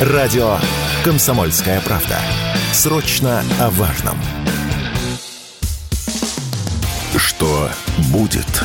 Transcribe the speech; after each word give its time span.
Радио 0.00 0.58
«Комсомольская 1.04 1.80
правда». 1.80 2.18
Срочно 2.72 3.44
о 3.60 3.70
важном. 3.70 4.18
Что 7.16 7.70
будет? 8.10 8.64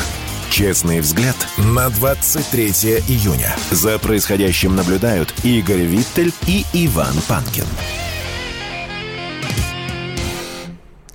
Честный 0.49 1.01
взгляд 1.01 1.35
на 1.57 1.91
23 1.91 2.69
июня. 3.07 3.55
За 3.69 3.99
происходящим 3.99 4.75
наблюдают 4.75 5.31
Игорь 5.43 5.83
Виттель 5.83 6.33
и 6.47 6.65
Иван 6.73 7.13
Панкин. 7.27 7.67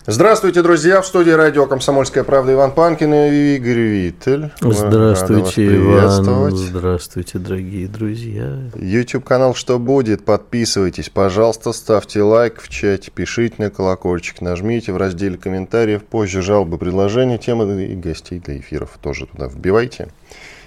Здравствуйте, 0.07 0.61
друзья! 0.61 1.01
В 1.01 1.07
студии 1.07 1.31
радио 1.31 1.65
«Комсомольская 1.65 2.25
правда» 2.25 2.53
Иван 2.53 2.73
Панкин 2.73 3.15
и 3.15 3.57
Игорь 3.57 3.79
Виттель. 3.79 4.51
Здравствуйте, 4.61 5.77
Иван. 5.77 6.51
Здравствуйте, 6.55 7.39
дорогие 7.39 7.89
друзья. 7.89 8.69
YouTube-канал 8.75 9.55
«Что 9.55 9.79
будет?» 9.79 10.27
Подписывайтесь, 10.27 11.09
пожалуйста, 11.09 11.73
ставьте 11.73 12.21
лайк 12.21 12.61
в 12.61 12.69
чате, 12.69 13.11
пишите 13.11 13.55
на 13.57 13.71
колокольчик, 13.71 14.43
нажмите 14.43 14.93
в 14.93 14.99
разделе 14.99 15.39
комментариев, 15.39 16.05
позже 16.05 16.43
жалобы, 16.43 16.77
предложения, 16.77 17.39
темы 17.39 17.85
и 17.85 17.95
гостей 17.95 18.41
для 18.41 18.59
эфиров 18.59 18.99
тоже 19.01 19.27
туда 19.27 19.47
вбивайте. 19.47 20.09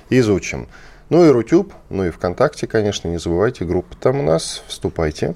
Изучим. 0.09 0.67
Ну 1.11 1.23
и 1.23 1.29
Рутюб, 1.29 1.73
ну 1.91 2.05
и 2.05 2.09
ВКонтакте, 2.09 2.65
конечно, 2.65 3.07
не 3.07 3.19
забывайте, 3.19 3.65
группа 3.65 3.95
там 3.97 4.19
у 4.19 4.23
нас, 4.23 4.63
вступайте 4.65 5.35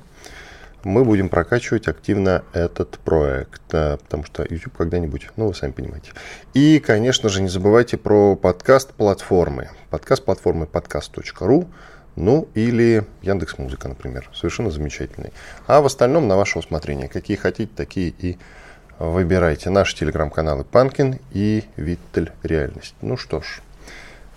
мы 0.83 1.05
будем 1.05 1.29
прокачивать 1.29 1.87
активно 1.87 2.43
этот 2.53 2.99
проект, 2.99 3.61
потому 3.67 4.23
что 4.25 4.45
YouTube 4.49 4.75
когда-нибудь, 4.77 5.27
ну, 5.35 5.47
вы 5.47 5.53
сами 5.53 5.71
понимаете. 5.71 6.11
И, 6.53 6.79
конечно 6.79 7.29
же, 7.29 7.41
не 7.41 7.49
забывайте 7.49 7.97
про 7.97 8.35
подкаст-платформы. 8.35 9.69
Подкаст-платформы 9.89 10.65
подкаст.ру, 10.65 11.67
ну, 12.15 12.47
или 12.55 13.05
Яндекс 13.21 13.57
Музыка, 13.57 13.87
например. 13.87 14.29
Совершенно 14.33 14.71
замечательный. 14.71 15.31
А 15.67 15.81
в 15.81 15.85
остальном 15.85 16.27
на 16.27 16.35
ваше 16.35 16.59
усмотрение. 16.59 17.07
Какие 17.07 17.37
хотите, 17.37 17.71
такие 17.75 18.09
и 18.09 18.37
выбирайте. 18.99 19.69
Наши 19.69 19.95
телеграм-каналы 19.95 20.63
Панкин 20.63 21.19
и 21.31 21.63
Виттель 21.75 22.31
Реальность. 22.43 22.95
Ну 23.01 23.17
что 23.17 23.41
ж, 23.41 23.61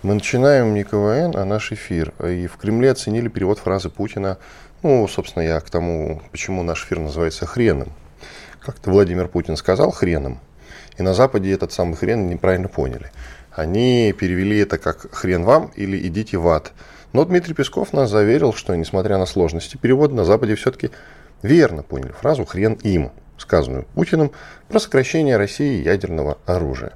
мы 0.03 0.13
начинаем 0.13 0.73
не 0.73 0.83
КВН, 0.83 1.35
а 1.35 1.45
наш 1.45 1.71
эфир. 1.71 2.13
И 2.23 2.47
в 2.47 2.57
Кремле 2.57 2.91
оценили 2.91 3.27
перевод 3.27 3.59
фразы 3.59 3.89
Путина 3.89 4.37
ну, 4.85 5.07
собственно, 5.07 5.41
я 5.41 5.59
к 5.61 5.69
тому, 5.71 6.21
почему 6.31 6.61
наш 6.61 6.85
эфир 6.85 6.99
называется 6.99 7.47
хреном. 7.47 7.91
Как-то 8.59 8.91
Владимир 8.91 9.27
Путин 9.27 9.57
сказал 9.57 9.89
хреном, 9.89 10.39
и 10.99 11.01
на 11.01 11.15
Западе 11.15 11.51
этот 11.51 11.71
самый 11.71 11.95
хрен 11.95 12.29
неправильно 12.29 12.67
поняли. 12.67 13.09
Они 13.51 14.13
перевели 14.13 14.59
это 14.59 14.77
как 14.77 15.11
хрен 15.11 15.43
вам 15.43 15.71
или 15.75 15.97
идите 16.07 16.37
в 16.37 16.47
ад. 16.47 16.71
Но 17.13 17.25
Дмитрий 17.25 17.55
Песков 17.55 17.93
нас 17.93 18.11
заверил, 18.11 18.53
что 18.53 18.75
несмотря 18.75 19.17
на 19.17 19.25
сложности 19.25 19.75
перевода, 19.75 20.13
на 20.13 20.23
Западе 20.23 20.53
все-таки 20.53 20.91
верно 21.41 21.81
поняли 21.81 22.11
фразу 22.11 22.45
«хрен 22.45 22.73
им», 22.83 23.11
сказанную 23.39 23.85
Путиным 23.95 24.33
про 24.69 24.79
сокращение 24.79 25.37
России 25.37 25.83
ядерного 25.83 26.37
оружия. 26.45 26.91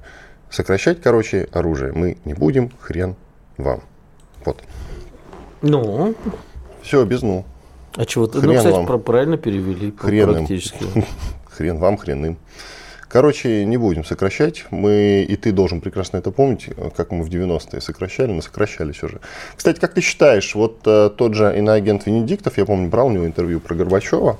Сокращать, 0.48 1.02
короче, 1.02 1.48
оружие 1.52 1.92
мы 1.92 2.18
не 2.24 2.34
будем, 2.34 2.70
хрен 2.78 3.16
вам. 3.56 3.82
Вот. 4.44 4.62
Ну? 5.60 6.14
Все, 6.82 7.04
без 7.04 7.22
ну. 7.22 7.44
А 7.96 8.04
чего 8.04 8.26
ты, 8.26 8.40
ну, 8.40 8.54
кстати, 8.54 8.74
вам. 8.74 9.02
правильно 9.02 9.36
перевели 9.36 9.92
хрен 9.96 10.34
практически. 10.34 10.84
Хрен 11.50 11.78
вам, 11.78 11.96
хрен 11.96 12.24
им. 12.24 12.38
Короче, 13.10 13.64
не 13.64 13.76
будем 13.76 14.04
сокращать. 14.04 14.66
Мы, 14.70 15.26
и 15.28 15.34
ты 15.34 15.50
должен 15.50 15.80
прекрасно 15.80 16.18
это 16.18 16.30
помнить, 16.30 16.68
как 16.96 17.10
мы 17.10 17.24
в 17.24 17.28
90-е 17.28 17.80
сокращали, 17.80 18.30
но 18.30 18.40
сокращались 18.40 19.02
уже. 19.02 19.20
Кстати, 19.56 19.80
как 19.80 19.94
ты 19.94 20.00
считаешь, 20.00 20.54
вот 20.54 20.78
э, 20.86 21.10
тот 21.16 21.34
же 21.34 21.52
иноагент 21.58 22.06
Венедиктов, 22.06 22.56
я 22.56 22.64
помню, 22.64 22.88
брал 22.88 23.08
у 23.08 23.10
него 23.10 23.26
интервью 23.26 23.58
про 23.58 23.74
Горбачева 23.74 24.38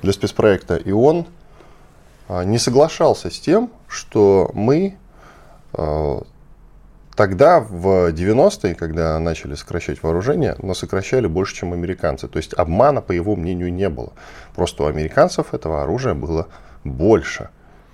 для 0.00 0.12
спецпроекта, 0.12 0.76
и 0.76 0.90
он 0.90 1.26
э, 2.30 2.44
не 2.44 2.58
соглашался 2.58 3.28
с 3.28 3.38
тем, 3.38 3.70
что 3.88 4.50
мы 4.54 4.96
э, 5.74 6.20
Тогда, 7.14 7.60
в 7.60 8.10
90-е, 8.10 8.74
когда 8.74 9.18
начали 9.18 9.54
сокращать 9.54 10.02
вооружение, 10.02 10.56
но 10.62 10.72
сокращали 10.72 11.26
больше, 11.26 11.54
чем 11.56 11.72
американцы. 11.74 12.26
То 12.26 12.38
есть 12.38 12.54
обмана, 12.54 13.02
по 13.02 13.12
его 13.12 13.36
мнению, 13.36 13.72
не 13.72 13.88
было. 13.88 14.12
Просто 14.54 14.84
у 14.84 14.86
американцев 14.86 15.52
этого 15.52 15.82
оружия 15.82 16.14
было 16.14 16.48
больше. 16.84 17.50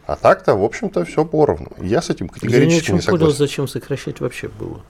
А 0.07 0.17
так-то, 0.17 0.55
в 0.55 0.65
общем-то, 0.65 1.05
все 1.05 1.25
поровну. 1.25 1.73
Я 1.83 2.01
с 2.01 2.11
этим 2.11 2.29
категорически 2.29 2.87
Я 2.87 2.93
не, 2.93 2.97
не 2.97 3.03
согласен. 3.03 3.27
понял, 3.27 3.37
зачем 3.37 3.69
сокращать 3.69 4.21
вообще 4.21 4.49
было. 4.49 4.81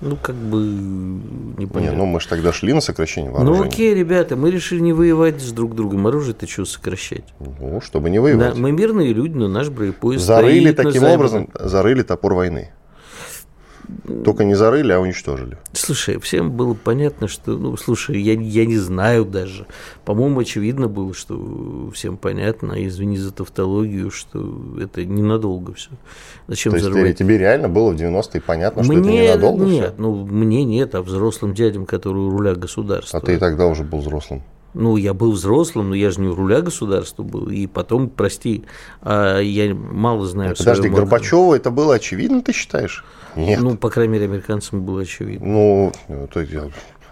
Ну, 0.00 0.16
как 0.16 0.34
бы 0.34 0.58
не 0.58 1.66
понял. 1.66 1.92
Не, 1.92 1.96
ну 1.96 2.06
мы 2.06 2.20
же 2.20 2.26
тогда 2.26 2.52
шли 2.52 2.72
на 2.72 2.80
сокращение 2.80 3.30
вооружения. 3.30 3.62
Ну 3.62 3.68
окей, 3.68 3.94
ребята, 3.94 4.34
мы 4.34 4.50
решили 4.50 4.80
не 4.80 4.92
воевать 4.92 5.40
с 5.40 5.52
друг 5.52 5.76
другом. 5.76 6.06
Оружие-то 6.06 6.48
что 6.48 6.64
сокращать? 6.64 7.24
Ну, 7.38 7.80
чтобы 7.80 8.10
не 8.10 8.18
воевать. 8.18 8.54
Да, 8.54 8.60
мы 8.60 8.72
мирные 8.72 9.12
люди, 9.12 9.34
но 9.34 9.46
наш 9.46 9.68
бронепоезд 9.68 10.24
Зарыли 10.24 10.72
таким 10.72 11.04
образом, 11.04 11.50
зарыли 11.54 12.02
топор 12.02 12.34
войны. 12.34 12.72
Только 14.24 14.44
не 14.44 14.54
зарыли, 14.54 14.92
а 14.92 15.00
уничтожили. 15.00 15.58
Слушай, 15.72 16.18
всем 16.20 16.52
было 16.52 16.74
понятно, 16.74 17.28
что, 17.28 17.52
ну, 17.52 17.76
слушай, 17.76 18.20
я, 18.20 18.34
я 18.34 18.66
не 18.66 18.76
знаю 18.76 19.24
даже. 19.24 19.66
По-моему, 20.04 20.40
очевидно 20.40 20.88
было, 20.88 21.14
что 21.14 21.90
всем 21.94 22.16
понятно, 22.16 22.86
извини 22.86 23.16
за 23.16 23.32
тавтологию, 23.32 24.10
что 24.10 24.78
это 24.80 25.04
ненадолго 25.04 25.74
все. 25.74 25.90
Зачем 26.46 26.72
То 26.72 26.78
есть 26.78 27.18
тебе 27.18 27.38
реально 27.38 27.68
было 27.68 27.90
в 27.90 27.96
90-е 27.96 28.40
понятно, 28.40 28.84
что 28.84 28.92
мне, 28.92 29.26
это 29.26 29.38
ненадолго 29.38 29.64
Нет, 29.64 29.84
все? 29.84 29.94
ну, 29.98 30.26
мне 30.26 30.64
нет, 30.64 30.94
а 30.94 31.02
взрослым 31.02 31.54
дядям, 31.54 31.86
которые 31.86 32.26
у 32.26 32.30
руля 32.30 32.54
государства. 32.54 33.18
А 33.18 33.22
ты 33.22 33.34
и 33.34 33.38
тогда 33.38 33.66
уже 33.66 33.84
был 33.84 34.00
взрослым. 34.00 34.42
Ну, 34.74 34.96
я 34.96 35.12
был 35.14 35.32
взрослым, 35.32 35.90
но 35.90 35.94
я 35.94 36.10
же 36.10 36.20
не 36.20 36.28
у 36.28 36.34
руля 36.34 36.62
государства 36.62 37.22
был. 37.22 37.48
И 37.48 37.66
потом, 37.66 38.08
прости, 38.08 38.64
а 39.02 39.38
я 39.40 39.74
мало 39.74 40.26
знаю. 40.26 40.54
Подожди, 40.56 40.88
Горбачеву 40.88 41.54
это 41.54 41.70
было 41.70 41.94
очевидно, 41.94 42.42
ты 42.42 42.52
считаешь? 42.52 43.04
Нет. 43.36 43.60
Ну, 43.60 43.76
по 43.76 43.90
крайней 43.90 44.14
мере, 44.14 44.24
американцам 44.26 44.82
было 44.82 45.02
очевидно. 45.02 45.46
Ну, 45.46 45.92
то 46.32 46.40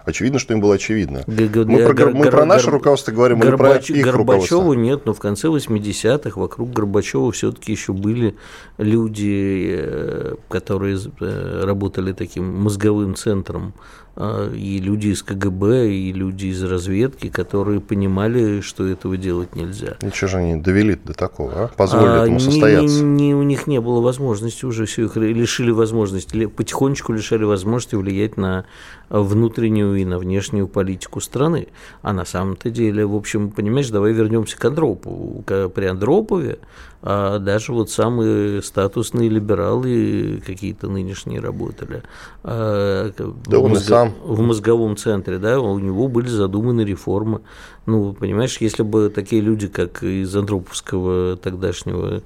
очевидно, 0.05 0.39
что 0.39 0.53
им 0.53 0.61
было 0.61 0.75
очевидно. 0.75 1.23
Г- 1.27 1.65
мы, 1.65 1.93
про, 1.93 2.09
мы 2.09 2.29
про 2.29 2.45
наше 2.45 2.71
руководство 2.71 3.11
говорим, 3.11 3.39
Горбач... 3.39 3.87
про 3.87 3.95
их 3.95 4.05
Горбачеву 4.05 4.73
нет, 4.73 5.05
но 5.05 5.13
в 5.13 5.19
конце 5.19 5.47
80-х 5.47 6.39
вокруг 6.39 6.71
Горбачева 6.71 7.31
все-таки 7.31 7.71
еще 7.71 7.93
были 7.93 8.35
люди, 8.77 9.75
э, 9.77 10.35
которые 10.49 10.97
э, 11.19 11.61
работали 11.63 12.13
таким 12.13 12.61
мозговым 12.61 13.15
центром 13.15 13.73
и 14.17 14.79
люди 14.79 15.09
из 15.09 15.23
КГБ, 15.23 15.89
и 15.89 16.11
люди 16.11 16.47
из 16.47 16.63
разведки, 16.63 17.29
которые 17.29 17.79
понимали, 17.79 18.61
что 18.61 18.85
этого 18.85 19.17
делать 19.17 19.55
нельзя. 19.55 19.95
Ничего 20.01 20.27
же 20.27 20.37
они 20.37 20.55
довели 20.55 20.95
до 20.95 21.13
такого, 21.13 21.51
а? 21.55 21.67
Позволили 21.69 22.09
а, 22.09 22.23
этому 22.23 22.39
состояться. 22.39 23.03
Не, 23.03 23.27
не, 23.27 23.35
у 23.35 23.43
них 23.43 23.67
не 23.67 23.79
было 23.79 24.01
возможности 24.01 24.65
уже 24.65 24.85
все 24.85 25.05
их 25.05 25.15
лишили 25.15 25.71
возможности, 25.71 26.45
потихонечку 26.45 27.13
лишали 27.13 27.43
возможности 27.43 27.95
влиять 27.95 28.37
на 28.37 28.65
внутреннюю 29.09 29.95
и 29.95 30.05
на 30.05 30.17
внешнюю 30.17 30.67
политику 30.67 31.21
страны. 31.21 31.67
А 32.01 32.13
на 32.13 32.25
самом-то 32.25 32.69
деле, 32.69 33.05
в 33.05 33.15
общем, 33.15 33.51
понимаешь, 33.51 33.89
давай 33.89 34.13
вернемся 34.13 34.57
к 34.57 34.65
Андропову. 34.65 35.43
При 35.45 35.85
Андропове 35.85 36.59
а 37.03 37.39
даже 37.39 37.73
вот 37.73 37.89
самые 37.89 38.61
статусные 38.61 39.27
либералы 39.27 40.41
какие-то 40.45 40.87
нынешние 40.87 41.39
работали. 41.39 42.03
А, 42.43 43.11
да 43.17 43.57
в, 43.59 43.67
мозго... 43.67 43.79
сам. 43.79 44.13
в 44.23 44.39
мозговом 44.41 44.95
центре, 44.97 45.39
да, 45.39 45.59
у 45.59 45.79
него 45.79 46.07
были 46.07 46.27
задуманы 46.27 46.81
реформы. 46.81 47.41
Ну, 47.87 48.13
понимаешь, 48.13 48.57
если 48.59 48.83
бы 48.83 49.09
такие 49.09 49.41
люди, 49.41 49.67
как 49.67 50.03
из 50.03 50.35
Андроповского 50.35 51.35
тогдашнего 51.37 52.21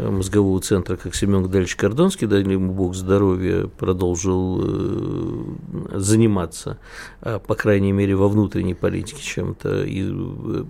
Э, 0.00 0.08
мозгового 0.08 0.60
центра, 0.60 0.96
как 0.96 1.14
Семен 1.14 1.42
Гдальевич 1.42 1.76
Кордонский, 1.76 2.26
дай 2.26 2.42
ему 2.42 2.72
Бог 2.72 2.94
здоровья, 2.94 3.66
продолжил 3.66 4.60
э, 4.62 5.44
заниматься, 5.94 6.78
а, 7.20 7.38
по 7.38 7.54
крайней 7.54 7.92
мере, 7.92 8.14
во 8.14 8.28
внутренней 8.28 8.74
политике 8.74 9.22
чем-то, 9.22 9.82
и 9.82 10.08
э, 10.10 10.64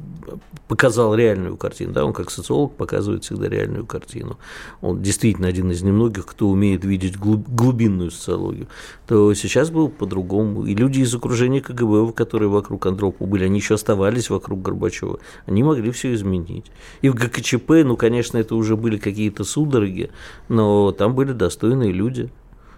показал 0.69 1.15
реальную 1.15 1.57
картину. 1.57 1.93
Да, 1.93 2.05
он 2.05 2.13
как 2.13 2.31
социолог 2.31 2.75
показывает 2.75 3.25
всегда 3.25 3.49
реальную 3.49 3.87
картину. 3.87 4.39
Он 4.81 5.03
действительно 5.03 5.49
один 5.49 5.71
из 5.71 5.83
немногих, 5.83 6.27
кто 6.27 6.49
умеет 6.49 6.85
видеть 6.85 7.17
глубинную 7.17 8.11
социологию. 8.11 8.67
То 9.07 9.33
сейчас 9.35 9.71
был 9.71 9.91
по-другому. 9.91 10.65
И 10.65 10.75
люди 10.75 11.01
из 11.01 11.15
окружения 11.15 11.61
КГБ, 11.61 12.13
которые 12.13 12.49
вокруг 12.49 12.85
Андропова 12.87 13.29
были, 13.29 13.45
они 13.45 13.59
еще 13.59 13.75
оставались 13.75 14.20
вокруг 14.29 14.61
Горбачева. 14.61 15.21
Они 15.47 15.63
могли 15.63 15.91
все 15.93 16.13
изменить. 16.13 16.67
И 17.01 17.09
в 17.09 17.15
ГКЧП, 17.15 17.71
ну, 17.85 17.97
конечно, 17.97 18.37
это 18.37 18.55
уже 18.55 18.77
были 18.77 18.99
какие 18.99 19.21
какие-то 19.21 19.45
судороги, 19.45 20.11
но 20.49 20.93
там 20.93 21.15
были 21.15 21.33
достойные 21.33 21.93
люди, 21.93 22.31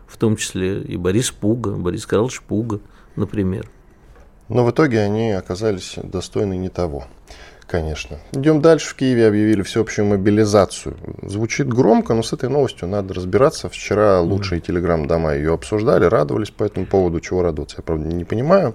в 0.08 0.16
том 0.18 0.36
числе 0.36 0.80
и 0.82 0.96
Борис 0.96 1.30
Пуга, 1.30 1.70
Борис 1.70 2.04
Карлович 2.04 2.42
Пуга, 2.42 2.80
например. 3.16 3.70
Но 4.48 4.64
в 4.64 4.70
итоге 4.70 5.00
они 5.00 5.30
оказались 5.30 5.94
достойны 6.02 6.56
не 6.56 6.68
того 6.68 7.06
конечно. 7.72 8.18
Идем 8.32 8.60
дальше. 8.60 8.90
В 8.90 8.94
Киеве 8.94 9.26
объявили 9.26 9.62
всеобщую 9.62 10.06
мобилизацию. 10.06 10.94
Звучит 11.22 11.68
громко, 11.68 12.12
но 12.12 12.22
с 12.22 12.34
этой 12.34 12.50
новостью 12.50 12.86
надо 12.86 13.14
разбираться. 13.14 13.70
Вчера 13.70 14.20
лучшие 14.20 14.60
телеграм-дома 14.60 15.34
ее 15.34 15.54
обсуждали, 15.54 16.04
радовались 16.04 16.50
по 16.50 16.64
этому 16.64 16.84
поводу. 16.84 17.20
Чего 17.20 17.42
радоваться, 17.42 17.78
я, 17.78 17.82
правда, 17.82 18.08
не 18.08 18.24
понимаю. 18.24 18.74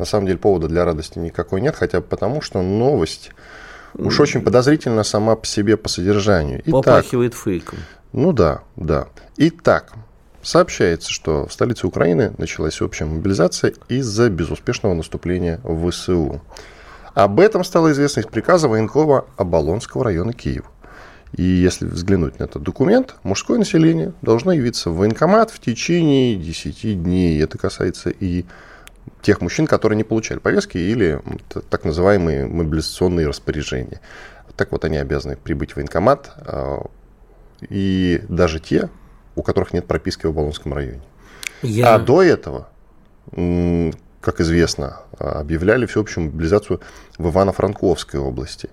На 0.00 0.06
самом 0.06 0.26
деле 0.26 0.38
повода 0.38 0.66
для 0.66 0.84
радости 0.86 1.18
никакой 1.18 1.60
нет, 1.60 1.76
хотя 1.76 2.00
бы 2.00 2.06
потому, 2.06 2.40
что 2.40 2.62
новость 2.62 3.32
уж 3.94 4.18
очень 4.18 4.40
подозрительна 4.40 5.04
сама 5.04 5.36
по 5.36 5.46
себе 5.46 5.76
по 5.76 5.90
содержанию. 5.90 6.60
Итак, 6.64 6.72
Попахивает 6.72 7.34
фейком. 7.34 7.78
Ну 8.12 8.32
да, 8.32 8.62
да. 8.76 9.08
Итак, 9.36 9.92
сообщается, 10.42 11.12
что 11.12 11.46
в 11.46 11.52
столице 11.52 11.86
Украины 11.86 12.32
началась 12.38 12.80
общая 12.80 13.04
мобилизация 13.04 13.74
из-за 13.88 14.30
безуспешного 14.30 14.94
наступления 14.94 15.60
в 15.64 15.90
ВСУ. 15.90 16.40
Об 17.12 17.38
этом 17.38 17.62
стало 17.62 17.92
известно 17.92 18.20
из 18.20 18.26
приказа 18.26 18.68
военкома 18.68 19.26
Оболонского 19.36 20.04
района 20.04 20.32
Киева. 20.32 20.66
И 21.36 21.42
если 21.42 21.84
взглянуть 21.84 22.38
на 22.38 22.44
этот 22.44 22.62
документ, 22.62 23.16
мужское 23.22 23.58
население 23.58 24.14
должно 24.22 24.52
явиться 24.52 24.90
в 24.90 24.96
военкомат 24.96 25.50
в 25.50 25.60
течение 25.60 26.36
10 26.36 27.02
дней. 27.02 27.40
Это 27.42 27.58
касается 27.58 28.08
и 28.08 28.46
тех 29.22 29.40
мужчин, 29.40 29.66
которые 29.66 29.96
не 29.96 30.04
получали 30.04 30.38
повестки 30.38 30.78
или 30.78 31.20
так 31.68 31.84
называемые 31.84 32.46
мобилизационные 32.46 33.28
распоряжения. 33.28 34.00
Так 34.56 34.72
вот, 34.72 34.84
они 34.84 34.98
обязаны 34.98 35.36
прибыть 35.36 35.72
в 35.72 35.76
военкомат, 35.76 36.32
а, 36.38 36.86
и 37.68 38.22
даже 38.28 38.60
те, 38.60 38.90
у 39.36 39.42
которых 39.42 39.72
нет 39.72 39.86
прописки 39.86 40.26
в 40.26 40.32
Болонском 40.32 40.72
районе. 40.74 41.02
Я... 41.62 41.94
А 41.94 41.98
до 41.98 42.22
этого, 42.22 42.68
как 44.20 44.40
известно, 44.40 45.00
объявляли 45.18 45.86
всеобщую 45.86 46.26
мобилизацию 46.26 46.80
в 47.18 47.28
Ивано-Франковской 47.28 48.18
области. 48.18 48.70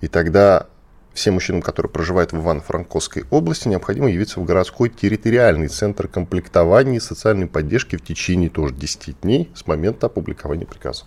И 0.00 0.08
тогда 0.08 0.66
всем 1.14 1.34
мужчинам, 1.34 1.62
которые 1.62 1.90
проживают 1.90 2.32
в 2.32 2.36
Ивано-Франковской 2.36 3.24
области, 3.30 3.68
необходимо 3.68 4.10
явиться 4.10 4.40
в 4.40 4.44
городской 4.44 4.88
территориальный 4.88 5.68
центр 5.68 6.08
комплектования 6.08 6.96
и 6.96 7.00
социальной 7.00 7.46
поддержки 7.46 7.96
в 7.96 8.04
течение 8.04 8.50
тоже 8.50 8.74
10 8.74 9.20
дней 9.20 9.50
с 9.54 9.66
момента 9.66 10.06
опубликования 10.06 10.66
приказа. 10.66 11.04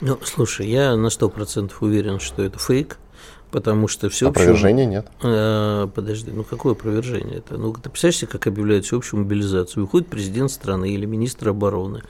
Ну, 0.00 0.18
слушай, 0.22 0.66
я 0.66 0.94
на 0.96 1.06
100% 1.06 1.72
уверен, 1.80 2.20
что 2.20 2.42
это 2.42 2.58
фейк, 2.58 2.98
потому 3.50 3.88
что 3.88 4.10
все 4.10 4.28
Опровержения 4.28 4.84
нет. 4.84 5.06
Э, 5.22 5.88
подожди, 5.94 6.30
ну 6.30 6.44
какое 6.44 6.72
опровержение 6.72 7.38
это? 7.38 7.56
Ну, 7.56 7.72
ты 7.72 7.88
представляешь 7.88 8.18
себе, 8.18 8.30
как 8.30 8.46
объявляют 8.46 8.84
всеобщую 8.84 9.22
мобилизацию? 9.22 9.84
Выходит 9.84 10.08
президент 10.08 10.50
страны 10.50 10.90
или 10.90 11.06
министр 11.06 11.50
обороны, 11.50 12.02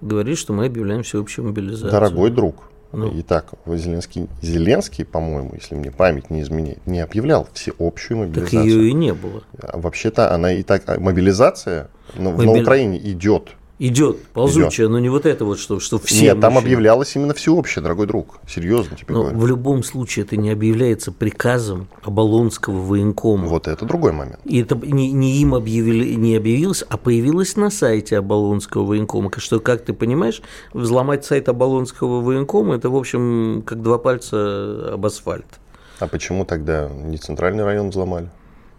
говорит, 0.00 0.38
что 0.38 0.52
мы 0.52 0.66
объявляем 0.66 1.02
всеобщую 1.02 1.48
мобилизацию. 1.48 1.90
Дорогой 1.90 2.30
друг, 2.30 2.64
ну. 2.94 3.12
Итак, 3.20 3.52
Зеленский, 3.66 4.28
Зеленский, 4.42 5.04
по-моему, 5.04 5.52
если 5.54 5.74
мне 5.74 5.90
память 5.90 6.30
не 6.30 6.42
изменяет, 6.42 6.86
не 6.86 7.00
объявлял 7.00 7.48
всеобщую 7.52 8.18
мобилизацию. 8.18 8.62
Так 8.62 8.66
ее 8.66 8.88
и 8.88 8.92
не 8.92 9.12
было. 9.12 9.42
А 9.60 9.78
вообще-то 9.78 10.32
она 10.32 10.52
и 10.52 10.62
так, 10.62 10.82
а 10.86 10.98
мобилизация 10.98 11.88
Мобили... 12.16 12.46
на 12.46 12.52
Украине 12.52 12.98
идет 12.98 13.50
Идет, 13.86 14.24
ползучая, 14.28 14.86
Идет. 14.86 14.92
но 14.92 14.98
не 14.98 15.10
вот 15.10 15.26
это 15.26 15.44
вот, 15.44 15.58
что, 15.58 15.78
что 15.78 15.98
все. 15.98 16.22
Нет, 16.22 16.40
там 16.40 16.56
объявлялось 16.56 17.14
именно 17.16 17.34
всеобщее, 17.34 17.82
дорогой 17.82 18.06
друг. 18.06 18.40
Серьезно 18.48 18.96
тебе 18.96 19.12
но 19.12 19.20
говорю. 19.24 19.38
В 19.38 19.46
любом 19.46 19.82
случае 19.82 20.24
это 20.24 20.38
не 20.38 20.50
объявляется 20.50 21.12
приказом 21.12 21.88
Оболонского 22.02 22.80
военкома. 22.80 23.46
Вот 23.46 23.68
это 23.68 23.84
другой 23.84 24.12
момент. 24.12 24.40
И 24.46 24.62
это 24.62 24.74
не, 24.74 25.12
не 25.12 25.36
им 25.42 25.54
объявили, 25.54 26.14
не 26.14 26.34
объявилось, 26.34 26.82
а 26.88 26.96
появилось 26.96 27.56
на 27.56 27.68
сайте 27.68 28.16
Оболонского 28.16 28.86
военкома. 28.86 29.30
Что, 29.36 29.60
как 29.60 29.84
ты 29.84 29.92
понимаешь, 29.92 30.40
взломать 30.72 31.26
сайт 31.26 31.50
Оболонского 31.50 32.22
военкома 32.22 32.76
это, 32.76 32.88
в 32.88 32.96
общем, 32.96 33.62
как 33.66 33.82
два 33.82 33.98
пальца 33.98 34.94
об 34.94 35.04
асфальт. 35.04 35.60
А 35.98 36.06
почему 36.06 36.46
тогда 36.46 36.88
не 36.88 37.18
центральный 37.18 37.64
район 37.64 37.90
взломали? 37.90 38.30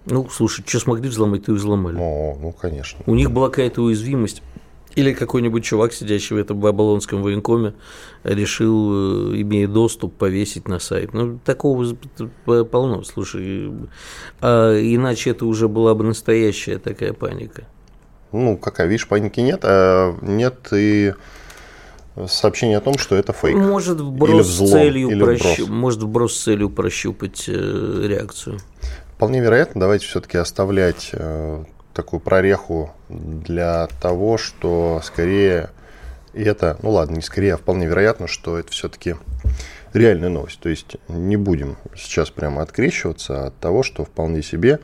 Ну, 0.08 0.28
слушай, 0.32 0.64
что 0.66 0.80
смогли 0.80 1.10
взломать, 1.10 1.46
то 1.46 1.52
и 1.52 1.56
взломали. 1.56 1.98
О, 2.00 2.38
ну, 2.42 2.52
конечно. 2.52 3.04
У 3.06 3.14
них 3.14 3.32
была 3.32 3.50
какая-то 3.50 3.84
уязвимость 3.84 4.42
или 4.96 5.14
какой-нибудь 5.14 5.64
чувак, 5.64 5.94
сидящий 5.94 6.36
в 6.36 6.40
этом 6.40 6.60
Бабалонском 6.60 7.22
военкоме, 7.22 7.74
решил, 8.24 9.34
э, 9.34 9.42
имея 9.42 9.68
доступ, 9.68 10.16
повесить 10.16 10.68
на 10.68 10.80
сайт. 10.80 11.14
Ну, 11.14 11.40
такого 11.44 11.86
полно, 12.64 13.04
слушай. 13.04 13.72
А 14.42 14.74
иначе 14.74 15.32
это 15.32 15.46
уже 15.46 15.68
была 15.68 15.94
бы 15.96 16.06
настоящая 16.06 16.78
такая 16.78 17.14
паника. 17.14 17.68
Ну, 18.32 18.58
какая, 18.58 18.88
видишь, 18.88 19.08
паники 19.08 19.40
нет, 19.40 19.62
а 19.64 20.18
нет 20.22 20.68
и 20.72 21.14
сообщение 22.28 22.78
о 22.78 22.82
том, 22.82 22.98
что 22.98 23.16
это 23.16 23.34
фейк. 23.34 23.56
Может, 23.56 24.00
вброс 24.00 24.30
или 24.30 24.42
взлом, 24.42 24.72
целью 24.72 25.10
или 25.10 25.24
прощу... 25.24 25.44
вброс. 25.44 25.70
Может, 25.70 26.04
вброс 26.04 26.36
с 26.36 26.44
целью 26.44 26.70
прощупать 26.70 27.46
э, 27.48 28.06
реакцию. 28.08 28.60
Вполне 29.16 29.42
вероятно, 29.42 29.82
давайте 29.82 30.06
все-таки 30.06 30.38
оставлять 30.38 31.10
э, 31.14 31.64
такую 31.96 32.20
прореху 32.20 32.92
для 33.10 33.88
того, 34.02 34.38
что 34.38 35.02
скорее 35.04 35.70
это, 36.34 36.78
ну 36.84 36.92
ладно, 36.92 37.16
не 37.16 37.22
скорее, 37.22 37.54
а 37.54 37.58
вполне 37.58 37.88
вероятно, 37.88 38.28
что 38.28 38.60
это 38.60 38.72
все-таки 38.72 39.16
реальная 39.94 40.30
новость. 40.30 40.60
То 40.60 40.70
есть 40.70 40.98
не 41.08 41.38
будем 41.38 41.78
сейчас 41.96 42.30
прямо 42.30 42.62
открещиваться 42.62 43.48
от 43.48 43.58
того, 43.58 43.82
что 43.82 44.04
вполне 44.04 44.44
себе, 44.44 44.80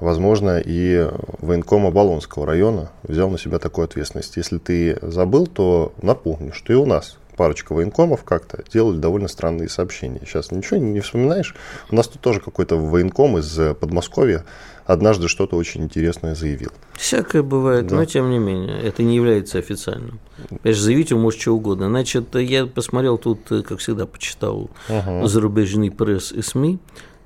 возможно, 0.00 0.58
и 0.64 1.08
военком 1.38 1.86
Оболонского 1.86 2.46
района 2.46 2.90
взял 3.02 3.28
на 3.28 3.38
себя 3.38 3.58
такую 3.58 3.84
ответственность. 3.84 4.36
Если 4.36 4.58
ты 4.58 4.98
забыл, 5.02 5.46
то 5.46 5.92
напомню, 6.00 6.54
что 6.54 6.72
и 6.72 6.76
у 6.76 6.86
нас 6.86 7.18
парочка 7.36 7.74
военкомов 7.74 8.24
как-то 8.24 8.62
делали 8.70 8.98
довольно 8.98 9.28
странные 9.28 9.68
сообщения. 9.68 10.20
Сейчас 10.26 10.50
ничего 10.50 10.78
не 10.78 11.00
вспоминаешь? 11.00 11.54
У 11.90 11.94
нас 11.94 12.08
тут 12.08 12.20
тоже 12.20 12.40
какой-то 12.40 12.76
военком 12.76 13.38
из 13.38 13.58
Подмосковья 13.76 14.44
однажды 14.92 15.28
что-то 15.28 15.56
очень 15.56 15.84
интересное 15.84 16.34
заявил. 16.34 16.70
Всякое 16.94 17.42
бывает, 17.42 17.86
да. 17.86 17.96
но 17.96 18.04
тем 18.04 18.30
не 18.30 18.38
менее, 18.38 18.80
это 18.82 19.02
не 19.02 19.16
является 19.16 19.58
официальным. 19.58 20.20
Конечно, 20.62 20.82
заявить 20.82 21.12
он 21.12 21.20
может 21.20 21.40
что 21.40 21.54
угодно. 21.54 21.88
Значит, 21.88 22.34
я 22.34 22.66
посмотрел 22.66 23.18
тут, 23.18 23.40
как 23.48 23.78
всегда, 23.78 24.06
почитал 24.06 24.70
ага. 24.88 25.26
зарубежный 25.26 25.90
пресс 25.90 26.32
и 26.32 26.42
СМИ. 26.42 26.78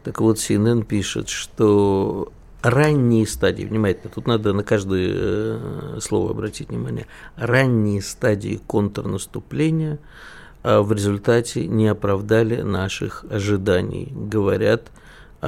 Так 0.02 0.20
вот, 0.20 0.36
CNN 0.36 0.84
пишет, 0.84 1.28
что 1.30 2.30
ранние 2.62 3.26
стадии, 3.26 3.64
внимательно, 3.64 4.10
тут 4.14 4.26
надо 4.26 4.52
на 4.52 4.62
каждое 4.62 5.12
э, 5.14 5.98
слово 6.00 6.30
обратить 6.30 6.68
внимание, 6.68 7.06
ранние 7.36 8.02
стадии 8.02 8.60
контрнаступления 8.66 9.98
э, 10.62 10.80
в 10.80 10.92
результате 10.92 11.66
не 11.66 11.88
оправдали 11.88 12.60
наших 12.60 13.24
ожиданий, 13.30 14.12
говорят 14.14 14.90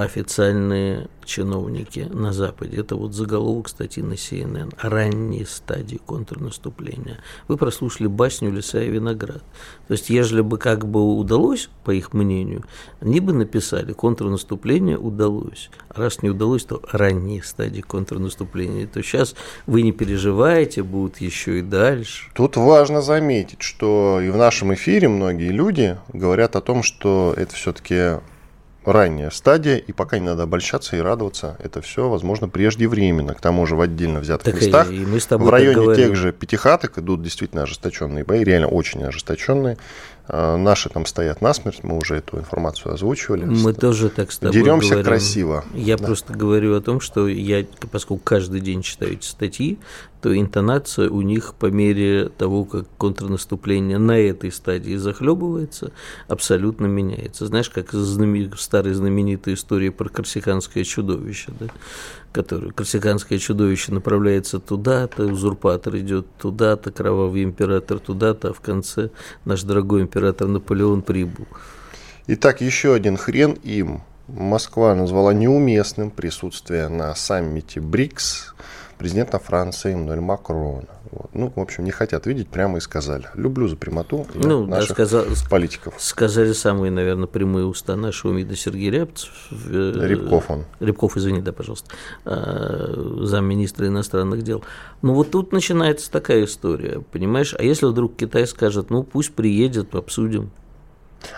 официальные 0.04 1.08
чиновники 1.24 2.06
на 2.10 2.32
Западе. 2.32 2.78
Это 2.78 2.96
вот 2.96 3.14
заголовок 3.14 3.68
статьи 3.68 4.02
на 4.02 4.12
CNN. 4.12 4.72
Ранние 4.80 5.46
стадии 5.46 5.96
контрнаступления. 5.96 7.18
Вы 7.48 7.56
прослушали 7.56 8.06
басню 8.06 8.52
«Леса 8.52 8.82
и 8.82 8.90
виноград». 8.90 9.42
То 9.88 9.92
есть, 9.92 10.10
ежели 10.10 10.42
бы 10.42 10.58
как 10.58 10.86
бы 10.86 11.16
удалось, 11.16 11.68
по 11.84 11.90
их 11.90 12.12
мнению, 12.12 12.64
они 13.00 13.20
бы 13.20 13.32
написали 13.32 13.92
«контрнаступление 13.92 14.98
удалось». 14.98 15.70
А 15.88 16.00
раз 16.00 16.22
не 16.22 16.30
удалось, 16.30 16.64
то 16.64 16.82
ранние 16.92 17.42
стадии 17.42 17.80
контрнаступления. 17.80 18.86
То 18.86 19.02
сейчас 19.02 19.34
вы 19.66 19.82
не 19.82 19.92
переживаете, 19.92 20.82
будут 20.82 21.18
еще 21.18 21.58
и 21.58 21.62
дальше. 21.62 22.30
Тут 22.34 22.56
важно 22.56 23.00
заметить, 23.02 23.62
что 23.62 24.20
и 24.22 24.28
в 24.28 24.36
нашем 24.36 24.74
эфире 24.74 25.08
многие 25.08 25.50
люди 25.50 25.98
говорят 26.12 26.54
о 26.54 26.60
том, 26.60 26.82
что 26.82 27.34
это 27.36 27.54
все-таки 27.54 28.20
ранняя 28.86 29.30
стадия, 29.30 29.76
и 29.76 29.92
пока 29.92 30.18
не 30.18 30.26
надо 30.26 30.44
обольщаться 30.44 30.96
и 30.96 31.00
радоваться. 31.00 31.56
Это 31.58 31.82
все, 31.82 32.08
возможно, 32.08 32.48
преждевременно. 32.48 33.34
К 33.34 33.40
тому 33.40 33.66
же 33.66 33.76
в 33.76 33.80
отдельно 33.80 34.20
взятых 34.20 34.54
так 34.54 34.62
местах, 34.62 34.90
и 34.90 35.00
мы 35.00 35.20
с 35.20 35.26
тобой 35.26 35.48
в 35.48 35.50
районе 35.50 35.94
тех 35.94 36.14
же 36.14 36.32
пятихаток 36.32 36.98
идут 36.98 37.22
действительно 37.22 37.64
ожесточенные 37.64 38.24
бои, 38.24 38.44
реально 38.44 38.68
очень 38.68 39.02
ожесточенные. 39.02 39.76
А, 40.28 40.56
наши 40.56 40.88
там 40.88 41.06
стоят 41.06 41.40
насмерть, 41.40 41.84
мы 41.84 41.96
уже 41.96 42.16
эту 42.16 42.38
информацию 42.38 42.92
озвучивали. 42.92 43.44
Мы 43.44 43.72
тоже 43.72 44.08
так 44.08 44.32
с 44.32 44.38
тобой 44.38 44.54
Деремся 44.54 44.90
говорим. 44.90 45.06
красиво. 45.06 45.64
Я 45.74 45.96
да. 45.96 46.04
просто 46.04 46.32
говорю 46.32 46.74
о 46.74 46.80
том, 46.80 47.00
что 47.00 47.28
я, 47.28 47.64
поскольку 47.92 48.22
каждый 48.24 48.60
день 48.60 48.82
читаю 48.82 49.12
эти 49.12 49.26
статьи, 49.26 49.78
то 50.20 50.36
интонация 50.36 51.08
у 51.08 51.20
них 51.20 51.54
по 51.54 51.66
мере 51.66 52.28
того, 52.28 52.64
как 52.64 52.86
контрнаступление 52.98 53.98
на 53.98 54.18
этой 54.18 54.50
стадии 54.50 54.96
захлебывается, 54.96 55.92
абсолютно 56.26 56.86
меняется. 56.86 57.46
Знаешь, 57.46 57.70
как 57.70 57.92
знамен... 57.92 58.52
старая 58.58 58.94
знаменитая 58.94 59.54
история 59.54 59.92
про 59.92 60.08
корсиканское 60.08 60.82
чудовище, 60.82 61.52
да? 61.60 61.66
Которое 62.36 62.70
корсиканское 62.70 63.38
чудовище 63.38 63.92
направляется 63.92 64.58
туда-то, 64.58 65.24
узурпатор 65.24 65.96
идет 65.96 66.26
туда-то, 66.36 66.90
кровавый 66.90 67.42
император 67.42 67.98
туда-то, 67.98 68.50
а 68.50 68.52
в 68.52 68.60
конце 68.60 69.08
наш 69.46 69.62
дорогой 69.62 70.02
император 70.02 70.46
Наполеон 70.46 71.00
прибыл. 71.00 71.46
Итак, 72.26 72.60
еще 72.60 72.92
один 72.92 73.16
хрен 73.16 73.52
им. 73.62 74.02
Москва 74.28 74.94
назвала 74.94 75.32
неуместным 75.32 76.10
присутствие 76.10 76.88
на 76.88 77.14
саммите 77.14 77.80
БРИКС 77.80 78.54
президента 78.98 79.38
Франции 79.38 79.94
Эммануэля 79.94 80.20
Макрона. 80.20 80.95
Вот. 81.10 81.30
Ну, 81.34 81.52
в 81.54 81.60
общем, 81.60 81.84
не 81.84 81.90
хотят 81.90 82.26
видеть, 82.26 82.48
прямо 82.48 82.78
и 82.78 82.80
сказали. 82.80 83.26
Люблю 83.34 83.68
за 83.68 83.76
прямоту 83.76 84.26
ну, 84.34 84.66
наших 84.66 84.96
да, 84.96 85.06
сказал, 85.06 85.24
политиков. 85.50 85.94
Сказали 85.98 86.52
самые, 86.52 86.90
наверное, 86.90 87.26
прямые 87.26 87.66
уста 87.66 87.96
нашего 87.96 88.32
МИДа 88.32 88.56
Сергей 88.56 88.90
Рябцев. 88.90 89.30
Э, 89.50 89.92
Рябков 89.94 90.50
он. 90.50 90.64
Рябков, 90.80 91.16
извини, 91.16 91.40
да, 91.40 91.52
пожалуйста. 91.52 91.90
Э, 92.24 93.20
замминистра 93.22 93.86
иностранных 93.86 94.42
дел. 94.42 94.64
Ну, 95.02 95.14
вот 95.14 95.30
тут 95.30 95.52
начинается 95.52 96.10
такая 96.10 96.44
история, 96.44 97.02
понимаешь? 97.12 97.54
А 97.58 97.62
если 97.62 97.86
вдруг 97.86 98.16
Китай 98.16 98.46
скажет, 98.46 98.90
ну, 98.90 99.02
пусть 99.02 99.34
приедет, 99.34 99.94
обсудим. 99.94 100.50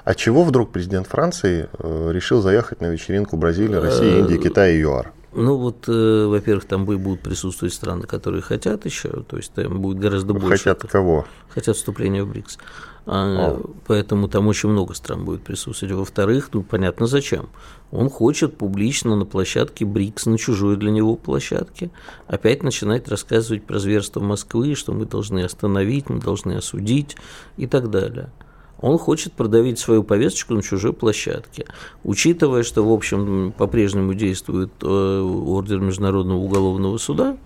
А 0.04 0.14
чего 0.14 0.44
вдруг 0.44 0.70
президент 0.72 1.06
Франции 1.06 1.68
э, 1.78 2.10
решил 2.12 2.40
заехать 2.40 2.80
на 2.80 2.86
вечеринку 2.86 3.36
Бразилии, 3.36 3.76
России, 3.76 4.18
Индии, 4.18 4.36
Китая 4.36 4.70
и 4.70 4.80
ЮАР? 4.80 5.12
Ну 5.40 5.56
вот, 5.56 5.84
э, 5.86 6.26
во-первых, 6.26 6.64
там 6.64 6.84
будут 6.84 7.20
присутствовать 7.20 7.72
страны, 7.72 8.02
которые 8.02 8.42
хотят 8.42 8.84
еще, 8.86 9.22
то 9.22 9.36
есть 9.36 9.52
там 9.52 9.80
будет 9.80 10.00
гораздо 10.00 10.34
больше. 10.34 10.64
Хотят 10.64 10.90
кого? 10.90 11.26
Хотят 11.48 11.76
вступления 11.76 12.24
в 12.24 12.28
БРИКС. 12.28 12.58
А, 13.06 13.62
поэтому 13.86 14.26
там 14.26 14.48
очень 14.48 14.68
много 14.68 14.94
стран 14.94 15.24
будет 15.24 15.42
присутствовать. 15.42 15.94
Во-вторых, 15.94 16.50
ну 16.52 16.64
понятно 16.64 17.06
зачем. 17.06 17.50
Он 17.92 18.10
хочет 18.10 18.58
публично 18.58 19.14
на 19.14 19.26
площадке 19.26 19.84
БРИКС, 19.84 20.26
на 20.26 20.38
чужой 20.38 20.76
для 20.76 20.90
него 20.90 21.14
площадке, 21.14 21.92
опять 22.26 22.64
начинать 22.64 23.06
рассказывать 23.06 23.64
про 23.64 23.78
зверство 23.78 24.18
Москвы, 24.18 24.74
что 24.74 24.92
мы 24.92 25.06
должны 25.06 25.44
остановить, 25.44 26.10
мы 26.10 26.18
должны 26.18 26.54
осудить 26.54 27.16
и 27.56 27.68
так 27.68 27.90
далее 27.90 28.32
он 28.80 28.98
хочет 28.98 29.32
продавить 29.32 29.78
свою 29.78 30.02
повесточку 30.02 30.54
на 30.54 30.62
чужой 30.62 30.92
площадке. 30.92 31.66
Учитывая, 32.04 32.62
что, 32.62 32.82
в 32.82 32.92
общем, 32.92 33.52
по-прежнему 33.56 34.14
действует 34.14 34.70
э, 34.82 34.86
ордер 34.86 35.80
Международного 35.80 36.38
уголовного 36.38 36.98
суда, 36.98 37.36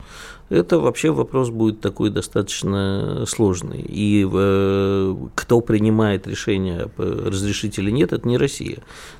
это 0.51 0.79
вообще 0.79 1.11
вопрос 1.11 1.49
будет 1.49 1.81
такой 1.81 2.11
достаточно 2.11 3.25
сложный. 3.27 3.81
И 3.81 4.29
э, 4.31 5.17
кто 5.35 5.61
принимает 5.62 6.27
решение, 6.27 6.91
разрешить 6.99 7.79
или 7.79 7.91
нет, 7.91 8.12
это 8.12 8.29
не 8.29 8.37
Россия. 8.37 8.79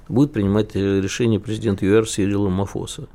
Будет 0.09 0.33
принимать 0.33 0.75
решение 0.75 1.41
президент 1.41 1.83
ЮР 1.83 2.07
Сирила 2.07 2.51
Мафоса. 2.51 3.09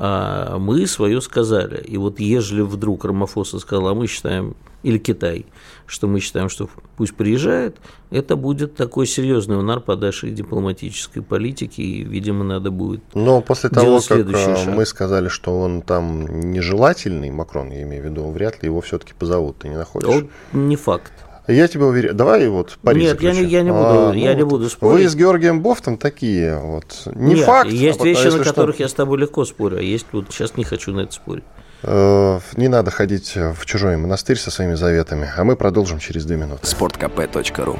А 0.00 0.58
мы 0.58 0.86
свое 0.86 1.20
сказали. 1.20 1.82
И 1.82 1.96
вот 1.96 2.20
ежели 2.20 2.60
вдруг 2.60 3.04
Рамафоса 3.04 3.58
сказал, 3.58 3.88
а 3.88 3.94
мы 3.94 4.06
считаем, 4.06 4.54
или 4.84 4.96
Китай, 4.98 5.44
что 5.86 6.06
мы 6.06 6.20
считаем, 6.20 6.48
что 6.48 6.68
пусть 6.96 7.16
приезжает, 7.16 7.78
это 8.10 8.36
будет 8.36 8.76
такой 8.76 9.08
серьезный 9.08 9.58
удар 9.58 9.80
по 9.80 9.96
нашей 9.96 10.30
дипломатической 10.30 11.20
политике, 11.20 11.82
и, 11.82 12.04
видимо, 12.04 12.44
надо 12.44 12.70
будет 12.70 13.02
Но 13.14 13.40
после 13.40 13.70
того, 13.70 13.98
как 13.98 14.18
э, 14.20 14.56
шаг. 14.56 14.68
мы 14.68 14.86
сказали, 14.86 15.26
что 15.26 15.58
он 15.58 15.82
там 15.82 16.52
нежелательный, 16.52 17.30
Макрон, 17.30 17.72
я 17.72 17.82
имею 17.82 18.04
в 18.04 18.06
виду, 18.06 18.30
вряд 18.30 18.62
ли 18.62 18.68
его 18.68 18.80
все-таки 18.80 19.14
позовут, 19.18 19.58
ты 19.58 19.68
не 19.68 19.76
находишь? 19.76 20.08
Он 20.08 20.28
не 20.52 20.76
факт. 20.76 21.12
Я 21.48 21.66
тебя 21.66 21.86
уверяю. 21.86 22.14
Давай 22.14 22.46
вот 22.48 22.78
пари 22.82 23.00
Нет, 23.00 23.22
я 23.22 23.32
не, 23.32 23.44
я 23.44 23.62
не 23.62 23.70
буду, 23.70 24.10
а, 24.10 24.14
я 24.14 24.32
ну, 24.32 24.36
не 24.36 24.44
буду 24.44 24.68
спорить. 24.68 25.04
Вы 25.04 25.08
с 25.08 25.14
Георгием 25.16 25.62
Бофтом 25.62 25.96
такие 25.96 26.58
вот. 26.58 27.02
Не 27.14 27.36
Нет, 27.36 27.46
факт. 27.46 27.70
Есть 27.70 28.00
а 28.02 28.04
вещи, 28.04 28.26
на 28.26 28.44
которых 28.44 28.74
что... 28.74 28.84
я 28.84 28.88
с 28.88 28.92
тобой 28.92 29.18
легко 29.18 29.46
спорю, 29.46 29.78
а 29.78 29.80
есть 29.80 30.06
вот 30.12 30.26
сейчас 30.30 30.56
не 30.58 30.64
хочу 30.64 30.92
на 30.92 31.00
это 31.00 31.12
спорить. 31.12 31.44
Э, 31.82 32.40
не 32.56 32.68
надо 32.68 32.90
ходить 32.90 33.34
в 33.34 33.64
чужой 33.64 33.96
монастырь 33.96 34.36
со 34.36 34.50
своими 34.50 34.74
заветами, 34.74 35.30
а 35.34 35.44
мы 35.44 35.56
продолжим 35.56 35.98
через 36.00 36.26
две 36.26 36.36
минуты. 36.36 36.66
Спорткп.ру 36.66 37.78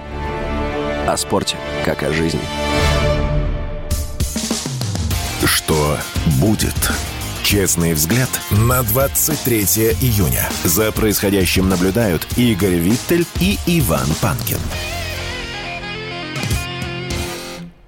О 1.07 1.17
спорте, 1.19 1.57
как 1.85 2.03
о 2.03 2.13
жизни. 2.13 2.41
Что 5.45 5.99
будет? 6.41 6.75
Честный 7.49 7.95
взгляд 7.95 8.29
на 8.51 8.83
23 8.83 9.61
июня. 10.03 10.51
За 10.65 10.93
происходящим 10.93 11.67
наблюдают 11.67 12.27
Игорь 12.37 12.75
Виттель 12.75 13.25
и 13.41 13.57
Иван 13.67 14.07
Панкин. 14.21 14.59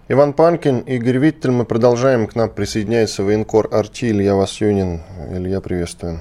Иван 0.08 0.32
Панкин, 0.32 0.78
Игорь 0.78 1.18
Виттель. 1.18 1.50
Мы 1.50 1.66
продолжаем. 1.66 2.26
К 2.26 2.36
нам 2.36 2.48
присоединяется 2.48 3.22
военкор 3.22 3.68
Арти 3.70 4.06
Илья 4.06 4.34
Васюнин. 4.34 5.02
Илья, 5.30 5.60
приветствую. 5.60 6.20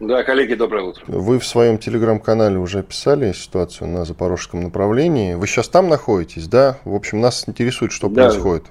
Да, 0.00 0.22
коллеги, 0.22 0.54
доброе 0.54 0.84
утро. 0.84 1.04
Вы 1.06 1.38
в 1.38 1.44
своем 1.44 1.76
телеграм-канале 1.76 2.56
уже 2.56 2.78
описали 2.78 3.32
ситуацию 3.32 3.88
на 3.88 4.06
запорожском 4.06 4.62
направлении. 4.62 5.34
Вы 5.34 5.46
сейчас 5.46 5.68
там 5.68 5.90
находитесь, 5.90 6.48
да? 6.48 6.78
В 6.86 6.94
общем, 6.94 7.20
нас 7.20 7.46
интересует, 7.46 7.92
что 7.92 8.08
да. 8.08 8.30
происходит. 8.30 8.64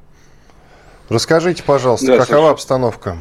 Расскажите, 1.09 1.63
пожалуйста, 1.63 2.07
да, 2.07 2.17
какова 2.17 2.49
обстановка? 2.49 3.17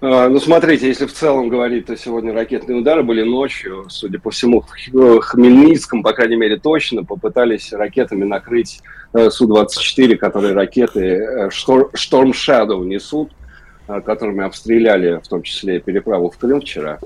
А, 0.00 0.28
ну, 0.28 0.38
смотрите, 0.40 0.88
если 0.88 1.06
в 1.06 1.12
целом 1.12 1.48
говорить, 1.48 1.86
то 1.86 1.96
сегодня 1.96 2.32
ракетные 2.32 2.78
удары 2.78 3.02
были 3.02 3.22
ночью. 3.22 3.86
Судя 3.88 4.18
по 4.18 4.30
всему, 4.30 4.64
в 4.92 5.20
Хмельницком, 5.20 6.02
по 6.02 6.12
крайней 6.12 6.36
мере, 6.36 6.58
точно 6.58 7.04
попытались 7.04 7.72
ракетами 7.72 8.24
накрыть 8.24 8.80
э, 9.14 9.30
Су-24, 9.30 10.16
которые 10.16 10.54
ракеты 10.54 11.00
э, 11.00 11.48
Storm 11.48 12.32
Shadow 12.32 12.84
несут, 12.84 13.30
э, 13.86 14.00
которыми 14.00 14.44
обстреляли 14.44 15.20
в 15.24 15.28
том 15.28 15.42
числе 15.42 15.78
переправу 15.80 16.30
в 16.30 16.36
Крым 16.36 16.60
вчера. 16.60 16.98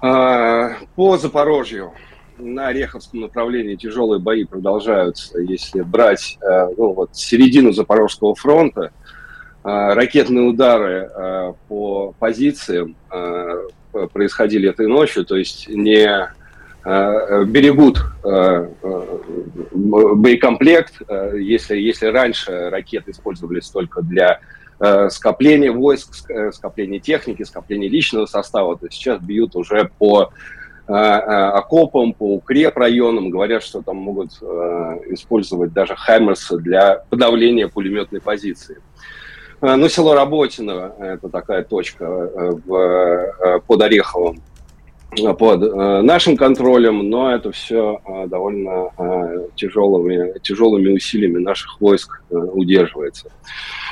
А, 0.00 0.76
по 0.94 1.18
Запорожью 1.18 1.92
на 2.38 2.68
Ореховском 2.68 3.20
направлении 3.20 3.76
тяжелые 3.76 4.20
бои 4.20 4.44
продолжаются. 4.44 5.40
Если 5.40 5.82
брать 5.82 6.38
ну, 6.76 6.92
вот, 6.92 7.16
середину 7.16 7.72
Запорожского 7.72 8.34
фронта, 8.34 8.92
а, 9.64 9.94
ракетные 9.94 10.44
удары 10.44 11.10
а, 11.14 11.54
по 11.68 12.14
позициям 12.18 12.96
происходили 14.12 14.68
этой 14.68 14.86
ночью, 14.86 15.24
то 15.24 15.36
есть 15.36 15.68
не 15.68 16.28
берегут 16.84 18.02
боекомплект, 19.72 21.00
если, 21.34 21.76
если 21.76 22.06
раньше 22.06 22.70
ракеты 22.70 23.10
использовались 23.10 23.68
только 23.68 24.02
для 24.02 24.40
скопления 25.08 25.72
войск, 25.72 26.30
скопления 26.52 27.00
техники, 27.00 27.42
скопления 27.42 27.88
личного 27.88 28.26
состава, 28.26 28.78
то 28.78 28.88
сейчас 28.90 29.20
бьют 29.20 29.56
уже 29.56 29.90
по 29.98 30.30
окопам, 30.88 32.14
по 32.14 32.34
укрепрайонам, 32.34 33.30
говорят, 33.30 33.62
что 33.62 33.82
там 33.82 33.96
могут 33.96 34.32
использовать 35.12 35.72
даже 35.72 35.94
хаймерсы 35.94 36.58
для 36.58 37.04
подавления 37.10 37.68
пулеметной 37.68 38.20
позиции. 38.20 38.80
Ну, 39.60 39.88
село 39.88 40.14
Работино– 40.14 40.94
это 40.98 41.28
такая 41.28 41.62
точка 41.62 42.06
в, 42.64 43.60
под 43.66 43.82
Ореховым, 43.82 44.40
под 45.38 45.60
нашим 46.04 46.36
контролем, 46.36 47.08
но 47.08 47.34
это 47.34 47.50
все 47.50 48.00
довольно 48.26 48.90
тяжелыми, 49.56 50.38
тяжелыми 50.40 50.94
усилиями 50.94 51.38
наших 51.38 51.80
войск 51.80 52.22
удерживается. 52.30 53.30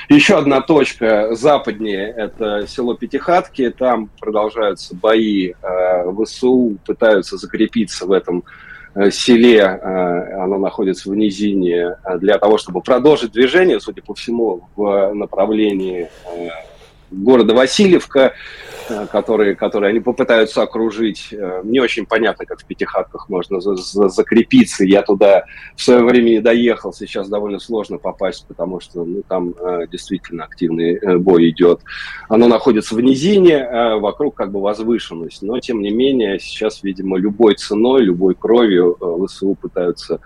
Еще 0.09 0.37
одна 0.37 0.61
точка 0.61 1.35
западнее– 1.35 2.13
это 2.17 2.67
село 2.69 2.95
Пятихатки. 2.95 3.71
Там 3.71 4.11
продолжаются 4.21 4.95
бои. 4.95 5.55
ВСУ 6.23 6.77
пытаются 6.85 7.39
закрепиться 7.39 8.07
в 8.07 8.13
этом 8.13 8.45
Э, 8.97 9.11
селе, 9.11 9.59
э, 9.59 10.43
оно 10.43 10.57
находится 10.57 11.11
в 11.11 11.15
низине, 11.15 11.99
э, 12.03 12.19
для 12.19 12.39
того, 12.39 12.57
чтобы 12.57 12.81
продолжить 12.81 13.33
движение, 13.33 13.79
судя 13.79 14.01
по 14.01 14.15
всему, 14.15 14.71
в 14.75 15.13
направлении 15.13 16.09
города 17.17 17.55
Васильевка, 17.55 18.35
э, 18.89 19.07
которые, 19.11 19.55
которые 19.55 19.91
они 19.91 20.01
попытаются 20.01 20.63
окружить. 20.63 21.29
Э, 21.33 21.61
не 21.65 21.81
очень 21.81 22.07
понятно, 22.07 22.47
как 22.47 22.61
в 22.61 22.65
Пятихатках 22.65 23.29
можно 23.29 23.61
за 23.61 23.77
за 23.77 24.09
закрепиться. 24.09 24.85
Я 24.85 25.03
туда 25.03 25.45
в 25.75 25.83
свое 25.83 26.05
время 26.05 26.31
не 26.31 26.41
доехал, 26.41 26.93
сейчас 26.93 27.29
довольно 27.29 27.59
сложно 27.59 27.99
попасть, 27.99 28.47
потому 28.47 28.81
что 28.81 29.05
ну, 29.05 29.23
там 29.27 29.55
э, 29.59 29.87
действительно 29.91 30.45
активный 30.45 31.19
бой 31.19 31.51
идет. 31.51 31.81
Оно 32.29 32.49
находится 32.49 32.95
в 32.95 33.01
низине, 33.01 33.55
э, 33.55 33.97
вокруг 33.97 34.35
как 34.35 34.53
бы 34.53 34.61
возвышенность, 34.61 35.43
но 35.43 35.59
тем 35.61 35.81
не 35.81 35.91
менее 35.91 36.39
сейчас, 36.39 36.83
видимо, 36.83 37.17
любой 37.19 37.55
ценой, 37.55 38.03
любой 38.03 38.35
кровью 38.35 38.97
ВСУ 39.27 39.57
пытаются 39.61 40.21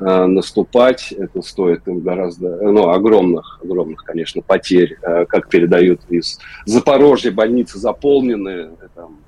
наступать, 0.00 1.12
это 1.12 1.40
стоит 1.42 1.86
им 1.86 2.00
гораздо, 2.00 2.56
ну, 2.62 2.88
огромных, 2.90 3.60
огромных, 3.62 4.04
конечно, 4.04 4.42
потерь, 4.42 4.98
э, 5.02 5.24
как 5.26 5.48
передают 5.48 6.00
из 6.08 6.40
Запорожья, 6.66 7.30
больницы 7.30 7.78
заполнены, 7.78 8.70
там, 8.94 9.18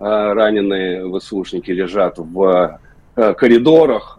э, 0.00 0.32
раненые 0.32 1.08
ВСУшники 1.18 1.70
лежат 1.70 2.18
в 2.18 2.80
коридорах, 3.14 4.18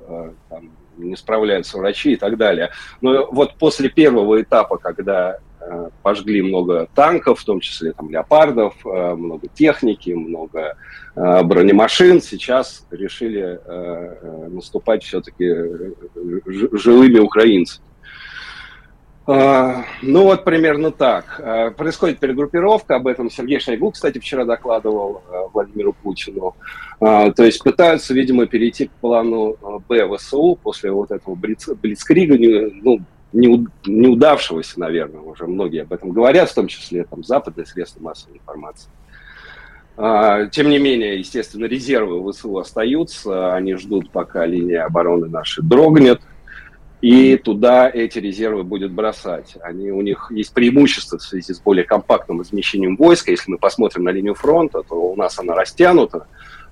там, 0.49 0.71
не 0.97 1.15
справляются 1.15 1.77
врачи 1.77 2.13
и 2.13 2.15
так 2.15 2.37
далее. 2.37 2.71
Но 3.01 3.27
вот 3.31 3.55
после 3.59 3.89
первого 3.89 4.41
этапа, 4.41 4.77
когда 4.77 5.37
пожгли 6.01 6.41
много 6.41 6.87
танков, 6.95 7.39
в 7.39 7.45
том 7.45 7.59
числе 7.59 7.93
там 7.93 8.09
леопардов, 8.09 8.73
много 8.85 9.47
техники, 9.47 10.11
много 10.11 10.75
Э, 11.17 11.41
бронемашин, 11.41 12.21
сейчас 12.21 12.85
решили 12.91 13.41
э, 13.41 13.59
э, 13.65 14.47
наступать 14.51 15.03
все-таки 15.03 15.51
жилыми 16.73 17.17
украинцами. 17.17 17.83
А, 19.25 19.83
ну 20.03 20.23
вот 20.23 20.43
примерно 20.43 20.91
так. 20.91 21.41
А, 21.43 21.71
происходит 21.71 22.19
перегруппировка, 22.19 22.95
об 22.95 23.07
этом 23.07 23.31
Сергей 23.31 23.59
Шойгу, 23.59 23.91
кстати, 23.91 24.19
вчера 24.19 24.45
докладывал 24.45 25.23
а, 25.27 25.47
Владимиру 25.51 25.93
Путину. 25.93 26.55
То 26.99 27.43
есть 27.43 27.61
пытаются, 27.61 28.15
видимо, 28.15 28.47
перейти 28.47 28.87
к 28.87 28.91
плану 28.91 29.55
Б 29.87 30.17
ВСУ 30.17 30.57
после 30.61 30.91
вот 30.91 31.11
этого 31.11 31.35
блицкрига, 31.35 32.35
ну, 32.81 33.01
неудавшегося, 33.33 34.79
наверное, 34.79 35.21
уже 35.21 35.47
многие 35.47 35.81
об 35.81 35.93
этом 35.93 36.11
говорят, 36.11 36.49
в 36.49 36.55
том 36.55 36.67
числе 36.67 37.03
там 37.03 37.23
западные 37.23 37.65
средства 37.65 38.01
массовой 38.01 38.37
информации. 38.37 38.89
Тем 40.51 40.69
не 40.69 40.77
менее, 40.77 41.17
естественно, 41.17 41.65
резервы 41.65 42.31
ВСУ 42.31 42.57
остаются, 42.57 43.53
они 43.55 43.75
ждут, 43.75 44.11
пока 44.11 44.45
линия 44.45 44.85
обороны 44.85 45.27
нашей 45.27 45.63
дрогнет, 45.63 46.21
и 47.01 47.37
туда 47.37 47.89
эти 47.89 48.19
резервы 48.19 48.63
будет 48.63 48.91
бросать. 48.91 49.55
Они, 49.61 49.91
у 49.91 50.01
них 50.01 50.31
есть 50.31 50.53
преимущество 50.53 51.17
в 51.17 51.23
связи 51.23 51.53
с 51.53 51.59
более 51.59 51.83
компактным 51.83 52.39
размещением 52.41 52.95
войска. 52.95 53.31
Если 53.31 53.51
мы 53.51 53.57
посмотрим 53.57 54.03
на 54.03 54.09
линию 54.09 54.33
фронта, 54.35 54.81
то 54.81 54.95
у 54.95 55.15
нас 55.15 55.37
она 55.37 55.53
растянута, 55.53 56.27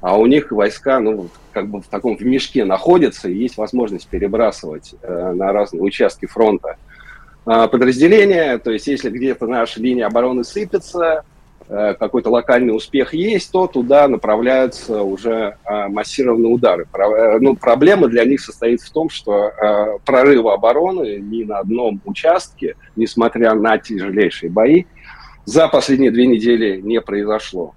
а 0.06 0.18
у 0.18 0.26
них 0.26 0.52
войска 0.52 1.00
ну, 1.00 1.30
как 1.52 1.68
бы 1.68 1.82
в 1.82 1.88
таком 1.88 2.16
в 2.18 2.22
мешке 2.22 2.66
находятся, 2.66 3.30
и 3.30 3.36
есть 3.36 3.58
возможность 3.58 4.08
перебрасывать 4.08 4.96
э, 5.02 5.32
на 5.34 5.52
разные 5.52 5.82
участки 5.82 6.26
фронта 6.26 6.78
э, 7.46 7.68
подразделения. 7.68 8.58
То 8.58 8.72
есть 8.72 8.88
если 8.88 9.10
где-то 9.10 9.48
наша 9.48 9.80
линия 9.80 10.08
обороны 10.08 10.44
сыпется, 10.44 11.24
Э, 11.68 11.96
какой-то 12.00 12.30
локальный 12.30 12.76
успех 12.76 13.16
есть, 13.16 13.52
то 13.52 13.66
туда 13.66 14.08
направляются 14.08 15.02
уже 15.02 15.58
э, 15.66 15.88
массированные 15.88 16.54
удары. 16.54 16.88
Э, 16.94 17.40
ну, 17.40 17.56
проблема 17.56 18.08
для 18.08 18.24
них 18.24 18.42
состоит 18.42 18.82
в 18.82 18.92
том, 18.92 19.10
что 19.10 19.52
прорыва 20.06 20.54
обороны 20.54 21.18
ни 21.18 21.44
на 21.44 21.60
одном 21.60 22.00
участке, 22.06 22.76
несмотря 22.96 23.56
на 23.56 23.80
тяжелейшие 23.80 24.52
бои, 24.52 24.86
за 25.46 25.68
последние 25.68 26.12
две 26.12 26.28
недели 26.28 26.80
не 26.82 27.02
произошло. 27.02 27.74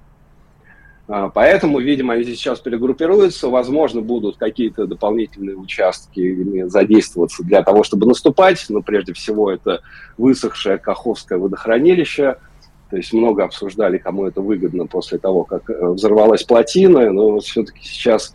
Поэтому, 1.34 1.78
видимо, 1.78 2.12
они 2.12 2.24
сейчас 2.24 2.60
перегруппируются, 2.60 3.48
возможно, 3.48 4.02
будут 4.02 4.36
какие-то 4.36 4.86
дополнительные 4.86 5.56
участки 5.56 6.66
задействоваться 6.68 7.42
для 7.42 7.62
того, 7.62 7.82
чтобы 7.82 8.06
наступать, 8.06 8.66
но 8.68 8.82
прежде 8.82 9.14
всего 9.14 9.50
это 9.50 9.80
высохшее 10.18 10.76
Каховское 10.78 11.38
водохранилище– 11.38 12.36
то 12.90 12.96
есть 12.96 13.12
много 13.12 13.44
обсуждали, 13.44 13.98
кому 13.98 14.26
это 14.26 14.40
выгодно 14.40 14.86
после 14.86 15.18
того, 15.18 15.44
как 15.44 15.68
э, 15.68 15.88
взорвалась 15.88 16.42
плотина, 16.42 17.10
но 17.10 17.38
все-таки 17.40 17.80
сейчас 17.82 18.34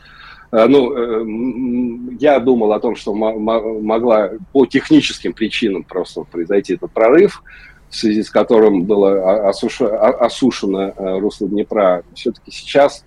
э, 0.51 0.65
ну, 0.67 0.93
э, 0.93 2.15
я 2.19 2.39
думал 2.39 2.71
о 2.73 2.79
том, 2.79 2.95
что 2.95 3.13
могла 3.15 4.31
по 4.51 4.65
техническим 4.65 5.33
причинам 5.33 5.83
просто 5.83 6.21
произойти 6.23 6.75
этот 6.75 6.91
прорыв, 6.91 7.43
в 7.93 7.95
связи 7.95 8.23
с 8.23 8.31
которым 8.31 8.85
было 8.85 9.49
осушено 9.49 10.93
русло 10.97 11.47
Днепра. 11.47 12.03
Все-таки 12.15 12.49
сейчас 12.49 13.05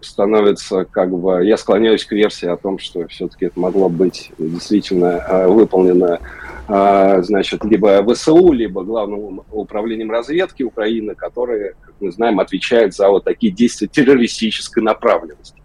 становится, 0.00 0.86
как 0.86 1.10
бы, 1.10 1.44
я 1.44 1.58
склоняюсь 1.58 2.06
к 2.06 2.12
версии 2.12 2.48
о 2.48 2.56
том, 2.56 2.78
что 2.78 3.06
все-таки 3.08 3.46
это 3.46 3.60
могло 3.60 3.90
быть 3.90 4.32
действительно 4.38 5.46
выполнено 5.48 6.18
а, 6.66 7.20
значит, 7.22 7.62
либо 7.64 8.02
ВСУ, 8.14 8.52
либо 8.52 8.82
Главным 8.82 9.42
управлением 9.52 10.10
разведки 10.10 10.62
Украины, 10.62 11.14
которые, 11.14 11.74
как 11.82 11.94
мы 12.00 12.10
знаем, 12.10 12.40
отвечают 12.40 12.94
за 12.94 13.10
вот 13.10 13.24
такие 13.24 13.52
действия 13.52 13.86
террористической 13.86 14.82
направленности. 14.82 15.62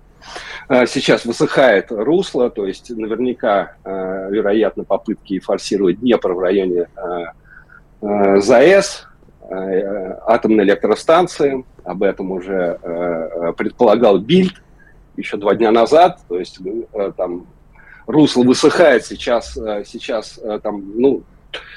Сейчас 0.87 1.23
высыхает 1.25 1.87
русло, 1.89 2.49
то 2.49 2.65
есть 2.65 2.89
наверняка, 2.89 3.75
вероятно, 3.83 4.83
попытки 4.83 5.39
форсировать 5.39 6.01
Днепр 6.01 6.33
в 6.33 6.39
районе 6.39 6.87
ЗАЭС, 8.01 9.07
атомной 9.49 10.63
электростанции, 10.63 11.63
об 11.83 12.03
этом 12.03 12.31
уже 12.31 12.79
предполагал 13.57 14.17
Бильд 14.17 14.61
еще 15.17 15.37
два 15.37 15.55
дня 15.55 15.71
назад, 15.71 16.19
то 16.27 16.39
есть 16.39 16.59
там 17.17 17.47
русло 18.11 18.43
высыхает 18.43 19.05
сейчас, 19.05 19.57
э, 19.57 19.83
сейчас 19.85 20.39
э, 20.43 20.59
там, 20.61 20.99
ну, 20.99 21.23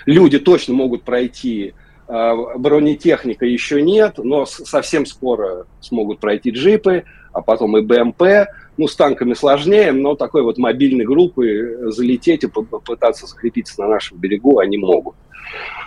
люди 0.07 0.38
точно 0.38 0.75
могут 0.75 1.04
пройти, 1.04 1.75
э, 2.09 2.35
бронетехника 2.57 3.47
еще 3.47 3.83
нет, 3.83 4.19
но 4.19 4.47
совсем 4.47 5.07
скоро 5.07 5.66
смогут 5.81 6.21
пройти 6.21 6.50
джипы, 6.50 7.04
а 7.33 7.40
потом 7.40 7.76
и 7.76 7.83
БМП. 7.83 8.49
Ну, 8.76 8.88
с 8.88 8.97
танками 8.97 9.35
сложнее, 9.35 9.93
но 9.93 10.16
такой 10.16 10.43
вот 10.43 10.59
мобильной 10.59 11.04
группой 11.04 11.93
залететь 11.93 12.42
и 12.42 12.48
попытаться 12.48 13.25
закрепиться 13.29 13.81
на 13.81 13.87
нашем 13.87 14.18
берегу 14.18 14.59
они 14.59 14.79
могут. 14.79 15.14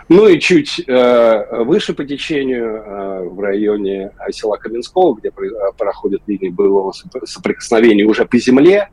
Ну 0.09 0.27
и 0.27 0.39
чуть 0.39 0.83
э, 0.87 1.63
выше 1.63 1.93
по 1.93 2.05
течению, 2.05 2.65
э, 2.65 3.23
в 3.23 3.39
районе 3.39 4.11
села 4.31 4.55
Каменского, 4.55 5.15
где 5.15 5.31
проходят 5.77 6.21
линии 6.27 6.49
боевого 6.49 6.93
соприкосновения 7.25 8.05
уже 8.05 8.25
по 8.25 8.37
земле, 8.37 8.89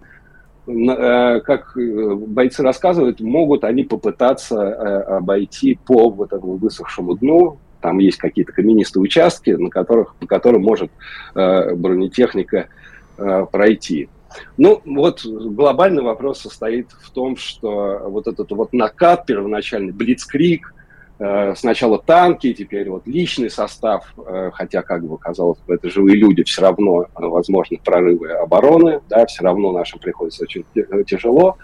Э, 0.66 1.40
как 1.40 1.76
э, 1.76 2.14
бойцы 2.14 2.62
рассказывают, 2.62 3.20
могут 3.20 3.64
они 3.64 3.84
попытаться 3.84 4.56
э, 4.56 5.16
обойти 5.16 5.78
по 5.86 6.08
вот 6.08 6.32
этому 6.32 6.56
высохшему 6.56 7.16
дну. 7.16 7.58
Там 7.82 7.98
есть 7.98 8.16
какие-то 8.16 8.52
каменистые 8.52 9.02
участки, 9.02 9.50
на 9.50 9.68
которых, 9.68 10.14
по 10.14 10.26
которым 10.26 10.62
может 10.62 10.90
бронетехника 11.34 12.68
пройти. 13.52 14.08
Ну, 14.56 14.80
вот 14.86 15.22
глобальный 15.26 16.02
вопрос 16.02 16.40
состоит 16.40 16.92
в 16.92 17.10
том, 17.10 17.36
что 17.36 18.00
вот 18.06 18.26
этот 18.26 18.50
вот 18.52 18.72
накат 18.72 19.26
первоначальный, 19.26 19.92
блицкрик, 19.92 20.73
Э, 20.73 20.73
сначала 21.54 21.98
танки, 21.98 22.52
теперь 22.52 22.90
вот 22.90 23.06
личный 23.06 23.48
состав, 23.48 24.12
э, 24.16 24.50
хотя, 24.52 24.82
как 24.82 25.04
бы 25.04 25.16
казалось 25.16 25.58
бы, 25.60 25.74
это 25.74 25.88
живые 25.88 26.16
люди, 26.16 26.42
все 26.42 26.62
равно 26.62 27.02
э, 27.02 27.06
возможны 27.14 27.78
прорывы 27.84 28.32
обороны, 28.32 29.00
да, 29.08 29.24
все 29.26 29.44
равно 29.44 29.72
нашим 29.72 30.00
приходится 30.00 30.42
очень 30.42 30.64
тяжело. 31.06 31.56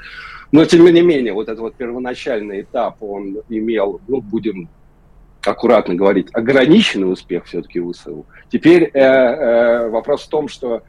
Но, 0.52 0.64
тем 0.64 0.84
не 0.84 1.02
менее, 1.02 1.32
вот 1.32 1.48
этот 1.48 1.60
вот 1.60 1.74
первоначальный 1.74 2.62
этап, 2.62 3.02
он 3.02 3.38
имел, 3.48 4.00
ну, 4.06 4.20
будем 4.20 4.68
аккуратно 5.44 5.94
говорить, 5.94 6.28
ограниченный 6.32 7.12
успех 7.12 7.46
все-таки 7.46 7.80
ВСУ. 7.80 8.26
Теперь 8.50 8.84
э, 8.84 9.00
э, 9.00 9.88
вопрос 9.88 10.22
в 10.22 10.28
том, 10.28 10.48
что 10.48 10.82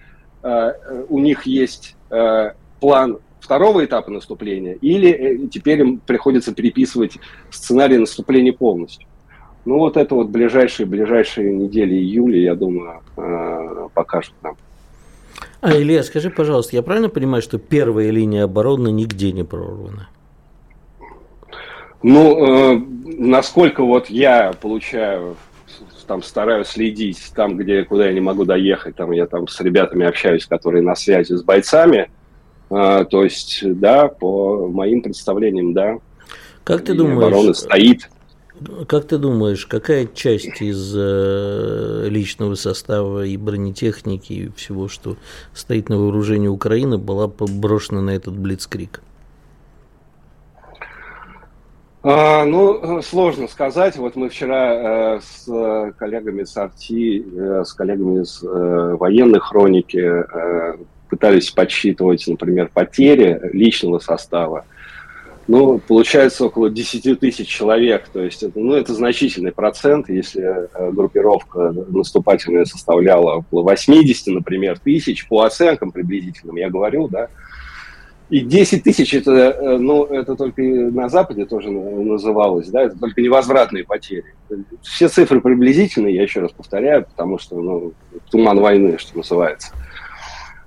э, 0.43 0.73
у 1.09 1.19
них 1.19 1.45
есть 1.45 1.95
э, 2.09 2.51
план 2.79 3.19
второго 3.41 3.83
этапа 3.83 4.11
наступления, 4.11 4.77
или 4.81 5.09
э, 5.09 5.47
теперь 5.47 5.81
им 5.81 5.97
приходится 5.97 6.53
переписывать 6.53 7.17
сценарий 7.49 7.97
наступления 7.97 8.53
полностью. 8.53 9.07
Ну 9.65 9.79
вот 9.79 9.97
это 9.97 10.15
вот 10.15 10.29
ближайшие, 10.29 10.85
ближайшие 10.85 11.53
недели 11.53 11.95
июля, 11.95 12.39
я 12.39 12.55
думаю, 12.55 13.01
э, 13.17 13.87
покажут 13.93 14.35
нам. 14.41 14.55
А, 15.59 15.73
Илья, 15.73 16.03
скажи, 16.03 16.29
пожалуйста, 16.29 16.75
я 16.75 16.83
правильно 16.83 17.09
понимаю, 17.09 17.41
что 17.41 17.57
первая 17.57 18.09
линия 18.11 18.43
обороны 18.43 18.91
нигде 18.91 19.31
не 19.31 19.43
прорвана? 19.43 20.09
Ну, 22.03 22.75
э, 22.75 22.81
насколько 23.17 23.83
вот 23.83 24.09
я 24.09 24.53
получаю, 24.59 25.35
там 26.07 26.23
стараюсь 26.23 26.67
следить, 26.67 27.31
там, 27.35 27.57
где, 27.57 27.83
куда 27.85 28.07
я 28.07 28.13
не 28.13 28.21
могу 28.21 28.45
доехать, 28.45 28.95
там 28.95 29.11
я 29.11 29.27
там 29.27 29.47
с 29.47 29.59
ребятами 29.61 30.05
общаюсь, 30.05 30.45
которые 30.45 30.83
на 30.83 30.95
связи 30.95 31.33
с 31.33 31.43
бойцами– 31.43 32.11
а, 32.71 33.03
то 33.03 33.23
есть, 33.23 33.61
да, 33.79 34.07
по 34.07 34.67
моим 34.67 35.01
представлениям, 35.01 35.73
да. 35.73 35.97
Как 36.63 36.85
ты 36.85 36.93
думаешь? 36.93 37.17
Оборона 37.17 37.53
стоит. 37.53 38.09
Как 38.87 39.05
ты 39.07 39.17
думаешь, 39.17 39.65
какая 39.65 40.05
часть 40.05 40.61
из 40.61 40.93
э, 40.95 42.07
личного 42.09 42.55
состава 42.55 43.25
и 43.25 43.35
бронетехники 43.35 44.33
и 44.33 44.51
всего, 44.55 44.87
что 44.87 45.17
стоит 45.53 45.89
на 45.89 45.97
вооружении 45.97 46.47
Украины, 46.47 46.97
была 46.97 47.27
брошена 47.27 48.01
на 48.01 48.11
этот 48.11 48.37
блицкрик? 48.37 49.01
А, 52.03 52.45
ну, 52.45 53.01
сложно 53.01 53.47
сказать. 53.47 53.97
Вот 53.97 54.15
мы 54.15 54.29
вчера 54.29 55.17
э, 55.17 55.19
с 55.21 55.93
коллегами 55.97 56.43
с 56.43 56.55
Арти, 56.55 57.25
э, 57.35 57.63
с 57.65 57.73
коллегами 57.73 58.21
из 58.21 58.43
э, 58.43 58.95
военной 58.99 59.39
хроники 59.39 59.97
э, 59.97 60.77
пытались 61.11 61.51
подсчитывать, 61.51 62.25
например, 62.25 62.71
потери 62.73 63.39
личного 63.53 63.99
состава, 63.99 64.65
ну, 65.47 65.79
получается 65.79 66.45
около 66.45 66.69
10 66.69 67.19
тысяч 67.19 67.47
человек, 67.47 68.07
то 68.13 68.21
есть 68.23 68.41
это, 68.41 68.57
ну, 68.57 68.73
это 68.73 68.93
значительный 68.93 69.51
процент, 69.51 70.09
если 70.09 70.41
э, 70.41 70.91
группировка 70.91 71.73
наступательная 71.89 72.63
составляла 72.63 73.37
около 73.39 73.63
80, 73.63 74.27
например, 74.27 74.79
тысяч, 74.79 75.27
по 75.27 75.41
оценкам 75.41 75.91
приблизительным, 75.91 76.55
я 76.55 76.69
говорю, 76.69 77.09
да, 77.09 77.27
и 78.29 78.39
10 78.39 78.83
тысяч, 78.83 79.13
это, 79.13 79.31
э, 79.31 79.77
ну, 79.77 80.05
это 80.05 80.37
только 80.37 80.61
на 80.61 81.09
Западе 81.09 81.45
тоже 81.45 81.69
называлось, 81.69 82.69
да, 82.69 82.83
это 82.83 82.97
только 82.97 83.21
невозвратные 83.21 83.83
потери. 83.83 84.33
Все 84.83 85.09
цифры 85.09 85.41
приблизительные, 85.41 86.15
я 86.15 86.23
еще 86.23 86.39
раз 86.39 86.51
повторяю, 86.53 87.03
потому 87.03 87.37
что, 87.39 87.59
ну, 87.59 87.91
туман 88.29 88.59
войны, 88.59 88.97
что 88.97 89.17
называется. 89.17 89.73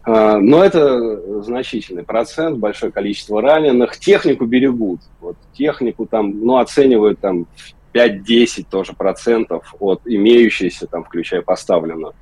А, 0.06 0.38
но 0.38 0.62
это 0.62 1.42
значительный 1.42 2.02
процент, 2.02 2.58
большое 2.58 2.92
количество 2.92 3.40
раненых. 3.40 3.96
Технику 3.98 4.44
берегут. 4.44 5.00
Вот 5.20 5.36
технику 5.54 6.06
там, 6.06 6.40
ну, 6.40 6.58
оценивают 6.58 7.20
там 7.20 7.46
5-10 7.94 8.66
тоже 8.70 8.92
процентов 8.92 9.74
от 9.80 10.02
имеющейся, 10.04 10.86
там, 10.86 11.04
включая 11.04 11.42
поставленную. 11.42 12.14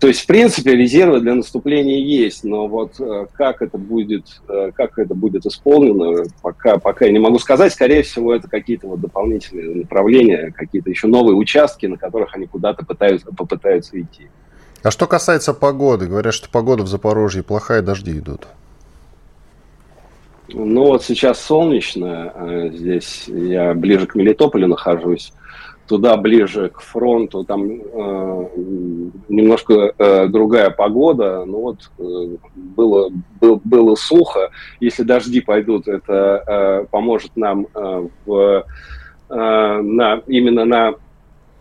То 0.00 0.08
есть, 0.08 0.22
в 0.22 0.26
принципе, 0.26 0.74
резервы 0.74 1.20
для 1.20 1.34
наступления 1.34 2.00
есть, 2.00 2.42
но 2.42 2.66
вот 2.66 2.98
э, 2.98 3.26
как 3.34 3.62
это 3.62 3.78
будет, 3.78 4.40
э, 4.48 4.72
как 4.74 4.98
это 4.98 5.14
будет 5.14 5.46
исполнено, 5.46 6.24
пока, 6.42 6.78
пока 6.78 7.06
я 7.06 7.12
не 7.12 7.20
могу 7.20 7.38
сказать. 7.38 7.72
Скорее 7.72 8.02
всего, 8.02 8.34
это 8.34 8.48
какие-то 8.48 8.88
вот 8.88 9.00
дополнительные 9.00 9.76
направления, 9.76 10.52
какие-то 10.56 10.90
еще 10.90 11.06
новые 11.06 11.36
участки, 11.36 11.86
на 11.86 11.96
которых 11.96 12.34
они 12.34 12.46
куда-то 12.46 12.84
пытаются, 12.84 13.28
попытаются 13.28 14.00
идти. 14.00 14.28
А 14.86 14.92
что 14.92 15.08
касается 15.08 15.52
погоды, 15.52 16.06
говорят, 16.06 16.32
что 16.32 16.48
погода 16.48 16.84
в 16.84 16.86
Запорожье 16.86 17.42
плохая, 17.42 17.82
дожди 17.82 18.16
идут. 18.20 18.46
Ну 20.46 20.84
вот 20.84 21.02
сейчас 21.02 21.40
солнечно, 21.40 22.30
а 22.32 22.68
здесь 22.68 23.24
я 23.26 23.74
ближе 23.74 24.06
к 24.06 24.14
Мелитополю 24.14 24.68
нахожусь, 24.68 25.32
туда 25.88 26.16
ближе 26.16 26.68
к 26.68 26.80
фронту, 26.82 27.42
там 27.42 27.68
э, 27.68 28.48
немножко 29.28 29.92
э, 29.98 30.28
другая 30.28 30.70
погода, 30.70 31.44
но 31.44 31.62
вот 31.62 31.90
э, 31.98 32.36
было, 32.54 33.10
был, 33.40 33.60
было 33.64 33.96
сухо, 33.96 34.50
если 34.78 35.02
дожди 35.02 35.40
пойдут, 35.40 35.88
это 35.88 36.44
э, 36.46 36.86
поможет 36.92 37.32
нам 37.34 37.66
э, 37.74 38.08
в, 38.24 38.64
э, 39.30 39.80
на, 39.82 40.22
именно 40.28 40.64
на 40.64 40.94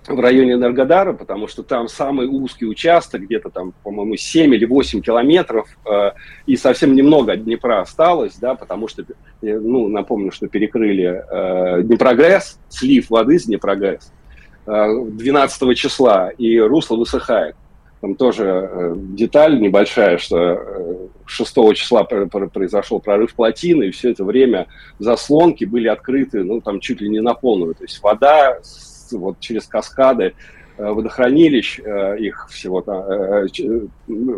в 0.07 0.19
районе 0.19 0.53
Энергодара, 0.53 1.13
потому 1.13 1.47
что 1.47 1.63
там 1.63 1.87
самый 1.87 2.27
узкий 2.27 2.65
участок, 2.65 3.21
где-то 3.21 3.49
там, 3.49 3.73
по-моему, 3.83 4.15
7 4.15 4.53
или 4.53 4.65
8 4.65 5.01
километров, 5.01 5.67
э, 5.85 6.11
и 6.45 6.55
совсем 6.55 6.95
немного 6.95 7.33
от 7.33 7.43
Днепра 7.43 7.81
осталось, 7.81 8.35
да, 8.35 8.55
потому 8.55 8.87
что, 8.87 9.03
э, 9.03 9.05
ну, 9.41 9.87
напомню, 9.87 10.31
что 10.31 10.47
перекрыли 10.47 11.23
э, 11.29 11.81
Днепрогресс, 11.83 12.59
слив 12.69 13.09
воды 13.09 13.39
с 13.39 13.45
Днепрогресс 13.45 14.11
э, 14.67 14.87
12 15.09 15.77
числа, 15.77 16.29
и 16.29 16.59
русло 16.59 16.97
высыхает. 16.97 17.55
Там 18.01 18.15
тоже 18.15 18.69
э, 18.71 18.93
деталь 18.97 19.59
небольшая, 19.59 20.19
что 20.19 20.37
э, 20.37 21.07
6 21.25 21.55
числа 21.73 22.03
произошел 22.03 22.99
прорыв 22.99 23.33
плотины, 23.33 23.85
и 23.85 23.91
все 23.91 24.11
это 24.11 24.23
время 24.23 24.67
заслонки 24.99 25.65
были 25.65 25.87
открыты, 25.87 26.43
ну, 26.43 26.61
там 26.61 26.79
чуть 26.79 27.01
ли 27.01 27.09
не 27.09 27.21
на 27.21 27.33
полную. 27.33 27.73
То 27.73 27.83
есть 27.83 28.03
вода 28.03 28.59
вот 29.13 29.39
через 29.39 29.65
каскады 29.65 30.33
э, 30.77 30.89
водохранилищ, 30.89 31.79
э, 31.79 32.17
их 32.19 32.47
всего 32.49 32.81
там, 32.81 33.03
э, 33.03 33.47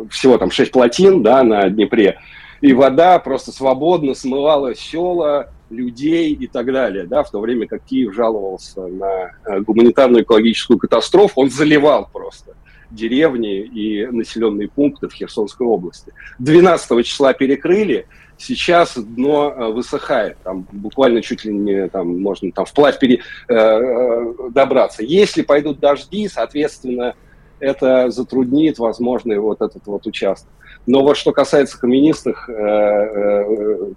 всего 0.10 0.38
там 0.38 0.52
6 0.52 0.72
плотин 0.72 1.24
да, 1.24 1.44
на 1.44 1.70
Днепре, 1.70 2.20
и 2.62 2.74
вода 2.74 3.20
просто 3.20 3.52
свободно 3.52 4.14
смывала 4.14 4.76
села, 4.76 5.50
людей 5.70 6.32
и 6.32 6.48
так 6.48 6.68
далее, 6.68 7.06
да, 7.06 7.24
в 7.24 7.30
то 7.30 7.42
время 7.42 7.68
как 7.68 7.84
Киев 7.84 8.16
жаловался 8.16 8.88
на 8.88 9.32
гуманитарную 9.62 10.24
экологическую 10.24 10.80
катастрофу, 10.80 11.42
он 11.42 11.50
заливал 11.50 12.10
просто 12.12 12.54
деревни 12.90 13.60
и 13.60 14.06
населенные 14.06 14.70
пункты 14.70 15.10
в 15.10 15.14
Херсонской 15.14 15.68
области. 15.68 16.14
12 16.40 17.06
числа 17.06 17.34
перекрыли, 17.34 18.08
сейчас 18.38 18.96
дно 18.98 19.54
э, 19.56 19.68
высыхает, 19.72 20.38
там 20.44 20.68
буквально 20.72 21.22
чуть 21.22 21.46
ли 21.46 21.54
не 21.54 21.88
там 21.90 22.22
можно 22.22 22.52
там 22.52 22.66
вплавь 22.66 23.00
пере, 23.00 23.22
э, 23.48 23.54
э, 23.54 24.34
добраться. 24.52 25.04
Если 25.04 25.42
пойдут 25.42 25.80
дожди, 25.80 26.28
соответственно, 26.28 27.16
это 27.60 28.10
затруднит 28.12 28.78
возможный 28.78 29.40
вот 29.40 29.62
этот 29.62 29.86
вот 29.88 30.06
участок. 30.06 30.50
Но 30.86 31.02
вот 31.02 31.18
что 31.18 31.34
касается 31.34 31.78
каменистых, 31.80 32.50
э, 32.50 32.54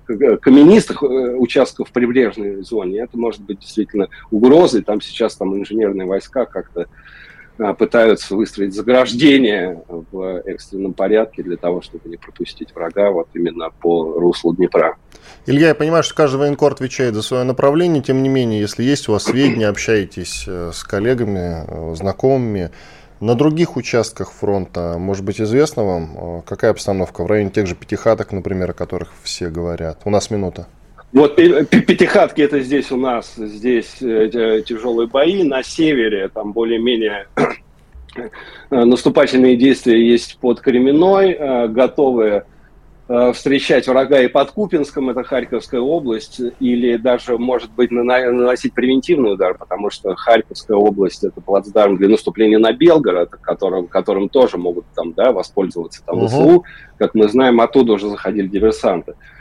э, 0.09 0.37
каменистых 0.39 1.03
участков 1.03 1.89
в 1.89 1.93
прибрежной 1.93 2.63
зоне, 2.63 3.01
это 3.01 3.17
может 3.17 3.43
быть 3.43 3.61
действительно 3.61 4.09
угрозой. 4.31 4.83
Там 4.83 5.01
сейчас 5.01 5.37
там 5.37 5.57
инженерные 5.57 6.09
войска 6.09 6.47
как-то 6.47 6.87
пытаются 7.79 8.35
выстроить 8.35 8.75
заграждение 8.75 9.83
в 9.89 10.43
экстренном 10.47 10.95
порядке 10.95 11.43
для 11.43 11.57
того, 11.57 11.83
чтобы 11.83 12.09
не 12.09 12.17
пропустить 12.17 12.75
врага 12.75 13.11
вот 13.11 13.29
именно 13.35 13.71
по 13.81 14.15
руслу 14.19 14.55
Днепра. 14.55 14.97
Илья, 15.47 15.69
я 15.69 15.75
понимаю, 15.75 16.03
что 16.03 16.15
каждый 16.15 16.37
военкор 16.37 16.73
отвечает 16.73 17.15
за 17.15 17.23
свое 17.23 17.45
направление, 17.45 18.03
тем 18.03 18.23
не 18.23 18.29
менее, 18.29 18.61
если 18.61 18.83
есть 18.83 19.09
у 19.09 19.13
вас 19.13 19.25
сведения, 19.25 19.69
общаетесь 19.69 20.45
э, 20.47 20.71
с 20.73 20.83
коллегами, 20.85 21.65
э, 21.67 21.95
знакомыми, 21.97 22.71
на 23.21 23.35
других 23.35 23.77
участках 23.77 24.33
фронта, 24.33 24.97
может 24.99 25.25
быть, 25.25 25.41
известно 25.41 25.85
вам, 25.85 26.17
э, 26.17 26.43
какая 26.47 26.71
обстановка 26.71 27.23
в 27.23 27.27
районе 27.27 27.51
тех 27.51 27.67
же 27.67 27.75
пятихаток, 27.75 28.33
например, 28.33 28.71
о 28.71 28.75
которых 28.75 29.13
все 29.23 29.51
говорят? 29.51 30.01
У 30.05 30.11
нас 30.11 30.31
минута. 30.31 30.67
Вот 31.13 31.35
пятихатки 31.35 32.41
это 32.41 32.61
здесь 32.61 32.93
у 32.93 32.97
нас, 32.97 33.35
здесь 33.35 34.01
э, 34.01 34.63
тяжелые 34.65 35.09
бои. 35.09 35.43
На 35.43 35.63
севере 35.63 36.29
там 36.29 36.53
более-менее 36.53 37.27
э, 38.17 38.25
наступательные 38.85 39.57
действия 39.57 40.07
есть 40.07 40.39
под 40.39 40.61
Кременной, 40.61 41.33
э, 41.33 41.69
готовы 41.69 42.45
встречать 43.35 43.89
врага 43.89 44.21
и 44.21 44.29
под 44.29 44.53
Купинском, 44.53 45.11
это 45.11 45.25
Харьковская 45.25 45.81
область, 45.81 46.41
или 46.61 46.97
даже, 46.97 47.39
может 47.39 47.73
быть, 47.73 47.91
наносить 47.91 48.73
превентивный 48.73 49.33
удар, 49.33 49.59
потому 49.59 49.91
что 49.91 50.15
Харьковская 50.15 50.77
область– 50.77 51.25
это 51.25 51.41
плацдарм 51.41 51.97
для 51.97 52.09
наступления 52.09 52.61
на 52.61 52.73
Белгород, 52.73 53.31
которым, 53.31 53.89
которым 53.89 54.29
тоже 54.29 54.59
могут 54.59 54.85
там, 54.95 55.13
да, 55.15 55.33
воспользоваться 55.33 56.05
там, 56.07 56.23
угу. 56.23 56.65
Как 56.99 57.15
мы 57.15 57.29
знаем, 57.29 57.61
оттуда 57.61 57.95
уже 57.95 58.09
заходили 58.09 58.47
диверсанты. 58.47 59.15
Э, 59.15 59.40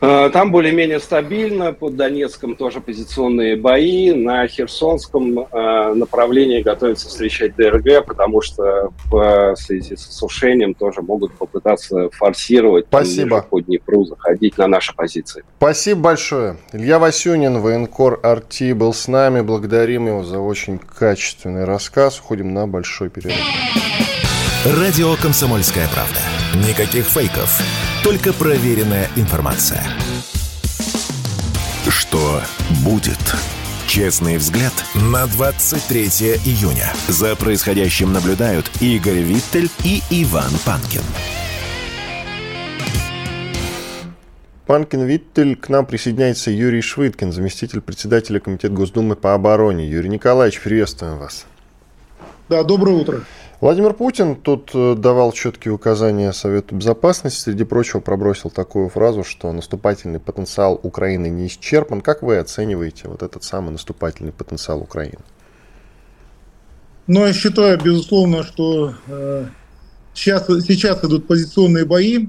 там 0.00 0.52
более-менее 0.52 1.00
стабильно, 1.00 1.72
под 1.72 1.96
Донецком 1.96 2.54
тоже 2.56 2.80
позиционные 2.80 3.56
бои, 3.56 4.12
на 4.12 4.46
Херсонском 4.46 5.38
э, 5.38 5.94
направлении 5.94 6.60
готовится 6.60 7.08
встречать 7.08 7.56
ДРГ, 7.56 8.04
потому 8.06 8.42
что 8.42 8.90
в 9.10 9.56
связи 9.56 9.96
с 9.96 10.08
осушением 10.08 10.74
тоже 10.74 11.00
могут 11.00 11.32
попытаться 11.32 12.10
форсировать 12.10 12.86
Спасибо. 12.88 13.42
по 13.42 13.60
Днепру, 13.60 14.04
заходить 14.04 14.58
на 14.58 14.66
наши 14.66 14.94
позиции. 14.94 15.44
Спасибо 15.58 16.00
большое. 16.00 16.56
Илья 16.72 16.98
Васюнин, 16.98 17.60
военкор 17.60 18.20
Арти, 18.22 18.72
был 18.72 18.92
с 18.92 19.08
нами. 19.08 19.40
Благодарим 19.40 20.06
его 20.06 20.22
за 20.22 20.40
очень 20.40 20.78
качественный 20.78 21.64
рассказ. 21.64 22.20
Уходим 22.20 22.52
на 22.52 22.66
большой 22.66 23.08
перерыв. 23.08 23.36
Радио 24.64 25.14
«Комсомольская 25.22 25.88
правда». 25.94 26.18
Никаких 26.68 27.04
фейков, 27.04 27.60
только 28.02 28.32
проверенная 28.32 29.08
информация. 29.16 29.82
Что 31.88 32.40
будет? 32.84 33.18
Честный 33.86 34.36
взгляд 34.36 34.72
на 34.94 35.26
23 35.26 36.06
июня. 36.44 36.92
За 37.08 37.36
происходящим 37.36 38.12
наблюдают 38.12 38.70
Игорь 38.80 39.20
Виттель 39.20 39.70
и 39.84 40.02
Иван 40.10 40.50
Панкин. 40.64 41.02
Панкин 44.66 45.04
Виттель, 45.04 45.54
к 45.54 45.68
нам 45.68 45.86
присоединяется 45.86 46.50
Юрий 46.50 46.80
Швыдкин, 46.80 47.30
заместитель 47.32 47.80
председателя 47.80 48.40
Комитета 48.40 48.74
Госдумы 48.74 49.14
по 49.14 49.34
обороне. 49.34 49.88
Юрий 49.88 50.08
Николаевич, 50.08 50.60
приветствуем 50.60 51.18
вас. 51.18 51.46
Да, 52.48 52.64
доброе 52.64 52.96
утро. 52.96 53.24
Владимир 53.58 53.94
Путин 53.94 54.36
тут 54.36 54.70
э, 54.74 54.94
давал 54.98 55.32
четкие 55.32 55.72
указания 55.72 56.32
Совету 56.34 56.74
Безопасности. 56.74 57.40
Среди 57.40 57.64
прочего 57.64 58.00
пробросил 58.00 58.50
такую 58.50 58.90
фразу, 58.90 59.24
что 59.24 59.50
наступательный 59.50 60.20
потенциал 60.20 60.78
Украины 60.82 61.28
не 61.28 61.46
исчерпан. 61.46 62.02
Как 62.02 62.22
вы 62.22 62.36
оцениваете 62.36 63.08
вот 63.08 63.22
этот 63.22 63.44
самый 63.44 63.70
наступательный 63.70 64.32
потенциал 64.32 64.82
Украины? 64.82 65.20
Ну, 67.06 67.24
я 67.24 67.32
считаю, 67.32 67.80
безусловно, 67.82 68.42
что 68.42 68.92
э, 69.06 69.46
сейчас, 70.12 70.46
сейчас 70.46 71.02
идут 71.02 71.26
позиционные 71.26 71.86
бои. 71.86 72.28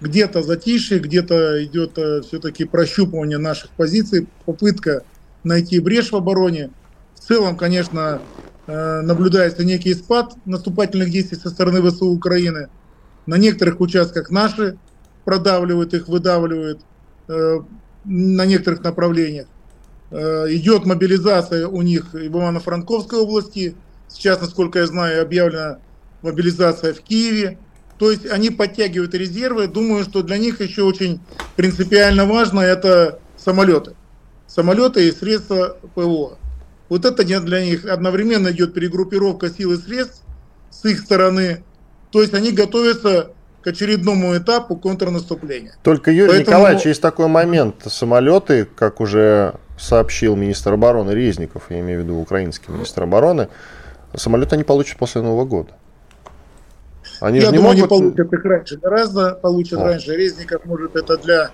Где-то 0.00 0.42
затишье, 0.42 0.98
где-то 0.98 1.62
идет 1.62 1.98
э, 1.98 2.22
все-таки 2.22 2.64
прощупывание 2.64 3.36
наших 3.36 3.68
позиций, 3.70 4.28
попытка 4.46 5.02
найти 5.42 5.78
брешь 5.78 6.10
в 6.10 6.16
обороне. 6.16 6.70
В 7.14 7.20
целом, 7.20 7.54
конечно, 7.58 8.22
наблюдается 8.66 9.64
некий 9.64 9.94
спад 9.94 10.34
наступательных 10.46 11.10
действий 11.10 11.38
со 11.38 11.50
стороны 11.50 11.82
ВСУ 11.82 12.06
Украины. 12.06 12.68
На 13.26 13.36
некоторых 13.36 13.80
участках 13.80 14.30
наши 14.30 14.78
продавливают 15.24 15.94
их, 15.94 16.08
выдавливают 16.08 16.80
э, 17.28 17.60
на 18.04 18.46
некоторых 18.46 18.82
направлениях. 18.82 19.46
Э, 20.10 20.46
идет 20.50 20.84
мобилизация 20.84 21.66
у 21.66 21.82
них 21.82 22.12
в 22.12 22.16
Ивано-Франковской 22.16 23.18
области. 23.18 23.74
Сейчас, 24.08 24.40
насколько 24.40 24.78
я 24.78 24.86
знаю, 24.86 25.22
объявлена 25.22 25.78
мобилизация 26.22 26.92
в 26.92 27.00
Киеве. 27.00 27.58
То 27.98 28.10
есть 28.10 28.26
они 28.26 28.50
подтягивают 28.50 29.14
резервы. 29.14 29.66
Думаю, 29.66 30.04
что 30.04 30.22
для 30.22 30.38
них 30.38 30.60
еще 30.60 30.82
очень 30.82 31.20
принципиально 31.56 32.26
важно 32.26 32.60
это 32.60 33.18
самолеты. 33.36 33.94
Самолеты 34.46 35.08
и 35.08 35.12
средства 35.12 35.76
ПВО. 35.94 36.38
Вот 36.88 37.04
это 37.04 37.24
для 37.24 37.64
них 37.64 37.86
одновременно 37.86 38.48
идет 38.48 38.74
перегруппировка 38.74 39.50
сил 39.50 39.72
и 39.72 39.76
средств 39.76 40.22
с 40.70 40.84
их 40.84 41.00
стороны. 41.00 41.64
То 42.10 42.20
есть 42.20 42.34
они 42.34 42.52
готовятся 42.52 43.30
к 43.62 43.66
очередному 43.66 44.36
этапу 44.36 44.76
контрнаступления. 44.76 45.74
Только, 45.82 46.10
Юрий 46.10 46.28
Поэтому... 46.28 46.46
Николаевич, 46.46 46.86
есть 46.86 47.00
такой 47.00 47.28
момент. 47.28 47.76
Самолеты, 47.86 48.66
как 48.66 49.00
уже 49.00 49.54
сообщил 49.78 50.36
министр 50.36 50.74
обороны 50.74 51.12
Резников, 51.12 51.64
я 51.70 51.80
имею 51.80 52.00
в 52.00 52.04
виду 52.04 52.18
украинский 52.18 52.72
министр 52.72 53.04
обороны, 53.04 53.48
самолеты 54.14 54.54
они 54.54 54.64
получат 54.64 54.98
после 54.98 55.22
Нового 55.22 55.44
года. 55.44 55.72
Они 57.20 57.38
я 57.38 57.50
думаю, 57.50 57.76
могут... 57.76 57.78
они 57.78 58.12
получат 58.12 58.32
их 58.32 58.44
раньше. 58.44 58.76
Гораздо 58.76 59.34
получат 59.34 59.80
О. 59.80 59.84
раньше. 59.84 60.14
Резников 60.14 60.64
может 60.66 60.94
это 60.96 61.16
для 61.16 61.50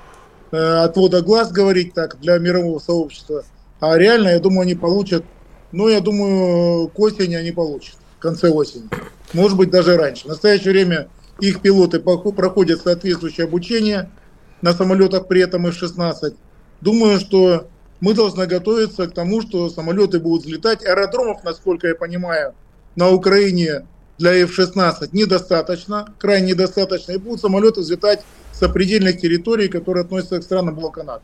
э, 0.50 0.56
отвода 0.56 1.22
глаз 1.22 1.52
говорить 1.52 1.94
так, 1.94 2.18
для 2.18 2.38
мирового 2.38 2.78
сообщества. 2.80 3.44
А 3.80 3.96
реально, 3.96 4.28
я 4.28 4.40
думаю, 4.40 4.62
они 4.62 4.74
получат, 4.74 5.24
ну, 5.72 5.88
я 5.88 6.00
думаю, 6.00 6.88
к 6.88 6.98
осени 6.98 7.34
они 7.34 7.50
получат, 7.50 7.96
в 8.18 8.22
конце 8.22 8.50
осени. 8.50 8.88
Может 9.32 9.56
быть, 9.56 9.70
даже 9.70 9.96
раньше. 9.96 10.24
В 10.24 10.28
настоящее 10.28 10.72
время 10.72 11.08
их 11.40 11.60
пилоты 11.62 11.98
проходят 12.00 12.82
соответствующее 12.82 13.44
обучение 13.44 14.10
на 14.60 14.74
самолетах 14.74 15.26
при 15.28 15.40
этом 15.40 15.66
F-16. 15.66 16.34
Думаю, 16.82 17.18
что 17.20 17.68
мы 18.00 18.14
должны 18.14 18.46
готовиться 18.46 19.06
к 19.06 19.14
тому, 19.14 19.40
что 19.40 19.70
самолеты 19.70 20.20
будут 20.20 20.44
взлетать. 20.44 20.84
Аэродромов, 20.84 21.44
насколько 21.44 21.88
я 21.88 21.94
понимаю, 21.94 22.54
на 22.96 23.10
Украине 23.10 23.86
для 24.18 24.34
F-16 24.42 25.10
недостаточно, 25.12 26.12
крайне 26.18 26.48
недостаточно, 26.48 27.12
и 27.12 27.18
будут 27.18 27.40
самолеты 27.40 27.80
взлетать 27.80 28.20
с 28.52 28.62
определенных 28.62 29.20
территорий, 29.20 29.68
которые 29.68 30.04
относятся 30.04 30.40
к 30.40 30.42
странам 30.42 30.74
блока 30.74 31.02
НАТО. 31.02 31.22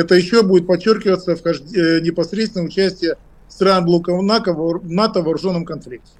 Это 0.00 0.14
еще 0.14 0.42
будет 0.42 0.66
подчеркиваться 0.66 1.36
в 1.36 1.46
э, 1.46 2.00
непосредственном 2.00 2.68
участии 2.68 3.14
стран 3.48 3.84
блока 3.84 4.12
НАТО 4.12 4.52
в 4.52 5.24
вооруженном 5.24 5.64
конфликте. 5.64 6.10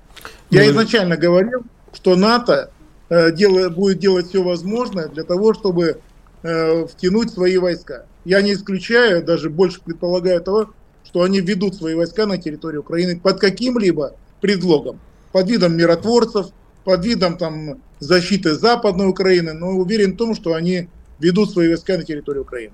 Я 0.50 0.64
ну, 0.64 0.70
изначально 0.72 1.16
говорил, 1.16 1.62
что 1.94 2.14
НАТО 2.14 2.70
э, 3.08 3.32
делает, 3.32 3.74
будет 3.74 3.98
делать 3.98 4.28
все 4.28 4.42
возможное 4.42 5.08
для 5.08 5.24
того, 5.24 5.54
чтобы 5.54 6.00
э, 6.42 6.86
втянуть 6.86 7.32
свои 7.32 7.56
войска. 7.56 8.04
Я 8.24 8.42
не 8.42 8.52
исключаю, 8.52 9.24
даже 9.24 9.48
больше 9.48 9.80
предполагаю 9.80 10.42
того, 10.42 10.70
что 11.04 11.22
они 11.22 11.40
ведут 11.40 11.74
свои 11.74 11.94
войска 11.94 12.26
на 12.26 12.36
территорию 12.36 12.82
Украины 12.82 13.18
под 13.18 13.40
каким-либо 13.40 14.12
предлогом, 14.42 15.00
под 15.32 15.48
видом 15.48 15.76
миротворцев, 15.76 16.48
под 16.84 17.04
видом 17.04 17.38
там, 17.38 17.80
защиты 17.98 18.54
Западной 18.54 19.08
Украины, 19.08 19.54
но 19.54 19.68
уверен 19.68 20.12
в 20.12 20.16
том, 20.16 20.34
что 20.34 20.52
они 20.52 20.88
ведут 21.18 21.50
свои 21.50 21.68
войска 21.68 21.96
на 21.96 22.04
территорию 22.04 22.42
Украины. 22.42 22.72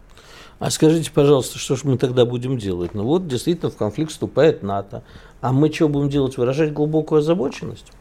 А 0.59 0.71
скажите, 0.71 1.11
пожалуйста, 1.13 1.59
что 1.59 1.77
же 1.77 1.83
мы 1.85 1.99
тогда 1.99 2.25
будем 2.25 2.57
делать? 2.57 2.95
Ну 2.95 3.05
вот 3.05 3.29
действительно 3.29 3.71
в 3.71 3.77
конфликт 3.77 4.11
вступает 4.11 4.63
НАТО. 4.63 5.03
А 5.41 5.53
мы 5.53 5.71
что 5.71 5.89
будем 5.89 6.09
делать? 6.09 6.39
Выражать 6.39 6.73
глубокую 6.73 7.19
озабоченность? 7.19 7.93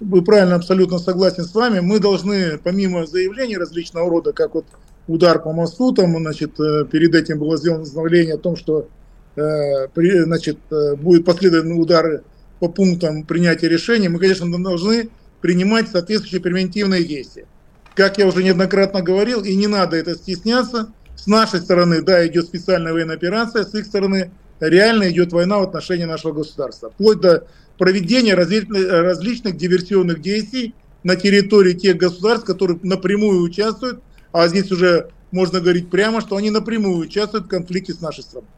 Вы 0.00 0.22
правильно, 0.22 0.56
абсолютно 0.56 0.98
согласен 0.98 1.44
с 1.44 1.54
вами. 1.54 1.80
Мы 1.80 2.00
должны, 2.00 2.58
помимо 2.58 3.06
заявлений 3.06 3.58
различного 3.58 4.08
рода, 4.08 4.32
как 4.32 4.54
вот 4.54 4.66
удар 5.08 5.42
по 5.42 5.52
мосту, 5.52 5.92
там, 5.92 6.16
значит, 6.18 6.58
э, 6.58 6.86
перед 6.90 7.14
этим 7.14 7.38
было 7.38 7.56
сделано 7.56 7.84
заявление 7.84 8.34
о 8.34 8.38
том, 8.38 8.56
что 8.56 8.88
э, 9.36 10.22
значит, 10.24 10.58
э, 10.70 10.96
будет 10.96 11.24
последовательный 11.24 11.80
удар 11.80 12.22
по 12.60 12.68
пунктам 12.68 13.24
принятия 13.24 13.68
решений, 13.68 14.08
мы, 14.08 14.18
конечно, 14.18 14.50
должны 14.62 15.10
принимать 15.40 15.88
соответствующие 15.88 16.40
превентивные 16.40 17.04
действия. 17.04 17.46
Как 17.94 18.18
я 18.18 18.26
уже 18.26 18.44
неоднократно 18.44 19.02
говорил, 19.02 19.42
и 19.42 19.54
не 19.54 19.66
надо 19.66 19.96
это 19.96 20.14
стесняться, 20.14 20.92
с 21.20 21.26
нашей 21.26 21.60
стороны, 21.60 22.00
да, 22.00 22.26
идет 22.26 22.46
специальная 22.46 22.94
военная 22.94 23.16
операция, 23.16 23.64
с 23.64 23.74
их 23.74 23.84
стороны 23.84 24.30
реально 24.58 25.10
идет 25.10 25.32
война 25.32 25.58
в 25.58 25.62
отношении 25.62 26.04
нашего 26.04 26.32
государства. 26.32 26.90
Вплоть 26.90 27.20
до 27.20 27.46
проведения 27.76 28.34
различных 28.34 29.56
диверсионных 29.56 30.22
действий 30.22 30.74
на 31.02 31.16
территории 31.16 31.74
тех 31.74 31.98
государств, 31.98 32.46
которые 32.46 32.78
напрямую 32.82 33.42
участвуют, 33.42 34.00
а 34.32 34.48
здесь 34.48 34.72
уже 34.72 35.10
можно 35.30 35.60
говорить 35.60 35.90
прямо, 35.90 36.22
что 36.22 36.36
они 36.36 36.50
напрямую 36.50 36.98
участвуют 36.98 37.46
в 37.46 37.48
конфликте 37.48 37.92
с 37.92 38.00
нашей 38.00 38.22
страной. 38.22 38.48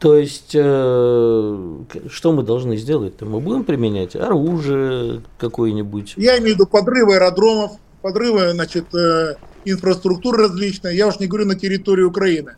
То 0.00 0.16
есть, 0.16 0.50
э, 0.54 1.78
что 2.10 2.32
мы 2.32 2.42
должны 2.42 2.76
сделать-то? 2.76 3.24
Мы 3.24 3.40
будем 3.40 3.62
применять 3.62 4.16
оружие 4.16 5.22
какое-нибудь? 5.38 6.14
Я 6.16 6.38
имею 6.38 6.56
в 6.56 6.58
виду 6.58 6.66
подрывы 6.66 7.14
аэродромов, 7.14 7.78
подрывы, 8.02 8.50
значит, 8.50 8.92
э, 8.94 9.36
инфраструктуры 9.72 10.44
различной, 10.44 10.96
я 10.96 11.06
уж 11.06 11.18
не 11.18 11.26
говорю 11.26 11.46
на 11.46 11.54
территории 11.54 12.02
Украины. 12.02 12.56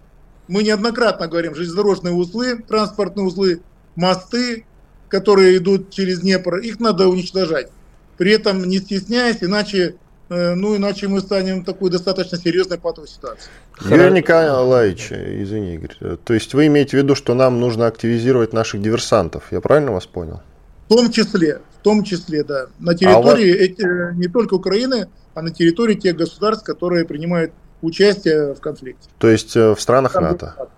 Мы 0.49 0.62
неоднократно 0.62 1.27
говорим, 1.27 1.55
железнодорожные 1.55 2.14
узлы, 2.14 2.62
транспортные 2.69 3.27
узлы, 3.27 3.61
мосты, 3.97 4.64
которые 5.09 5.57
идут 5.57 5.90
через 5.90 6.21
Днепр, 6.21 6.57
их 6.59 6.81
надо 6.81 7.09
уничтожать. 7.09 7.69
При 8.16 8.33
этом 8.33 8.64
не 8.64 8.79
стесняясь, 8.79 9.38
иначе 9.40 9.97
э, 10.29 10.55
ну, 10.55 10.77
иначе 10.77 11.09
мы 11.09 11.21
станем 11.21 11.62
в 11.62 11.64
такой 11.64 11.90
достаточно 11.90 12.38
серьезной 12.38 12.79
патовой 12.79 13.09
ситуации. 13.09 13.51
Юрий 13.85 14.11
Николаевич, 14.11 15.12
извини, 15.12 15.75
Игорь, 15.75 16.16
то 16.25 16.35
есть 16.35 16.55
вы 16.55 16.66
имеете 16.66 16.97
в 16.97 17.01
виду, 17.03 17.14
что 17.14 17.35
нам 17.35 17.61
нужно 17.61 17.87
активизировать 17.87 18.53
наших 18.53 18.81
диверсантов, 18.81 19.45
я 19.51 19.61
правильно 19.61 19.92
вас 19.92 20.07
понял? 20.07 20.40
В 20.88 20.95
том 20.95 21.11
числе, 21.11 21.61
в 21.76 21.76
том 21.87 22.03
числе, 22.03 22.42
да. 22.42 22.66
На 22.81 22.96
территории 22.96 23.53
а 23.53 23.62
эти, 23.62 24.16
не 24.16 24.27
только 24.27 24.55
Украины, 24.55 25.09
а 25.35 25.42
на 25.42 25.53
территории 25.53 25.94
тех 25.94 26.16
государств, 26.16 26.64
которые 26.64 27.05
принимают 27.05 27.53
участие 27.81 28.55
в 28.55 28.61
конфликте. 28.61 29.09
То 29.18 29.29
есть 29.29 29.55
э, 29.55 29.72
в 29.72 29.81
странах 29.81 30.16
НАТО? 30.16 30.68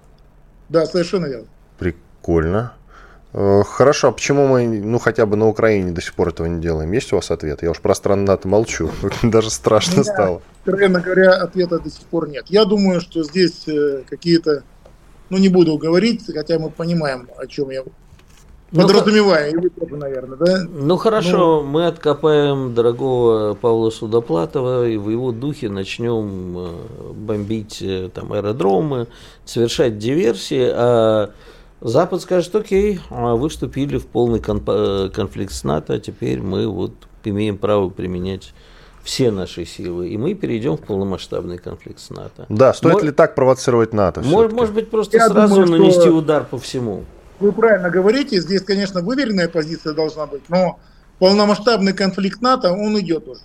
Да, 0.69 0.85
совершенно 0.85 1.25
верно. 1.25 1.47
Прикольно. 1.79 2.75
Э, 3.33 3.63
хорошо, 3.67 4.09
а 4.09 4.13
почему 4.13 4.49
мы, 4.49 4.67
ну, 4.67 4.99
хотя 4.99 5.25
бы 5.25 5.37
на 5.37 5.47
Украине 5.47 5.93
до 5.93 6.03
сих 6.03 6.13
пор 6.13 6.29
этого 6.29 6.47
не 6.47 6.61
делаем? 6.61 6.93
Есть 6.93 7.11
у 7.15 7.17
вас 7.17 7.31
ответ? 7.31 7.63
Я 7.63 7.71
уж 7.71 7.81
про 7.81 7.95
страны 7.95 8.25
НАТО 8.25 8.47
молчу. 8.47 8.91
Даже 9.23 9.49
страшно 9.49 10.05
стало. 10.05 10.43
Откровенно 10.59 11.01
говоря, 11.01 11.33
ответа 11.37 11.79
до 11.79 11.89
сих 11.89 12.03
пор 12.03 12.29
нет. 12.29 12.45
Я 12.49 12.67
думаю, 12.67 13.01
что 13.01 13.25
здесь 13.25 13.67
э, 13.67 14.03
какие-то, 14.07 14.63
ну, 15.31 15.39
не 15.39 15.49
буду 15.49 15.79
говорить, 15.79 16.31
хотя 16.31 16.59
мы 16.59 16.69
понимаем, 16.69 17.31
о 17.39 17.47
чем 17.47 17.71
я 17.71 17.83
ну, 18.71 18.83
Подразумевая, 18.83 19.51
и 19.51 19.57
вы 19.57 19.71
тоже, 19.71 19.97
наверное, 19.97 20.37
да? 20.37 20.65
Ну 20.71 20.97
хорошо, 20.99 21.63
ну, 21.63 21.63
мы 21.63 21.87
откопаем 21.87 22.75
дорогого 22.75 23.55
Павла 23.55 23.89
Судоплатова 23.89 24.87
и 24.87 24.99
в 24.99 25.09
его 25.09 25.33
духе 25.33 25.71
начнем 25.71 26.59
э, 26.59 26.71
бомбить 27.15 27.81
э, 27.81 28.11
там 28.13 28.33
аэродромы, 28.33 29.07
совершать 29.47 29.97
диверсии, 29.97 30.69
а 30.71 31.31
Запад 31.81 32.21
скажет, 32.21 32.55
окей, 32.55 33.01
а 33.09 33.37
вы 33.37 33.49
вступили 33.49 33.97
в 33.97 34.07
полный 34.07 34.41
э, 34.41 35.11
конфликт 35.15 35.53
с 35.53 35.65
НАТО, 35.65 35.95
а 35.95 35.99
теперь 35.99 36.43
мы 36.43 36.67
вот 36.69 36.93
имеем 37.25 37.57
право 37.57 37.89
применять 37.89 38.53
все 39.03 39.31
наши 39.31 39.65
силы, 39.65 40.11
и 40.11 40.19
мы 40.19 40.35
перейдем 40.35 40.77
в 40.77 40.81
полномасштабный 40.81 41.57
конфликт 41.57 42.01
с 42.01 42.11
НАТО. 42.11 42.45
Да, 42.51 42.75
стоит 42.75 42.95
Мож... 42.95 43.03
ли 43.05 43.13
так 43.13 43.35
провоцировать 43.35 43.95
НАТО? 43.95 44.21
Может, 44.21 44.53
может 44.53 44.75
быть, 44.75 44.91
просто 44.91 45.17
Я 45.17 45.29
сразу 45.29 45.55
думаю, 45.63 45.81
нанести 45.81 46.01
что... 46.03 46.13
удар 46.13 46.45
по 46.45 46.59
всему 46.59 47.05
вы 47.41 47.53
правильно 47.53 47.91
говорите, 47.91 48.41
здесь, 48.41 48.63
конечно, 48.63 49.01
выверенная 49.01 49.49
позиция 49.49 49.93
должна 49.93 50.27
быть, 50.27 50.43
но 50.49 50.79
полномасштабный 51.19 51.93
конфликт 51.93 52.41
НАТО, 52.41 52.73
он 52.73 52.99
идет 53.01 53.29
уже. 53.29 53.41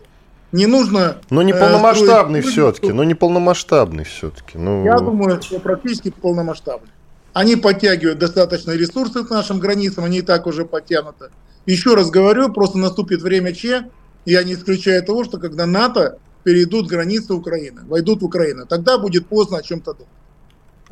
Не 0.52 0.68
нужно... 0.68 1.18
Но 1.30 1.42
не 1.42 1.52
э, 1.52 1.60
полномасштабный 1.60 2.40
э, 2.40 2.44
все-таки, 2.44 2.92
но 2.92 3.04
не 3.04 3.16
полномасштабный 3.16 4.04
все-таки. 4.04 4.58
Ну... 4.58 4.86
Я 4.86 5.00
думаю, 5.00 5.42
что 5.42 5.60
практически 5.60 6.12
полномасштабный. 6.12 6.90
Они 7.34 7.56
подтягивают 7.56 8.20
достаточно 8.20 8.72
ресурсы 8.72 9.24
к 9.24 9.32
нашим 9.32 9.60
границам, 9.60 10.04
они 10.04 10.20
и 10.20 10.22
так 10.22 10.46
уже 10.46 10.66
подтянуты. 10.66 11.32
Еще 11.66 11.96
раз 11.96 12.12
говорю, 12.12 12.54
просто 12.54 12.78
наступит 12.78 13.24
время 13.24 13.54
Че, 13.54 13.90
я 14.26 14.44
не 14.44 14.54
исключаю 14.54 15.04
того, 15.04 15.24
что 15.24 15.40
когда 15.40 15.66
НАТО 15.66 16.20
перейдут 16.44 16.88
границы 16.88 17.34
Украины, 17.34 17.82
войдут 17.88 18.22
в 18.22 18.26
Украину, 18.26 18.68
тогда 18.68 19.00
будет 19.00 19.26
поздно 19.28 19.58
о 19.58 19.64
чем-то 19.64 19.94
думать. 19.94 20.08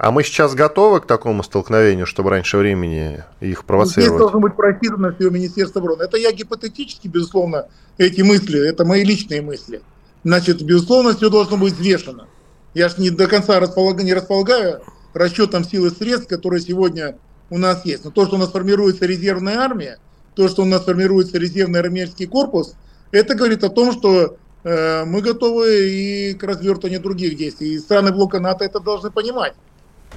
А 0.02 0.10
мы 0.10 0.24
сейчас 0.24 0.56
готовы 0.56 1.00
к 1.00 1.06
такому 1.06 1.44
столкновению, 1.44 2.08
чтобы 2.08 2.32
раньше 2.32 2.58
времени 2.58 3.24
их 3.40 3.66
провоцировать? 3.66 4.08
Здесь 4.08 4.18
должно 4.18 4.40
быть 4.40 4.56
просчитано 4.56 5.14
все 5.14 5.30
Министерство 5.30 5.80
обороны. 5.80 6.02
Это 6.02 6.18
я 6.18 6.32
гипотетически, 6.32 7.08
безусловно, 7.08 7.68
эти 8.00 8.24
мысли, 8.24 8.68
это 8.68 8.84
мои 8.84 9.04
личные 9.04 9.44
мысли. 9.44 9.84
Значит, 10.24 10.64
безусловно, 10.64 11.14
все 11.16 11.30
должно 11.30 11.58
быть 11.58 11.74
взвешено. 11.74 12.26
Я 12.74 12.90
же 12.90 12.96
не 12.98 13.12
до 13.12 13.28
конца 13.28 13.60
располагаю, 13.60 14.04
не 14.08 14.16
располагаю 14.16 14.82
расчетом 15.14 15.64
сил 15.64 15.86
и 15.86 15.92
средств, 15.92 16.28
которые 16.28 16.62
сегодня 16.62 17.20
у 17.52 17.60
нас 17.60 17.86
есть. 17.86 18.04
Но 18.04 18.10
то, 18.10 18.26
что 18.26 18.38
у 18.38 18.40
нас 18.40 18.50
формируется 18.50 19.06
резервная 19.06 19.60
армия, 19.60 20.00
то, 20.34 20.48
что 20.48 20.64
у 20.64 20.66
нас 20.66 20.84
формируется 20.84 21.38
резервный 21.38 21.80
армейский 21.80 22.26
корпус, 22.26 22.74
это 23.12 23.36
говорит 23.36 23.64
о 23.64 23.70
том, 23.70 23.92
что 23.92 24.36
э, 24.64 25.06
мы 25.06 25.22
готовы 25.22 25.92
и 25.92 26.34
к 26.34 26.42
развертыванию 26.42 27.02
других 27.02 27.38
действий. 27.38 27.76
И 27.76 27.78
страны 27.78 28.12
блока 28.12 28.40
НАТО 28.40 28.66
это 28.66 28.80
должны 28.80 29.12
понимать 29.12 29.54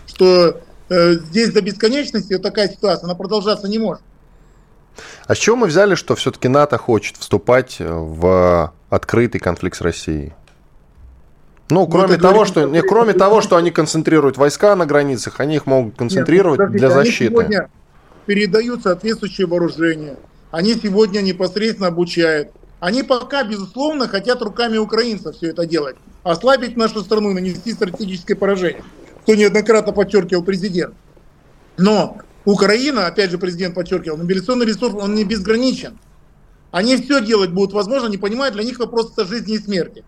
что 0.06 0.60
э, 0.88 1.12
здесь 1.14 1.52
до 1.52 1.60
бесконечности 1.60 2.34
вот 2.34 2.42
такая 2.42 2.68
ситуация, 2.68 3.06
она 3.06 3.14
продолжаться 3.14 3.68
не 3.68 3.78
может. 3.78 4.02
А 5.26 5.34
с 5.34 5.38
чего 5.38 5.56
мы 5.56 5.66
взяли, 5.66 5.94
что 5.94 6.14
все-таки 6.14 6.48
НАТО 6.48 6.78
хочет 6.78 7.16
вступать 7.16 7.76
в 7.80 8.72
открытый 8.90 9.40
конфликт 9.40 9.76
с 9.76 9.80
Россией? 9.80 10.32
Ну, 11.70 11.80
ну 11.80 11.86
кроме, 11.88 12.18
того, 12.18 12.44
что, 12.44 12.68
не, 12.68 12.82
кроме 12.82 13.14
того, 13.14 13.40
что 13.40 13.56
они 13.56 13.70
концентрируют 13.70 14.36
войска 14.36 14.76
на 14.76 14.86
границах, 14.86 15.40
они 15.40 15.56
их 15.56 15.66
могут 15.66 15.96
концентрировать 15.96 16.60
Нет, 16.60 16.72
для 16.72 16.90
защиты. 16.90 17.34
Они 17.34 17.34
сегодня 17.34 17.70
передают 18.26 18.82
соответствующее 18.82 19.46
вооружение. 19.46 20.16
Они 20.50 20.74
сегодня 20.74 21.20
непосредственно 21.20 21.88
обучают. 21.88 22.50
Они 22.80 23.02
пока, 23.02 23.44
безусловно, 23.44 24.08
хотят 24.08 24.42
руками 24.42 24.76
украинцев 24.76 25.36
все 25.36 25.48
это 25.48 25.64
делать. 25.66 25.96
Ослабить 26.22 26.76
нашу 26.76 27.00
страну 27.00 27.30
и 27.30 27.34
нанести 27.34 27.72
стратегическое 27.72 28.34
поражение, 28.34 28.84
что 29.24 29.34
неоднократно 29.34 29.92
подчеркивал 29.92 30.44
президент. 30.44 30.94
Но 31.76 32.18
Украина, 32.44 33.06
опять 33.06 33.30
же 33.30 33.38
президент 33.38 33.74
подчеркивал, 33.74 34.18
мобилизационный 34.18 34.66
ресурс, 34.66 34.94
он 34.94 35.14
не 35.14 35.24
безграничен. 35.24 35.98
Они 36.70 36.96
все 36.96 37.24
делать 37.24 37.50
будут 37.50 37.72
возможно, 37.72 38.08
они 38.08 38.18
понимают, 38.18 38.54
для 38.54 38.64
них 38.64 38.78
вопрос 38.78 39.12
это 39.12 39.26
жизни 39.26 39.54
и 39.54 39.58
смерти. 39.58 40.04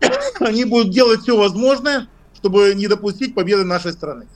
Они 0.40 0.64
будут 0.64 0.90
делать 0.90 1.20
все 1.20 1.36
возможное, 1.36 2.08
чтобы 2.34 2.72
не 2.74 2.88
допустить 2.88 3.34
победы 3.34 3.64
нашей 3.64 3.92
страны. 3.92 4.26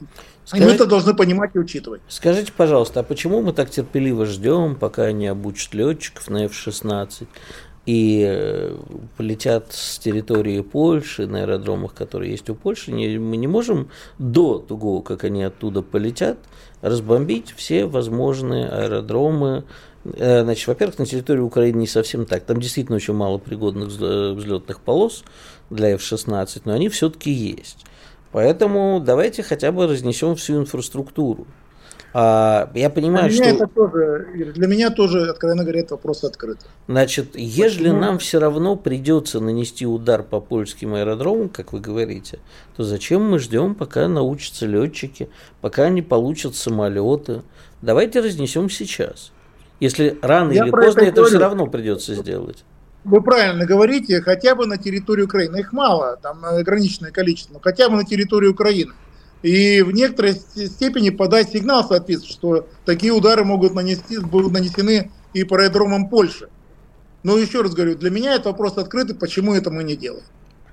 Скажите, 0.44 0.68
и 0.68 0.70
мы 0.70 0.74
это 0.74 0.87
должны 0.87 1.14
понимать 1.14 1.50
и 1.55 1.59
учитывать. 1.59 2.03
Скажите, 2.09 2.53
пожалуйста, 2.53 3.00
а 3.00 3.03
почему 3.03 3.40
мы 3.40 3.53
так 3.53 3.70
терпеливо 3.70 4.26
ждем, 4.26 4.76
пока 4.76 5.05
они 5.05 5.26
обучат 5.26 5.74
летчиков 5.74 6.29
на 6.29 6.44
F-16 6.44 7.26
и 7.87 8.25
э, 8.29 8.77
полетят 9.16 9.73
с 9.73 9.99
территории 9.99 10.61
Польши 10.61 11.27
на 11.27 11.40
аэродромах, 11.40 11.95
которые 11.95 12.33
есть 12.33 12.49
у 12.51 12.55
Польши, 12.55 12.93
не, 12.93 13.19
мы 13.19 13.37
не 13.37 13.47
можем 13.47 13.88
до 14.19 14.59
того, 14.59 15.01
как 15.01 15.25
они 15.25 15.43
оттуда 15.43 15.83
полетят, 15.83 16.38
разбомбить 16.83 17.53
все 17.57 17.87
возможные 17.87 18.69
аэродромы, 18.69 19.64
Э, 20.05 20.43
значит, 20.43 20.66
во-первых, 20.66 20.99
на 20.99 21.07
территории 21.07 21.40
Украины 21.40 21.79
не 21.79 21.87
совсем 21.87 22.27
так. 22.27 22.45
Там 22.45 22.61
действительно 22.61 22.97
очень 22.97 23.14
мало 23.14 23.38
пригодных 23.38 23.88
взлетных 23.88 24.81
полос 24.81 25.25
для 25.69 25.90
F-16, 25.90 26.62
но 26.64 26.73
они 26.73 26.88
все-таки 26.88 27.31
есть. 27.31 27.85
Поэтому 28.33 29.03
давайте 29.05 29.43
хотя 29.43 29.73
бы 29.73 29.87
разнесем 29.87 30.37
всю 30.37 30.59
инфраструктуру. 30.59 31.47
А, 32.12 32.70
я 32.75 32.90
понимаю, 32.90 33.31
для 33.31 33.37
что... 33.37 33.55
Меня 33.55 33.66
тоже, 33.66 34.27
для 34.55 34.66
меня 34.66 34.90
тоже, 34.90 35.31
откровенно 35.31 35.62
говоря, 35.62 35.81
этот 35.81 35.92
вопрос 35.92 36.25
открыт. 36.25 36.59
Значит, 36.88 37.37
если 37.37 37.85
Почему? 37.85 38.01
нам 38.01 38.18
все 38.18 38.40
равно 38.40 38.77
придется 38.77 39.38
нанести 39.38 39.87
удар 39.87 40.23
по 40.23 40.40
польским 40.40 40.94
аэродромам, 40.94 41.49
как 41.49 41.73
вы 41.73 41.81
говорите, 41.81 42.40
то 42.77 42.83
зачем 42.83 43.31
мы 43.31 43.38
ждем, 43.38 43.75
пока 43.75 44.09
научатся 44.09 44.66
летчики, 44.66 45.29
пока 45.61 45.85
они 45.85 46.03
получат 46.03 46.57
самолеты? 46.57 47.42
Давайте 47.81 48.20
разнесем 48.20 48.68
сейчас. 48.68 49.31
Если 49.79 50.18
рано 50.20 50.53
Я 50.53 50.64
или 50.64 50.70
поздно 50.70 51.01
это, 51.01 51.20
это 51.20 51.25
все 51.25 51.38
равно 51.38 51.66
придется 51.66 52.14
сделать. 52.14 52.64
Вы 53.05 53.23
правильно 53.23 53.64
говорите, 53.64 54.20
хотя 54.20 54.55
бы 54.55 54.66
на 54.66 54.77
территории 54.77 55.23
Украины. 55.23 55.61
Их 55.61 55.73
мало, 55.73 56.18
там 56.20 56.44
ограниченное 56.44 57.12
количество, 57.12 57.55
но 57.55 57.61
хотя 57.61 57.88
бы 57.88 57.96
на 57.96 58.05
территории 58.05 58.49
Украины. 58.49 58.92
И 59.42 59.81
в 59.83 59.92
некоторой 59.92 60.35
степени 60.35 61.11
подать 61.11 61.50
сигнал 61.50 61.87
соответствующий, 61.87 62.35
что 62.35 62.66
такие 62.85 63.12
удары 63.12 63.44
могут 63.44 63.74
нанести, 63.74 64.18
будут 64.18 64.53
нанесены 64.53 65.11
и 65.33 65.44
по 65.44 65.57
аэродромам 65.57 66.09
Польши. 66.09 66.48
Но 67.22 67.38
еще 67.38 67.62
раз 67.62 67.72
говорю, 67.72 67.96
для 67.96 68.11
меня 68.11 68.35
это 68.35 68.50
вопрос 68.50 68.76
открытый, 68.76 69.14
почему 69.14 69.55
это 69.55 69.70
мы 69.70 69.85
не 69.85 69.96
делаем. 69.96 70.24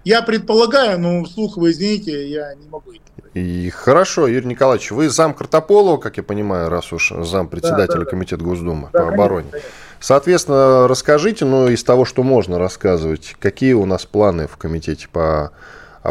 Я 0.03 0.21
предполагаю, 0.21 0.99
но 0.99 1.23
вслух 1.25 1.58
вы 1.58 1.71
извините, 1.71 2.30
я 2.30 2.56
не 2.56 2.67
могу 2.69 2.91
идти. 2.91 3.01
И 3.34 3.69
хорошо, 3.69 4.27
Юрий 4.27 4.47
Николаевич, 4.47 4.91
вы 4.91 5.10
зам 5.10 5.34
Картополова, 5.34 5.97
как 5.97 6.17
я 6.17 6.23
понимаю, 6.23 6.69
раз 6.69 6.93
уж 6.93 7.12
зам 7.23 7.49
председателя 7.49 7.99
да, 7.99 8.06
да, 8.06 8.10
комитета 8.10 8.43
Госдумы 8.43 8.89
да, 8.93 8.99
по 8.99 9.10
обороне. 9.10 9.49
Конечно, 9.51 9.69
Соответственно, 9.99 10.88
расскажите, 10.88 11.45
ну, 11.45 11.69
из 11.69 11.84
того, 11.84 12.06
что 12.06 12.23
можно 12.23 12.60
рассказывать, 12.60 13.36
какие 13.39 13.73
у 13.73 13.86
нас 13.86 14.06
планы 14.06 14.47
в 14.47 14.58
комитете 14.58 15.08
по 15.12 15.45
обороне 15.45 15.51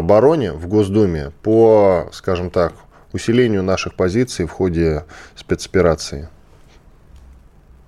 в 0.01 0.67
Госдуме 0.67 1.31
по, 1.41 2.09
скажем 2.13 2.49
так, 2.49 2.73
усилению 3.13 3.63
наших 3.63 3.95
позиций 3.95 4.45
в 4.45 4.51
ходе 4.51 5.05
спецоперации? 5.35 6.29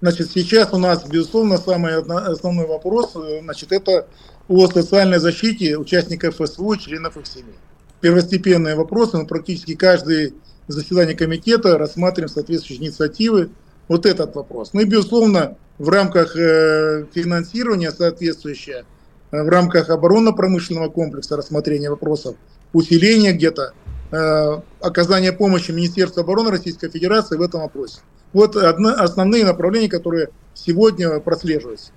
Значит, 0.02 0.32
сейчас 0.32 0.74
у 0.74 0.78
нас, 0.78 1.06
безусловно, 1.06 1.58
самый 1.58 1.96
основной 1.98 2.68
вопрос, 2.68 3.16
э, 3.16 3.42
значит, 3.42 3.72
это 3.72 4.08
о 4.48 4.68
социальной 4.68 5.20
защите 5.20 5.78
участников 5.78 6.36
СВО, 6.36 6.78
членов 6.78 7.18
их 7.18 7.28
семей 7.28 7.56
первостепенные 8.02 8.76
вопросы, 8.76 9.18
мы 9.18 9.26
практически 9.26 9.76
каждое 9.76 10.32
заседание 10.68 11.16
комитета 11.16 11.78
рассматриваем 11.78 12.30
соответствующие 12.30 12.88
инициативы. 12.88 13.50
Вот 13.88 14.06
этот 14.06 14.36
вопрос. 14.36 14.74
Ну 14.74 14.82
и, 14.82 14.86
безусловно, 14.86 15.58
в 15.80 15.90
рамках 15.90 16.36
э, 16.36 17.06
финансирования 17.14 17.92
соответствующее, 17.92 18.86
в 19.32 19.50
рамках 19.50 19.90
оборонно-промышленного 19.90 20.90
комплекса 20.90 21.38
рассмотрения 21.38 21.90
вопросов, 21.90 22.36
усиления 22.74 23.34
где-то, 23.34 23.74
э, 24.12 24.62
оказания 24.82 25.32
помощи 25.32 25.72
Министерству 25.72 26.22
обороны 26.22 26.52
Российской 26.52 26.90
Федерации 26.90 27.38
в 27.38 27.42
этом 27.42 27.62
вопросе. 27.62 28.00
Вот 28.34 28.56
одно, 28.56 28.90
основные 28.90 29.46
направления, 29.46 29.90
которые 29.90 30.30
сегодня 30.54 31.20
прослеживаются. 31.20 31.92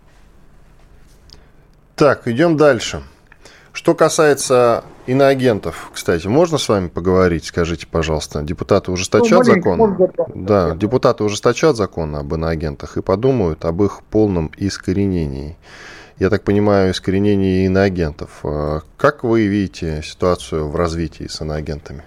Так, 1.95 2.27
идем 2.27 2.57
дальше. 2.57 3.03
Что 3.73 3.95
касается 3.95 4.85
иноагентов, 5.07 5.91
кстати, 5.95 6.27
можно 6.27 6.59
с 6.59 6.69
вами 6.69 6.89
поговорить? 6.89 7.47
Скажите, 7.47 7.87
пожалуйста, 7.87 8.43
депутаты 8.43 8.93
ужесточат 8.93 9.39
ну, 9.39 9.45
закон? 9.45 10.11
Да, 10.35 10.75
депутаты 10.75 11.25
ужесточат 11.25 11.77
закон 11.77 12.15
об 12.17 12.35
иноагентах 12.35 12.99
и 12.99 13.03
подумают 13.03 13.65
об 13.65 13.83
их 13.83 14.03
полном 14.11 14.51
искоренении. 14.59 15.57
Я 16.23 16.31
так 16.31 16.45
понимаю, 16.45 16.93
искоренении 16.93 17.67
иноагентов. 17.67 18.45
А 18.45 18.83
как 18.97 19.25
вы 19.25 19.49
видите 19.49 20.03
ситуацию 20.05 20.69
в 20.69 20.77
развитии 20.77 21.27
с 21.27 21.41
иноагентами? 21.41 22.05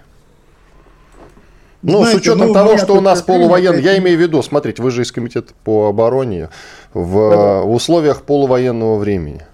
Ну, 1.82 1.98
Знаете, 1.98 2.16
с 2.16 2.20
учетом 2.22 2.48
ну, 2.48 2.54
того, 2.54 2.78
что 2.78 2.94
у 2.94 3.02
нас 3.02 3.20
полувоенный, 3.20 3.82
я 3.82 3.98
имею 3.98 4.16
в 4.16 4.20
виду, 4.22 4.42
смотрите, 4.42 4.82
вы 4.82 4.90
же 4.90 5.02
из 5.02 5.12
комитета 5.12 5.52
по 5.64 5.88
обороне 5.88 6.48
в, 6.94 7.30
да. 7.30 7.62
условиях 7.64 8.22
полувоенного 8.22 8.96
времени. 8.96 9.44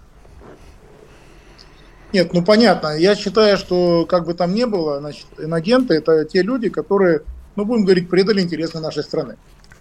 Нет, 2.12 2.32
ну 2.32 2.44
понятно. 2.44 2.96
Я 2.96 3.16
считаю, 3.16 3.56
что 3.56 4.06
как 4.06 4.26
бы 4.26 4.34
там 4.34 4.54
ни 4.54 4.62
было, 4.62 5.00
значит, 5.00 5.26
инагенты 5.38 5.94
это 5.94 6.24
те 6.24 6.42
люди, 6.42 6.68
которые, 6.68 7.22
ну 7.56 7.64
будем 7.64 7.82
говорить, 7.82 8.08
предали 8.08 8.40
интересы 8.40 8.78
нашей 8.78 9.02
страны. 9.02 9.38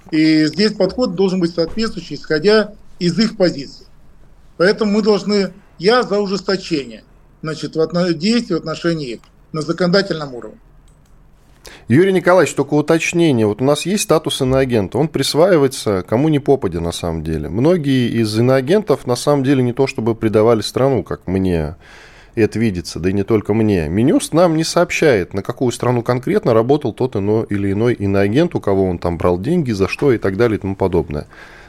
И 0.10 0.46
здесь 0.48 0.72
подход 0.72 1.14
должен 1.14 1.40
быть 1.40 1.54
соответствующий, 1.54 2.16
исходя 2.16 2.74
из 2.98 3.20
их 3.20 3.38
позиций. 3.38 3.86
Поэтому 4.58 4.92
мы 4.92 5.02
должны, 5.02 5.54
я 5.80 6.04
за 6.04 6.20
ужесточение 6.20 7.04
значит, 7.42 7.76
в 7.76 8.14
действий 8.14 8.56
в 8.56 8.60
отношении 8.60 9.14
их 9.14 9.20
на 9.52 9.62
законодательном 9.62 10.34
уровне. 10.34 10.60
Юрий 11.88 12.14
Николаевич, 12.14 12.54
только 12.56 12.76
уточнение. 12.76 13.46
Вот 13.46 13.62
у 13.62 13.66
нас 13.66 13.86
есть 13.86 14.04
статус 14.04 14.42
иноагента. 14.42 14.98
Он 14.98 15.08
присваивается 15.08 16.04
кому 16.08 16.30
не 16.30 16.40
попадя 16.40 16.80
на 16.80 16.92
самом 16.92 17.24
деле. 17.24 17.50
Многие 17.50 18.10
из 18.10 18.38
иноагентов 18.38 19.06
на 19.06 19.16
самом 19.16 19.44
деле 19.44 19.62
не 19.62 19.74
то 19.74 19.88
чтобы 19.88 20.16
предавали 20.16 20.62
страну, 20.62 21.04
как 21.04 21.28
мне 21.28 21.76
это 22.36 22.60
видится, 22.60 23.00
да 23.00 23.10
и 23.10 23.14
не 23.14 23.24
только 23.24 23.54
мне. 23.54 23.90
Минюст 23.90 24.34
нам 24.34 24.56
не 24.56 24.64
сообщает, 24.64 25.34
на 25.34 25.44
какую 25.44 25.72
страну 25.72 26.02
конкретно 26.02 26.54
работал 26.54 26.94
тот 26.94 27.16
иной 27.16 27.46
или 27.50 27.74
иной 27.74 27.94
иноагент, 27.94 28.56
у 28.56 28.62
кого 28.62 28.86
он 28.86 28.98
там 28.98 29.18
брал 29.18 29.38
деньги, 29.38 29.72
за 29.72 29.88
что 29.88 30.14
и 30.14 30.18
так 30.18 30.38
далее 30.38 30.58
и 30.58 30.62
тому 30.62 30.76
подобное. 30.76 31.28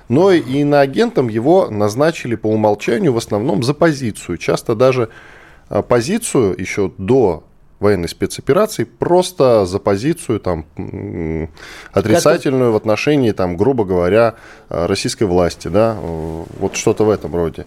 Но 0.09 0.31
и 0.31 0.41
иноагентом 0.41 1.29
его 1.29 1.69
назначили 1.71 2.35
по 2.35 2.49
умолчанию 2.49 3.13
в 3.13 3.17
основном 3.17 3.63
за 3.63 3.75
позицию. 3.75 4.39
Часто 4.39 4.75
даже 4.75 5.09
а, 5.69 5.83
позицию 5.83 6.55
еще 6.59 6.93
до 6.99 7.45
военной 7.81 8.09
спецоперации 8.09 8.85
просто 8.85 9.67
за 9.67 9.81
позицию 9.81 10.39
там, 10.39 10.67
отрицательную 11.93 12.73
в 12.73 12.77
отношении, 12.77 13.33
там, 13.33 13.57
грубо 13.57 13.85
говоря, 13.85 14.37
российской 14.69 15.25
власти. 15.25 15.67
Да? 15.67 15.97
Вот 16.01 16.77
что-то 16.77 17.05
в 17.05 17.11
этом 17.11 17.35
роде. 17.35 17.67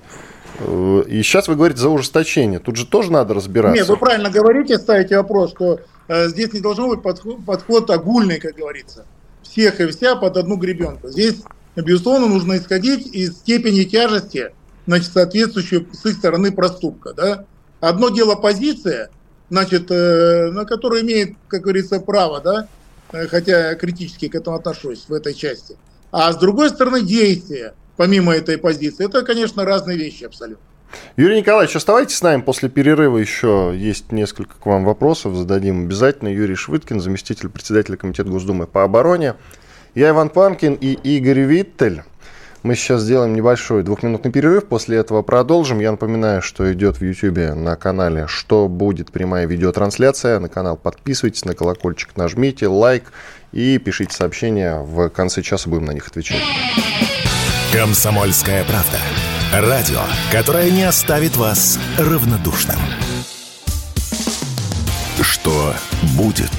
Э, 0.60 1.04
и 1.08 1.22
сейчас 1.22 1.48
вы 1.48 1.56
говорите 1.56 1.80
за 1.80 1.90
ужесточение. 1.90 2.60
Тут 2.60 2.76
же 2.76 2.86
тоже 2.86 3.12
надо 3.12 3.34
разбираться. 3.34 3.78
Нет, 3.78 3.88
вы 3.88 3.98
правильно 3.98 4.30
говорите, 4.30 4.78
ставите 4.78 5.18
вопрос, 5.18 5.52
что 5.52 5.80
э, 6.08 6.28
здесь 6.30 6.54
не 6.54 6.62
должно 6.62 6.88
быть 6.88 7.02
подход, 7.02 7.44
подход 7.46 7.90
огульный, 7.90 8.40
как 8.40 8.56
говорится. 8.56 9.06
Всех 9.44 9.80
и 9.80 9.88
вся 9.88 10.16
под 10.16 10.38
одну 10.38 10.58
гребенку. 10.58 11.10
Здесь, 11.10 11.44
безусловно, 11.82 12.28
нужно 12.28 12.58
исходить 12.58 13.08
из 13.08 13.34
степени 13.34 13.84
тяжести, 13.84 14.54
значит, 14.88 15.12
соответствующей 15.12 15.88
с 15.92 16.06
их 16.06 16.18
стороны 16.18 16.52
проступка. 16.52 17.14
Да? 17.14 17.46
Одно 17.80 18.10
дело 18.10 18.36
позиция, 18.36 19.10
значит, 19.50 19.90
э, 19.90 20.52
на 20.52 20.66
которую 20.66 21.02
имеет, 21.02 21.36
как 21.48 21.62
говорится, 21.62 22.00
право, 22.00 22.42
да, 22.42 22.68
э, 23.12 23.28
хотя 23.28 23.76
критически 23.76 24.28
к 24.28 24.36
этому 24.36 24.58
отношусь 24.58 25.06
в 25.08 25.14
этой 25.14 25.34
части. 25.34 25.76
А 26.12 26.32
с 26.32 26.38
другой 26.38 26.70
стороны, 26.70 27.02
действия– 27.02 27.74
помимо 27.98 28.34
этой 28.34 28.58
позиции. 28.58 29.06
Это, 29.06 29.24
конечно, 29.24 29.66
разные 29.66 29.98
вещи 29.98 30.24
абсолютно. 30.24 30.64
Юрий 31.18 31.40
Николаевич, 31.40 31.76
оставайтесь 31.76 32.16
с 32.16 32.22
нами. 32.22 32.42
После 32.42 32.70
перерыва 32.70 33.18
еще 33.18 33.74
есть 33.76 34.12
несколько 34.12 34.56
к 34.56 34.66
вам 34.66 34.86
вопросов. 34.86 35.36
Зададим 35.36 35.86
обязательно. 35.86 36.30
Юрий 36.30 36.56
Швыткин, 36.56 37.00
заместитель 37.00 37.50
председателя 37.50 37.98
Комитета 37.98 38.30
Госдумы 38.30 38.68
по 38.68 38.84
обороне. 38.84 39.36
Я 39.96 40.10
Иван 40.10 40.28
Панкин 40.28 40.74
и 40.74 40.92
Игорь 40.92 41.40
Виттель. 41.40 42.04
Мы 42.64 42.76
сейчас 42.76 43.04
сделаем 43.04 43.34
небольшой 43.34 43.82
двухминутный 43.82 44.30
перерыв, 44.30 44.66
после 44.66 44.98
этого 44.98 45.22
продолжим. 45.22 45.80
Я 45.80 45.92
напоминаю, 45.92 46.42
что 46.42 46.72
идет 46.74 46.98
в 46.98 47.02
YouTube 47.02 47.56
на 47.56 47.78
канале 47.78 48.28
«Что 48.28 48.68
будет?» 48.68 49.14
прямая 49.14 49.46
видеотрансляция. 49.46 50.40
На 50.40 50.50
канал 50.50 50.76
подписывайтесь, 50.76 51.46
на 51.46 51.56
колокольчик 51.56 52.18
нажмите, 52.18 52.68
лайк 52.68 53.14
и 53.54 53.78
пишите 53.78 54.14
сообщения. 54.14 54.80
В 54.80 55.08
конце 55.08 55.42
часа 55.42 55.70
будем 55.70 55.86
на 55.86 55.92
них 55.92 56.06
отвечать. 56.08 56.42
Комсомольская 57.72 58.66
правда. 58.66 59.00
Радио, 59.54 60.02
которое 60.30 60.72
не 60.72 60.84
оставит 60.84 61.38
вас 61.38 61.80
равнодушным. 61.98 62.80
Что 65.22 65.74
будет? 66.18 66.52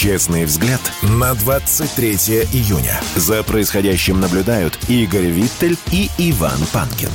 Честный 0.00 0.46
взгляд 0.46 0.80
на 1.02 1.34
23 1.34 2.12
июня. 2.54 2.98
За 3.16 3.42
происходящим 3.42 4.18
наблюдают 4.18 4.78
Игорь 4.88 5.26
Виттель 5.26 5.76
и 5.92 6.08
Иван 6.16 6.58
Панкин. 6.72 7.10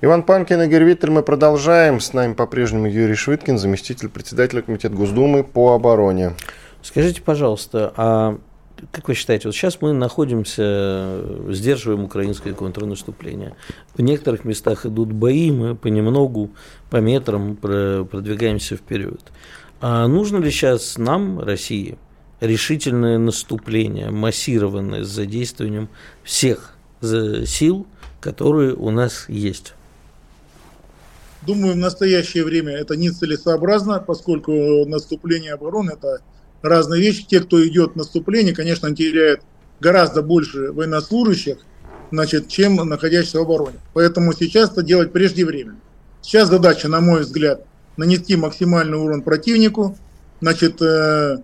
Иван 0.00 0.24
Панкин, 0.24 0.62
Игорь 0.62 0.82
Виттель, 0.82 1.12
мы 1.12 1.22
продолжаем. 1.22 2.00
С 2.00 2.12
нами 2.12 2.34
по-прежнему 2.34 2.88
Юрий 2.88 3.14
Швыткин, 3.14 3.56
заместитель 3.56 4.08
председателя 4.08 4.62
Комитета 4.62 4.96
Госдумы 4.96 5.44
по 5.44 5.74
обороне. 5.74 6.32
Скажите, 6.82 7.22
пожалуйста, 7.22 7.92
а 7.96 8.40
как 8.92 9.08
вы 9.08 9.14
считаете, 9.14 9.48
вот 9.48 9.54
сейчас 9.54 9.80
мы 9.80 9.92
находимся, 9.92 11.22
сдерживаем 11.48 12.04
украинское 12.04 12.52
контрнаступление. 12.54 13.56
В 13.94 14.02
некоторых 14.02 14.44
местах 14.44 14.86
идут 14.86 15.12
бои, 15.12 15.50
мы 15.50 15.74
понемногу, 15.74 16.50
по 16.90 16.98
метрам 16.98 17.56
продвигаемся 17.56 18.76
вперед. 18.76 19.20
А 19.80 20.06
нужно 20.06 20.38
ли 20.38 20.50
сейчас 20.50 20.98
нам, 20.98 21.40
России, 21.40 21.98
решительное 22.40 23.18
наступление, 23.18 24.10
массированное 24.10 25.04
с 25.04 25.08
задействованием 25.08 25.88
всех 26.22 26.74
сил, 27.00 27.86
которые 28.20 28.74
у 28.74 28.90
нас 28.90 29.28
есть? 29.28 29.74
Думаю, 31.46 31.74
в 31.74 31.76
настоящее 31.76 32.44
время 32.44 32.72
это 32.72 32.96
нецелесообразно, 32.96 34.00
поскольку 34.00 34.52
наступление 34.86 35.52
обороны– 35.52 35.92
это 35.92 36.20
разные 36.62 37.00
вещи. 37.00 37.26
Те, 37.26 37.40
кто 37.40 37.66
идет 37.66 37.92
в 37.92 37.96
наступление, 37.96 38.54
конечно, 38.54 38.94
теряют 38.94 39.40
гораздо 39.80 40.22
больше 40.22 40.72
военнослужащих, 40.72 41.58
значит, 42.10 42.48
чем 42.48 42.76
находящихся 42.76 43.38
в 43.38 43.42
обороне. 43.42 43.78
Поэтому 43.94 44.32
сейчас 44.32 44.70
это 44.70 44.82
делать 44.82 45.12
преждевременно. 45.12 45.78
Сейчас 46.22 46.48
задача, 46.48 46.88
на 46.88 47.00
мой 47.00 47.20
взгляд, 47.20 47.64
нанести 47.96 48.36
максимальный 48.36 48.98
урон 48.98 49.22
противнику, 49.22 49.96
значит, 50.40 50.80
э, 50.82 51.38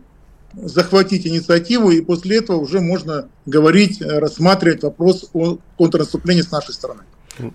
захватить 0.54 1.26
инициативу, 1.26 1.90
и 1.90 2.00
после 2.00 2.38
этого 2.38 2.58
уже 2.58 2.80
можно 2.80 3.28
говорить, 3.46 4.02
рассматривать 4.02 4.82
вопрос 4.82 5.30
о 5.32 5.58
контрнаступлении 5.78 6.42
с 6.42 6.50
нашей 6.50 6.74
стороны. 6.74 7.02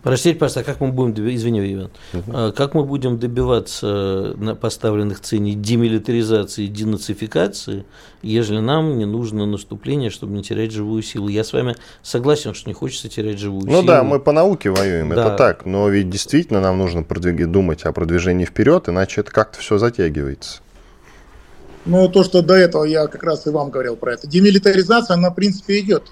Простите, 0.03 0.37
пожалуйста, 0.37 0.59
а 0.61 0.63
как 0.63 0.79
мы 0.81 0.91
будем, 0.91 1.27
извини, 1.29 1.73
Иван, 1.73 1.91
угу. 2.13 2.53
как 2.53 2.73
мы 2.73 2.83
будем 2.83 3.17
добиваться 3.17 4.33
на 4.37 4.55
поставленных 4.55 5.21
целей 5.21 5.53
демилитаризации, 5.53 6.67
денацификации, 6.67 7.85
если 8.21 8.57
нам 8.57 8.97
не 8.97 9.05
нужно 9.05 9.45
наступление, 9.45 10.09
чтобы 10.09 10.33
не 10.33 10.43
терять 10.43 10.71
живую 10.71 11.01
силу? 11.03 11.27
Я 11.27 11.43
с 11.43 11.53
вами 11.53 11.75
согласен, 12.01 12.53
что 12.53 12.69
не 12.69 12.73
хочется 12.73 13.09
терять 13.09 13.39
живую 13.39 13.65
ну, 13.65 13.71
силу. 13.71 13.81
Ну 13.81 13.87
да, 13.87 14.03
мы 14.03 14.19
по 14.19 14.31
науке 14.31 14.69
воюем, 14.69 15.09
да. 15.09 15.27
это 15.27 15.35
так, 15.35 15.65
но 15.65 15.89
ведь 15.89 16.09
действительно 16.09 16.61
нам 16.61 16.77
нужно 16.77 17.03
продвиг... 17.03 17.47
думать 17.49 17.83
о 17.83 17.91
продвижении 17.91 18.45
вперед, 18.45 18.89
иначе 18.89 19.21
это 19.21 19.31
как-то 19.31 19.59
все 19.59 19.77
затягивается. 19.77 20.61
Ну, 21.85 22.09
то, 22.09 22.23
что 22.25 22.41
до 22.41 22.53
этого 22.53 22.83
я 22.83 23.07
как 23.07 23.23
раз 23.23 23.47
и 23.47 23.49
вам 23.49 23.69
говорил 23.69 23.95
про 23.95 24.13
это. 24.13 24.27
Демилитаризация, 24.27 25.13
она, 25.13 25.29
в 25.29 25.35
принципе, 25.35 25.79
идет. 25.79 26.11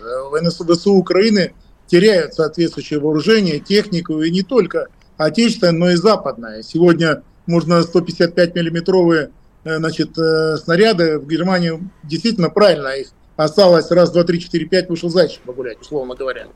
ВСУ 0.69 0.93
Украины– 0.93 1.53
теряют 1.87 2.33
соответствующее 2.33 2.99
вооружение, 2.99 3.59
технику, 3.59 4.21
и 4.21 4.31
не 4.31 4.43
только 4.43 4.87
отечественное, 5.17 5.73
но 5.73 5.89
и 5.91 5.95
западное. 5.95 6.61
Сегодня 6.63 7.23
можно 7.45 7.81
155-миллиметровые 7.81 9.31
э, 9.63 9.77
значит, 9.77 10.17
э, 10.17 10.57
снаряды 10.57 11.19
в 11.19 11.27
Германии 11.27 11.79
действительно 12.03 12.49
правильно 12.49 12.89
их 12.89 13.07
осталось 13.35 13.91
раз, 13.91 14.11
два, 14.11 14.23
три, 14.23 14.39
четыре, 14.39 14.65
пять 14.65 14.89
вышел 14.89 15.09
зайчик 15.09 15.41
погулять, 15.41 15.79
условно 15.81 16.15
говоря. 16.15 16.47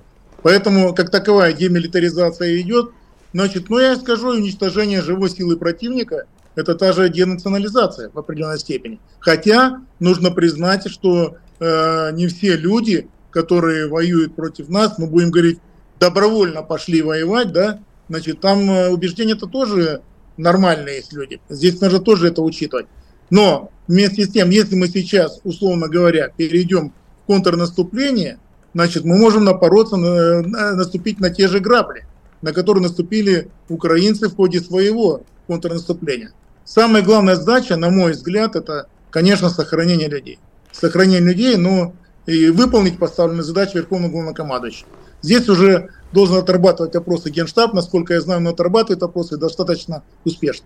Поэтому 0.42 0.94
как 0.94 1.12
таковая 1.12 1.54
демилитаризация 1.54 2.60
идет. 2.60 2.92
Значит, 3.34 3.70
ну 3.70 3.78
я 3.78 3.96
скажу, 3.96 4.30
уничтожение 4.30 5.02
живой 5.02 5.30
силы 5.30 5.58
противника– 5.58 6.26
это 6.56 6.76
та 6.76 6.94
же 6.94 7.10
денационализация 7.10 8.10
в 8.12 8.18
определенной 8.18 8.58
степени. 8.58 9.00
Хотя 9.20 9.82
нужно 10.00 10.32
признать, 10.32 10.90
что 10.90 11.38
э, 11.60 12.12
не 12.14 12.28
все 12.28 12.56
люди 12.56 13.08
которые 13.32 13.88
воюют 13.88 14.36
против 14.36 14.70
нас, 14.70 14.98
мы 14.98 15.08
будем 15.08 15.32
говорить, 15.32 15.60
добровольно 16.00 16.64
пошли 16.64 17.02
воевать, 17.02 17.52
да, 17.52 17.80
значит, 18.08 18.40
там 18.42 18.70
э, 18.70 18.90
убеждения-то 18.90 19.48
тоже 19.48 20.02
нормальные 20.38 20.98
есть 20.98 21.14
люди. 21.14 21.40
Здесь 21.50 21.80
нужно 21.82 22.00
тоже 22.00 22.28
это 22.28 22.42
учитывать. 22.42 22.88
Но 23.30 23.72
вместе 23.88 24.26
с 24.26 24.30
тем, 24.30 24.50
если 24.50 24.76
мы 24.76 24.88
сейчас, 24.88 25.40
условно 25.44 25.88
говоря, 25.88 26.30
перейдем 26.36 26.94
в 27.24 27.28
контрнаступление, 27.28 28.40
значит, 28.74 29.04
мы 29.04 29.18
можем 29.18 29.44
напороться, 29.44 29.98
на, 29.98 30.42
на, 30.42 30.76
наступить 30.76 31.20
на 31.20 31.30
те 31.30 31.48
же 31.48 31.60
грабли, 31.60 32.06
на 32.42 32.54
которые 32.54 32.84
наступили 32.84 33.50
украинцы 33.68 34.30
в 34.30 34.36
ходе 34.36 34.62
своего 34.62 35.24
контрнаступления. 35.48 36.32
Самая 36.64 37.04
главная 37.04 37.36
задача, 37.36 37.76
на 37.76 37.90
мой 37.90 38.14
взгляд, 38.14 38.56
это, 38.56 38.88
конечно, 39.10 39.50
сохранение 39.50 40.08
людей. 40.08 40.40
Сохранение 40.72 41.22
людей, 41.22 41.58
но 41.58 41.94
и 42.30 42.50
выполнить 42.50 43.00
поставленные 43.00 43.44
задачи 43.44 43.76
Верховного 43.76 44.12
Главнокомандующего. 44.12 44.88
Здесь 45.22 45.50
уже 45.50 45.90
должен 46.14 46.38
отрабатывать 46.38 46.96
опросы 46.96 47.30
Генштаб, 47.30 47.74
насколько 47.74 48.14
я 48.14 48.22
знаю, 48.22 48.40
он 48.40 48.48
отрабатывает 48.48 49.02
опросы 49.04 49.38
достаточно 49.38 50.04
успешно. 50.24 50.66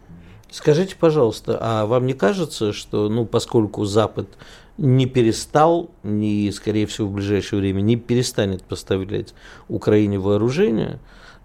Скажите, 0.51 0.95
пожалуйста, 0.99 1.57
а 1.59 1.85
вам 1.85 2.05
не 2.05 2.13
кажется, 2.13 2.73
что, 2.73 3.09
ну, 3.09 3.25
поскольку 3.25 3.85
Запад 3.85 4.27
не 4.77 5.07
перестал, 5.07 5.89
не, 6.03 6.51
скорее 6.51 6.85
всего, 6.85 7.07
в 7.07 7.13
ближайшее 7.13 7.59
время 7.59 7.81
не 7.81 7.95
перестанет 7.95 8.63
поставлять 8.63 9.33
Украине 9.67 10.19
вооружение, 10.19 10.99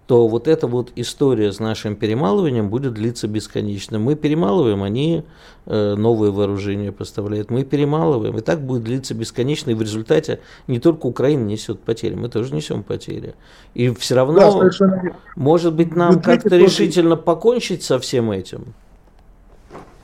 то 0.09 0.27
вот 0.27 0.47
эта 0.47 0.65
вот 0.65 0.91
история 0.95 1.53
с 1.53 1.59
нашим 1.59 1.95
перемалыванием 1.95 2.71
будет 2.71 2.95
длиться 2.95 3.27
бесконечно. 3.27 3.99
Мы 3.99 4.15
перемалываем, 4.15 4.81
они 4.81 5.23
э, 5.67 5.93
новые 5.93 6.31
вооружения 6.31 6.91
поставляют, 6.91 7.51
мы 7.51 7.63
перемалываем, 7.63 8.35
и 8.35 8.41
так 8.41 8.59
будет 8.59 8.85
длиться 8.85 9.13
бесконечно, 9.13 9.69
и 9.69 9.75
в 9.75 9.83
результате 9.83 10.39
не 10.65 10.79
только 10.79 11.05
Украина 11.05 11.45
несет 11.45 11.81
потери, 11.81 12.15
мы 12.15 12.27
тоже 12.27 12.55
несем 12.55 12.81
потери. 12.81 13.35
И 13.75 13.89
все 13.91 14.15
равно, 14.15 14.63
да, 14.79 15.13
может 15.35 15.75
быть, 15.75 15.95
нам 15.95 16.19
как-то 16.23 16.57
решительно 16.57 17.15
покончить 17.15 17.83
со 17.83 17.99
всем 17.99 18.31
этим? 18.31 18.73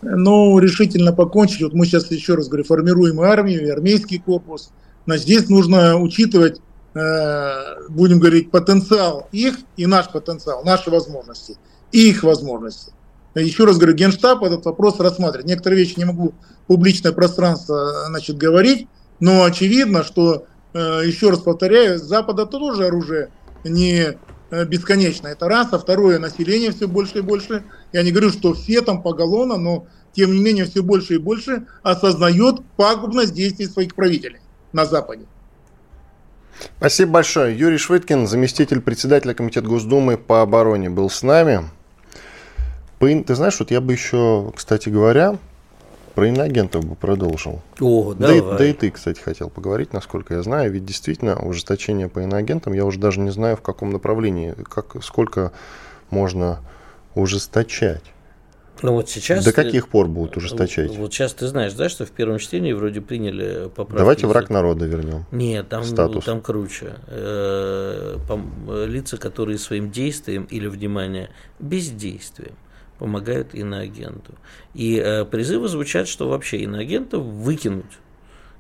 Ну, 0.03 0.59
решительно 0.59 1.13
покончить. 1.13 1.63
Вот 1.63 1.73
мы 1.73 1.87
сейчас 1.87 2.11
еще 2.11 2.35
раз 2.35 2.47
говорю, 2.47 2.63
формируем 2.63 3.21
армию, 3.21 3.73
армейский 3.73 4.19
корпус. 4.19 4.69
Значит, 5.07 5.23
здесь 5.23 5.49
нужно 5.49 5.97
учитывать 5.97 6.61
будем 6.95 8.19
говорить, 8.19 8.51
потенциал 8.51 9.27
их 9.33 9.57
и 9.75 9.85
наш 9.85 10.09
потенциал, 10.09 10.63
наши 10.63 10.89
возможности 10.89 11.57
и 11.91 12.09
их 12.09 12.23
возможности. 12.23 12.93
Еще 13.35 13.65
раз 13.65 13.77
говорю, 13.77 13.95
Генштаб 13.95 14.43
этот 14.43 14.63
вопрос 14.65 14.99
рассматривает. 14.99 15.45
Некоторые 15.45 15.83
вещи 15.83 15.99
не 15.99 16.05
могу 16.05 16.33
публичное 16.67 17.11
пространство 17.11 18.05
значит, 18.07 18.37
говорить, 18.37 18.87
но 19.19 19.43
очевидно, 19.43 20.03
что, 20.03 20.45
э, 20.73 21.01
еще 21.05 21.29
раз 21.31 21.39
повторяю, 21.39 21.99
с 21.99 22.03
Запада 22.03 22.45
тоже 22.45 22.85
оружие 22.85 23.29
не 23.65 24.17
э, 24.51 24.65
бесконечно. 24.65 25.27
Это 25.27 25.49
раз. 25.49 25.73
А 25.73 25.79
второе, 25.79 26.17
население 26.17 26.71
все 26.71 26.87
больше 26.87 27.17
и 27.17 27.21
больше. 27.21 27.65
Я 27.91 28.03
не 28.03 28.11
говорю, 28.11 28.29
что 28.29 28.53
все 28.53 28.81
там 28.81 29.01
поголовно, 29.01 29.57
но 29.57 29.85
тем 30.13 30.31
не 30.31 30.39
менее 30.39 30.63
все 30.65 30.81
больше 30.81 31.15
и 31.15 31.17
больше 31.17 31.65
осознает 31.83 32.61
пагубность 32.77 33.33
действий 33.33 33.67
своих 33.67 33.95
правителей 33.95 34.39
на 34.71 34.85
Западе. 34.85 35.25
Спасибо 36.77 37.11
большое. 37.13 37.57
Юрий 37.57 37.77
Швыткин, 37.77 38.27
заместитель 38.27 38.81
председателя 38.81 39.33
Комитета 39.33 39.67
Госдумы 39.67 40.17
по 40.17 40.41
обороне, 40.41 40.89
был 40.89 41.09
с 41.09 41.23
нами. 41.23 41.69
Ты 42.99 43.35
знаешь, 43.35 43.59
вот 43.59 43.71
я 43.71 43.81
бы 43.81 43.93
еще, 43.93 44.51
кстати 44.55 44.89
говоря, 44.89 45.37
про 46.15 46.27
иноагентов 46.27 46.85
бы 46.85 46.95
продолжил. 46.95 47.61
О, 47.79 48.13
да, 48.13 48.33
и, 48.33 48.41
да 48.41 48.65
и 48.65 48.73
ты, 48.73 48.89
кстати, 48.89 49.19
хотел 49.19 49.49
поговорить, 49.49 49.93
насколько 49.93 50.33
я 50.33 50.41
знаю. 50.41 50.71
Ведь 50.71 50.85
действительно 50.85 51.35
ужесточение 51.37 52.07
по 52.07 52.19
иноагентам, 52.19 52.73
я 52.73 52.85
уже 52.85 52.99
даже 52.99 53.19
не 53.19 53.29
знаю, 53.31 53.57
в 53.57 53.61
каком 53.61 53.91
направлении, 53.91 54.55
как, 54.63 54.95
сколько 55.03 55.51
можно 56.09 56.61
ужесточать. 57.13 58.03
Ну 58.82 58.93
вот 58.93 59.09
сейчас... 59.09 59.45
До 59.45 59.51
каких 59.51 59.88
пор 59.88 60.07
будут 60.07 60.38
ужесточать? 60.38 60.89
Вот, 60.89 60.97
вот 60.97 61.13
сейчас 61.13 61.34
ты 61.34 61.47
знаешь, 61.47 61.73
да, 61.73 61.89
что 61.89 62.05
в 62.05 62.11
первом 62.11 62.39
чтении 62.39 62.73
вроде 62.73 63.01
приняли 63.01 63.69
поправки. 63.69 63.97
Давайте 63.97 64.28
враг 64.28 64.49
народа 64.49 64.86
вернем. 64.86 65.26
Нет, 65.32 65.69
там, 65.69 65.84
Статус. 65.84 66.26
там 66.26 66.41
круче. 66.41 66.95
Э, 67.07 68.17
лица, 68.88 69.17
которые 69.17 69.57
своим 69.57 69.91
действием 69.91 70.43
или, 70.45 70.67
внимание, 70.67 71.30
бездействием 71.59 72.55
помогают 72.99 73.53
иноагенту. 73.53 74.34
И 74.73 74.97
э, 74.97 75.26
призывы 75.26 75.67
звучат, 75.67 76.07
что 76.07 76.30
вообще 76.30 76.57
иноагентов 76.59 77.23
выкинуть 77.23 77.99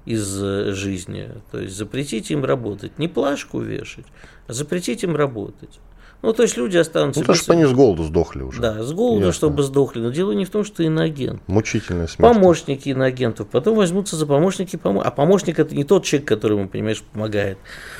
из 0.05 0.41
э, 0.41 0.73
жизни. 0.73 1.29
То 1.51 1.59
есть 1.59 1.75
запретить 1.75 2.31
им 2.31 2.43
работать. 2.45 2.97
Не 2.99 3.07
плашку 3.07 3.59
вешать, 3.59 4.05
а 4.47 4.53
запретить 4.53 5.03
им 5.03 5.15
работать. 5.15 5.79
Ну, 6.21 6.33
то 6.33 6.43
есть 6.43 6.57
люди 6.57 6.77
останутся... 6.77 7.19
Ну, 7.19 7.25
то, 7.25 7.35
чтобы 7.35 7.53
они 7.53 7.65
с 7.65 7.71
голоду 7.71 8.03
сдохли 8.03 8.41
уже. 8.41 8.59
Да, 8.61 8.81
с 8.81 8.91
голоду, 8.93 9.27
Ясно. 9.27 9.33
чтобы 9.33 9.63
сдохли. 9.63 9.99
Но 9.99 10.09
дело 10.09 10.31
не 10.31 10.45
в 10.45 10.49
том, 10.49 10.63
что 10.63 10.81
иноагент. 10.81 11.41
Мучительная 11.47 12.07
смерть. 12.07 12.33
Помощники 12.33 12.89
иноагентов. 12.89 13.47
Потом 13.47 13.75
возьмутся 13.75 14.15
за 14.15 14.25
помощники. 14.25 14.75
Пом... 14.75 14.99
А 14.99 15.11
помощник 15.11 15.59
это 15.59 15.75
не 15.75 15.83
тот 15.83 16.03
человек, 16.03 16.27
которому, 16.27 16.67
понимаешь, 16.67 17.03
помогает. 17.03 17.59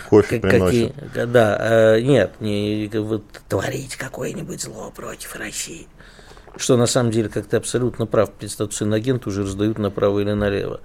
Кофе 0.10 0.40
как, 0.40 0.50
приносит. 0.50 0.94
Какие... 0.94 1.26
Да, 1.26 1.96
э, 1.96 2.02
нет, 2.02 2.34
не 2.40 2.90
вот, 2.94 3.24
творить 3.48 3.96
какое-нибудь 3.96 4.62
зло 4.62 4.92
против 4.96 5.36
России. 5.36 5.88
Что 6.58 6.78
на 6.78 6.88
самом 6.88 7.12
деле, 7.12 7.30
как 7.30 7.46
ты 7.46 7.58
абсолютно 7.58 8.06
прав, 8.06 8.32
статус 8.48 8.82
иноагента 8.82 9.30
уже 9.30 9.44
раздают 9.44 9.78
направо 9.78 10.20
или 10.20 10.32
налево. 10.32 10.80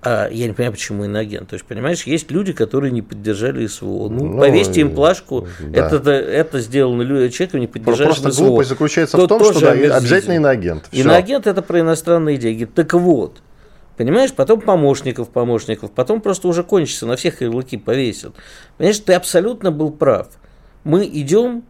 А 0.00 0.28
я 0.30 0.46
не 0.46 0.52
понимаю, 0.52 0.72
почему 0.72 1.04
иноагент. 1.04 1.48
То 1.48 1.54
есть, 1.54 1.64
понимаешь, 1.64 2.04
есть 2.04 2.30
люди, 2.30 2.52
которые 2.52 2.92
не 2.92 3.02
поддержали 3.02 3.66
СВО. 3.66 4.08
Ну, 4.08 4.26
ну 4.26 4.38
повесьте 4.38 4.80
им 4.82 4.94
плашку. 4.94 5.48
Да. 5.60 5.86
Это, 5.86 6.10
это 6.10 6.60
сделано 6.60 7.04
человеком, 7.30 7.60
не 7.60 7.66
поддержали 7.66 8.06
Просто 8.06 8.30
СВО. 8.30 8.46
глупость 8.46 8.68
заключается 8.68 9.16
То 9.16 9.24
в 9.24 9.28
том, 9.28 9.42
что 9.42 9.60
да, 9.60 9.72
обязательно 9.72 10.34
иноагент. 10.34 10.84
Все. 10.90 11.00
Иноагент– 11.02 11.46
это 11.48 11.62
про 11.62 11.80
иностранные 11.80 12.36
деньги. 12.36 12.64
Так 12.64 12.94
вот, 12.94 13.42
Понимаешь, 13.96 14.32
потом 14.32 14.60
помощников, 14.60 15.28
помощников, 15.28 15.90
потом 15.90 16.20
просто 16.20 16.46
уже 16.46 16.62
кончится, 16.62 17.04
на 17.04 17.16
всех 17.16 17.40
ярлыки 17.40 17.76
повесят. 17.76 18.32
Понимаешь, 18.76 19.00
ты 19.00 19.14
абсолютно 19.14 19.72
был 19.72 19.90
прав. 19.90 20.28
Мы 20.84 21.04
идем, 21.04 21.64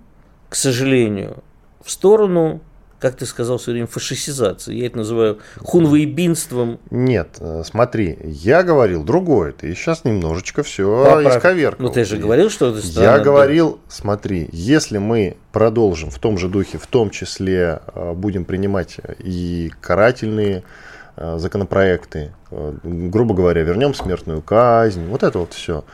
к 0.50 0.54
сожалению, 0.54 1.42
в 1.82 1.90
сторону 1.90 2.60
как 2.98 3.14
ты 3.14 3.26
сказал 3.26 3.58
все 3.58 3.72
время, 3.72 3.86
фашисизации. 3.86 4.74
Я 4.74 4.86
это 4.86 4.98
называю 4.98 5.38
хунвоебинством. 5.58 6.80
Нет, 6.90 7.36
э, 7.38 7.62
смотри, 7.64 8.18
я 8.24 8.62
говорил 8.62 9.04
другое. 9.04 9.52
Ты 9.52 9.74
сейчас 9.74 10.04
немножечко 10.04 10.62
все 10.62 11.04
Поправь. 11.04 11.36
исковеркал. 11.36 11.86
Ну 11.86 11.92
ты 11.92 12.04
же 12.04 12.16
говорил, 12.16 12.50
что 12.50 12.70
это 12.70 12.84
странно. 12.84 13.06
Я 13.06 13.18
говорил, 13.20 13.78
смотри, 13.88 14.48
если 14.52 14.98
мы 14.98 15.36
продолжим 15.52 16.10
в 16.10 16.18
том 16.18 16.38
же 16.38 16.48
духе, 16.48 16.78
в 16.78 16.86
том 16.86 17.10
числе 17.10 17.80
э, 17.94 18.12
будем 18.14 18.44
принимать 18.44 18.96
и 19.20 19.70
карательные 19.80 20.64
э, 21.16 21.38
законопроекты, 21.38 22.32
грубо 22.50 23.34
говоря, 23.34 23.62
вернем 23.62 23.94
смертную 23.94 24.42
казнь, 24.42 25.06
вот 25.06 25.22
это 25.22 25.38
вот 25.38 25.52
все. 25.52 25.84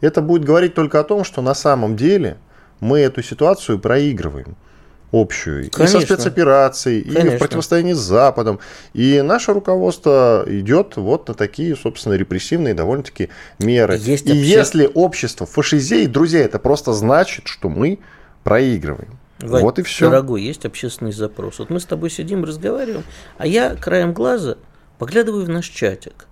Это 0.00 0.22
будет 0.22 0.44
говорить 0.44 0.74
только 0.74 1.00
о 1.00 1.04
том, 1.04 1.24
что 1.24 1.42
на 1.42 1.54
самом 1.54 1.96
деле 1.96 2.38
мы 2.80 3.00
эту 3.00 3.22
ситуацию 3.22 3.78
проигрываем 3.78 4.56
общую. 5.22 5.70
Конечно. 5.70 5.98
И 5.98 6.00
со 6.00 6.06
спецоперацией, 6.06 7.02
Конечно. 7.02 7.28
и 7.28 7.36
в 7.36 7.38
противостоянии 7.38 7.92
с 7.92 7.98
Западом. 7.98 8.58
И 8.92 9.22
наше 9.22 9.52
руководство 9.52 10.44
идет 10.46 10.96
вот 10.96 11.28
на 11.28 11.34
такие, 11.34 11.76
собственно, 11.76 12.14
репрессивные 12.14 12.74
довольно-таки 12.74 13.30
меры. 13.58 13.96
Есть 13.98 14.26
и 14.28 14.34
если 14.34 14.90
общество 14.92 15.46
фашизеет, 15.46 16.12
друзья, 16.12 16.40
это 16.40 16.58
просто 16.58 16.92
значит, 16.92 17.46
что 17.46 17.68
мы 17.68 17.98
проигрываем. 18.42 19.18
Вань, 19.40 19.62
вот 19.62 19.78
и 19.78 19.82
все. 19.82 20.10
Дорогой, 20.10 20.42
есть 20.42 20.64
общественный 20.64 21.12
запрос. 21.12 21.58
Вот 21.58 21.70
мы 21.70 21.80
с 21.80 21.84
тобой 21.84 22.10
сидим, 22.10 22.44
разговариваем, 22.44 23.04
а 23.36 23.46
я 23.46 23.74
краем 23.74 24.12
глаза 24.12 24.56
поглядываю 24.98 25.44
в 25.44 25.48
наш 25.48 25.68
чатик. 25.68 26.26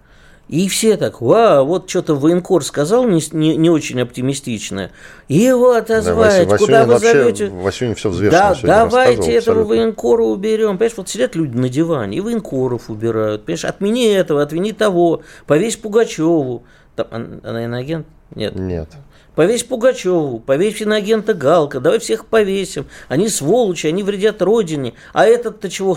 И 0.52 0.68
все 0.68 0.98
так, 0.98 1.22
вау, 1.22 1.64
вот 1.64 1.88
что-то 1.88 2.14
военкор 2.14 2.62
сказал 2.62 3.08
не, 3.08 3.22
не, 3.32 3.56
не 3.56 3.70
очень 3.70 4.02
оптимистичное. 4.02 4.90
Его 5.26 5.72
отозвать, 5.72 6.46
да, 6.46 6.58
куда 6.58 6.84
вы 6.84 6.98
зовете? 6.98 7.48
Васюнин 7.48 7.94
все 7.94 8.10
взвешенно 8.10 8.54
Да, 8.60 8.84
давайте 8.84 9.32
этого 9.32 9.64
военкора 9.64 10.24
уберем. 10.24 10.76
Понимаешь, 10.76 10.92
вот 10.98 11.08
сидят 11.08 11.36
люди 11.36 11.56
на 11.56 11.70
диване, 11.70 12.18
и 12.18 12.20
военкоров 12.20 12.90
убирают. 12.90 13.46
Понимаешь, 13.46 13.64
отмени 13.64 14.12
этого, 14.12 14.42
отмени 14.42 14.72
того, 14.72 15.22
повесь 15.46 15.76
Пугачеву. 15.76 16.64
Там, 16.96 17.40
она 17.42 17.64
иноагент? 17.64 18.06
Нет. 18.34 18.54
Нет. 18.54 18.90
Повесь 19.34 19.64
Пугачеву, 19.64 20.38
повесь 20.38 20.82
иноагента 20.82 21.32
Галка, 21.32 21.80
давай 21.80 21.98
всех 21.98 22.26
повесим. 22.26 22.84
Они 23.08 23.30
сволочи, 23.30 23.86
они 23.86 24.02
вредят 24.02 24.42
родине. 24.42 24.92
А 25.14 25.24
этот-то 25.24 25.70
чего? 25.70 25.96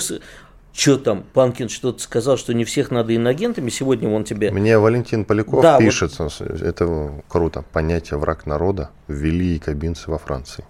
Что 0.76 0.98
там, 0.98 1.24
Панкин 1.34 1.70
что-то 1.70 2.04
сказал, 2.04 2.38
что 2.38 2.54
не 2.54 2.66
всех 2.66 2.92
надо 2.92 3.16
иногентами, 3.16 3.70
сегодня 3.70 4.10
он 4.10 4.26
тебе... 4.26 4.52
Мне 4.52 4.78
Валентин 4.78 5.24
Поляков 5.24 5.62
да, 5.62 5.78
пишет, 5.78 6.20
вот... 6.20 6.42
это 6.42 7.24
круто, 7.30 7.64
понятие 7.72 8.20
враг 8.20 8.46
народа 8.46 8.90
ввели 9.08 9.56
и 9.56 9.60
кабинцы 9.60 10.12
во 10.12 10.18
Франции. 10.18 10.66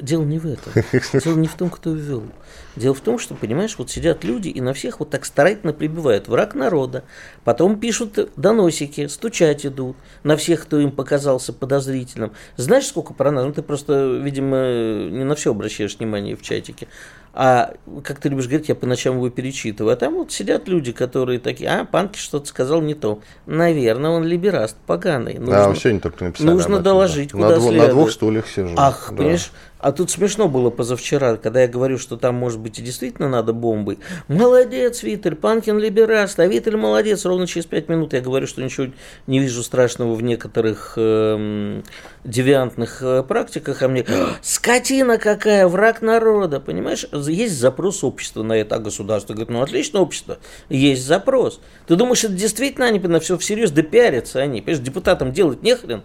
Дело 0.00 0.22
не 0.22 0.38
в 0.38 0.46
этом. 0.46 0.72
Дело 1.20 1.36
не 1.36 1.48
в 1.48 1.54
том, 1.54 1.68
кто 1.68 1.92
ввел. 1.92 2.22
Дело 2.74 2.94
в 2.94 3.00
том, 3.00 3.18
что, 3.18 3.34
понимаешь, 3.34 3.76
вот 3.76 3.90
сидят 3.90 4.24
люди 4.24 4.48
и 4.48 4.60
на 4.60 4.72
всех 4.72 5.00
вот 5.00 5.10
так 5.10 5.24
старательно 5.24 5.72
прибивают 5.72 6.28
враг 6.28 6.54
народа. 6.54 7.04
Потом 7.44 7.78
пишут 7.78 8.30
доносики, 8.36 9.06
стучать 9.08 9.66
идут 9.66 9.96
на 10.22 10.36
всех, 10.36 10.62
кто 10.62 10.80
им 10.80 10.90
показался 10.90 11.52
подозрительным. 11.52 12.32
Знаешь, 12.56 12.86
сколько 12.86 13.12
про 13.12 13.30
нас? 13.30 13.44
Ну, 13.44 13.52
ты 13.52 13.62
просто, 13.62 14.18
видимо, 14.22 14.56
не 15.10 15.24
на 15.24 15.34
все 15.34 15.50
обращаешь 15.50 15.96
внимание 15.98 16.34
в 16.34 16.42
чатике. 16.42 16.88
А, 17.34 17.72
как 18.04 18.18
ты 18.20 18.28
любишь 18.28 18.46
говорить, 18.46 18.68
я 18.68 18.74
по 18.74 18.86
ночам 18.86 19.16
его 19.16 19.30
перечитываю. 19.30 19.92
А 19.92 19.96
там 19.96 20.14
вот 20.14 20.32
сидят 20.32 20.68
люди, 20.68 20.92
которые 20.92 21.38
такие, 21.38 21.70
а, 21.70 21.84
Панки 21.86 22.18
что-то 22.18 22.46
сказал 22.46 22.82
не 22.82 22.94
то. 22.94 23.20
Наверное, 23.46 24.10
он 24.10 24.24
либераст 24.24 24.76
поганый. 24.86 25.38
Нужно, 25.38 25.68
да, 25.68 25.74
сегодня 25.74 26.00
только 26.00 26.24
написали 26.24 26.50
Нужно 26.50 26.72
этом, 26.74 26.82
доложить, 26.82 27.32
да. 27.32 27.38
куда 27.38 27.48
на 27.56 27.60
следует. 27.60 27.82
На 27.82 27.88
двух 27.88 28.10
стульях 28.10 28.48
сижу. 28.48 28.74
Ах, 28.76 29.08
да. 29.10 29.16
понимаешь, 29.16 29.50
а 29.82 29.90
тут 29.90 30.10
смешно 30.12 30.48
было 30.48 30.70
позавчера, 30.70 31.36
когда 31.36 31.62
я 31.62 31.68
говорю, 31.68 31.98
что 31.98 32.16
там, 32.16 32.36
может 32.36 32.60
быть, 32.60 32.78
и 32.78 32.82
действительно 32.82 33.28
надо 33.28 33.52
бомбы. 33.52 33.98
Молодец, 34.28 35.02
Виталь, 35.02 35.34
Панкин 35.34 35.76
либераст, 35.76 36.38
а 36.38 36.46
Виталь 36.46 36.76
молодец. 36.76 37.24
Ровно 37.24 37.48
через 37.48 37.66
пять 37.66 37.88
минут 37.88 38.12
я 38.12 38.20
говорю, 38.20 38.46
что 38.46 38.62
ничего 38.62 38.92
не 39.26 39.40
вижу 39.40 39.64
страшного 39.64 40.14
в 40.14 40.22
некоторых 40.22 40.94
э, 40.96 41.82
девиантных 42.22 43.02
э, 43.02 43.24
практиках. 43.24 43.82
А 43.82 43.88
мне, 43.88 44.06
скотина 44.40 45.18
какая, 45.18 45.66
враг 45.66 46.00
народа, 46.00 46.60
понимаешь? 46.60 47.04
Есть 47.12 47.58
запрос 47.58 48.04
общества 48.04 48.44
на 48.44 48.52
это, 48.52 48.76
а 48.76 48.78
государство 48.78 49.32
говорит, 49.34 49.50
ну, 49.50 49.62
отлично, 49.62 50.00
общество, 50.00 50.38
есть 50.68 51.04
запрос. 51.04 51.60
Ты 51.88 51.96
думаешь, 51.96 52.22
это 52.22 52.34
действительно 52.34 52.86
они 52.86 53.00
на 53.00 53.18
все 53.18 53.36
всерьез 53.36 53.72
допиарятся 53.72 54.38
они? 54.38 54.60
Понимаешь, 54.60 54.84
депутатам 54.84 55.32
делать 55.32 55.64
нехрен, 55.64 56.02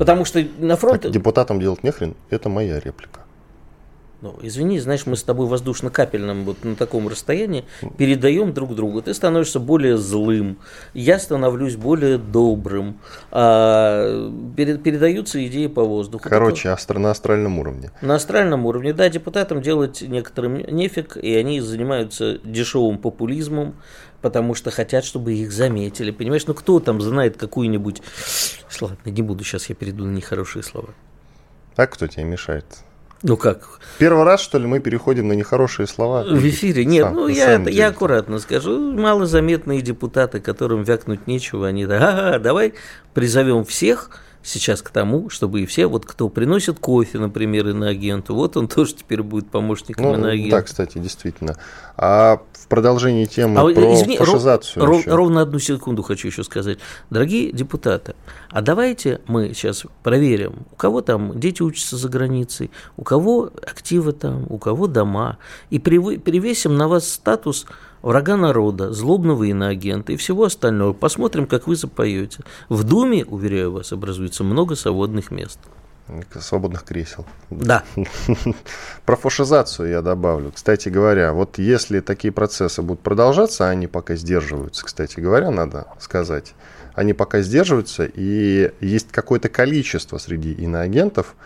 потому 0.00 0.24
что 0.24 0.42
на 0.58 0.76
фронт... 0.76 1.02
Так, 1.02 1.12
депутатам 1.12 1.60
делать 1.60 1.84
нехрен, 1.84 2.16
это 2.30 2.48
моя 2.48 2.80
реплика. 2.80 3.20
Ну, 4.22 4.34
извини, 4.42 4.78
знаешь, 4.80 5.06
мы 5.06 5.16
с 5.16 5.22
тобой 5.22 5.46
воздушно-капельным 5.46 6.44
вот 6.44 6.62
на 6.64 6.74
таком 6.74 7.08
расстоянии 7.08 7.64
передаем 7.96 8.52
друг 8.52 8.74
другу. 8.74 9.00
Ты 9.02 9.14
становишься 9.14 9.60
более 9.60 9.96
злым, 9.96 10.58
я 10.94 11.18
становлюсь 11.18 11.76
более 11.76 12.16
добрым. 12.18 12.98
А, 13.30 14.30
передаются 14.56 15.44
идеи 15.46 15.68
по 15.68 15.84
воздуху. 15.84 16.28
Короче, 16.28 16.68
астро 16.70 16.98
на 16.98 17.10
астральном 17.10 17.58
уровне. 17.58 17.92
На 18.02 18.14
астральном 18.14 18.66
уровне, 18.66 18.92
да, 18.92 19.08
депутатам 19.08 19.62
делать 19.62 20.02
некоторым 20.02 20.56
нефиг, 20.56 21.16
и 21.16 21.34
они 21.34 21.60
занимаются 21.60 22.38
дешевым 22.44 22.98
популизмом, 22.98 23.74
потому 24.20 24.54
что 24.54 24.70
хотят, 24.70 25.04
чтобы 25.04 25.34
их 25.34 25.52
заметили. 25.52 26.10
Понимаешь, 26.10 26.46
ну 26.46 26.54
кто 26.54 26.80
там 26.80 27.00
знает 27.00 27.36
какую-нибудь... 27.36 28.02
Ладно, 28.80 29.10
не 29.10 29.22
буду, 29.22 29.44
сейчас 29.44 29.68
я 29.68 29.74
перейду 29.74 30.04
на 30.04 30.10
нехорошие 30.12 30.62
слова. 30.62 30.88
А 31.76 31.86
кто 31.86 32.06
тебе 32.06 32.24
мешает? 32.24 32.64
Ну 33.22 33.36
как? 33.36 33.80
Первый 33.98 34.24
раз, 34.24 34.40
что 34.40 34.58
ли, 34.58 34.66
мы 34.66 34.80
переходим 34.80 35.28
на 35.28 35.34
нехорошие 35.34 35.86
слова? 35.86 36.24
В 36.24 36.48
эфире? 36.48 36.86
Нет, 36.86 37.04
Сам, 37.04 37.14
ну 37.14 37.28
я, 37.28 37.58
я 37.68 37.88
аккуратно 37.88 38.38
скажу. 38.38 38.92
Малозаметные 38.92 39.82
депутаты, 39.82 40.40
которым 40.40 40.84
вякнуть 40.84 41.26
нечего, 41.26 41.66
они, 41.66 41.84
ага, 41.84 42.38
давай 42.38 42.74
призовем 43.12 43.64
всех, 43.64 44.10
сейчас 44.42 44.82
к 44.82 44.90
тому, 44.90 45.28
чтобы 45.28 45.62
и 45.62 45.66
все, 45.66 45.86
вот 45.86 46.06
кто 46.06 46.28
приносит 46.28 46.78
кофе, 46.78 47.18
например, 47.18 47.68
иноагенту, 47.68 48.34
вот 48.34 48.56
он 48.56 48.68
тоже 48.74 48.94
теперь 48.94 49.22
будет 49.22 49.50
помощником 49.50 50.06
ну, 50.06 50.14
иноагента. 50.14 50.56
Да, 50.56 50.62
кстати, 50.62 50.98
действительно. 50.98 51.56
А 51.96 52.40
в 52.52 52.68
продолжении 52.68 53.26
темы 53.26 53.60
а, 53.60 53.74
про 53.74 53.94
извини, 53.94 54.16
фашизацию 54.16 54.84
ров, 54.84 55.00
еще. 55.00 55.10
Ровно 55.10 55.42
одну 55.42 55.58
секунду 55.58 56.02
хочу 56.02 56.28
еще 56.28 56.44
сказать. 56.44 56.78
Дорогие 57.10 57.52
депутаты, 57.52 58.14
а 58.50 58.62
давайте 58.62 59.20
мы 59.26 59.52
сейчас 59.54 59.84
проверим, 60.02 60.66
у 60.72 60.76
кого 60.76 61.00
там 61.02 61.38
дети 61.38 61.62
учатся 61.62 61.96
за 61.96 62.08
границей, 62.08 62.70
у 62.96 63.02
кого 63.02 63.50
активы 63.62 64.12
там, 64.12 64.46
у 64.48 64.58
кого 64.58 64.86
дома, 64.86 65.38
и 65.68 65.78
привесим 65.78 66.76
на 66.76 66.88
вас 66.88 67.08
статус 67.08 67.66
врага 68.02 68.36
народа, 68.36 68.92
злобного 68.92 69.44
иноагента 69.44 70.12
и 70.12 70.16
всего 70.16 70.44
остального. 70.44 70.92
Посмотрим, 70.92 71.46
как 71.46 71.66
вы 71.66 71.76
запоете. 71.76 72.42
В 72.68 72.84
Думе, 72.84 73.24
уверяю 73.24 73.72
вас, 73.72 73.92
образуется 73.92 74.44
много 74.44 74.74
свободных 74.74 75.30
мест. 75.30 75.58
Свободных 76.40 76.84
кресел. 76.84 77.24
Да. 77.50 77.84
Про 79.06 79.16
фашизацию 79.16 79.90
я 79.90 80.02
добавлю. 80.02 80.50
Кстати 80.52 80.88
говоря, 80.88 81.32
вот 81.32 81.58
если 81.58 82.00
такие 82.00 82.32
процессы 82.32 82.82
будут 82.82 83.00
продолжаться, 83.00 83.68
они 83.68 83.86
пока 83.86 84.16
сдерживаются, 84.16 84.84
кстати 84.84 85.20
говоря, 85.20 85.50
надо 85.50 85.86
сказать, 86.00 86.54
они 86.94 87.12
пока 87.12 87.40
сдерживаются, 87.42 88.04
и 88.12 88.72
есть 88.80 89.12
какое-то 89.12 89.48
количество 89.48 90.18
среди 90.18 90.52
иноагентов, 90.52 91.36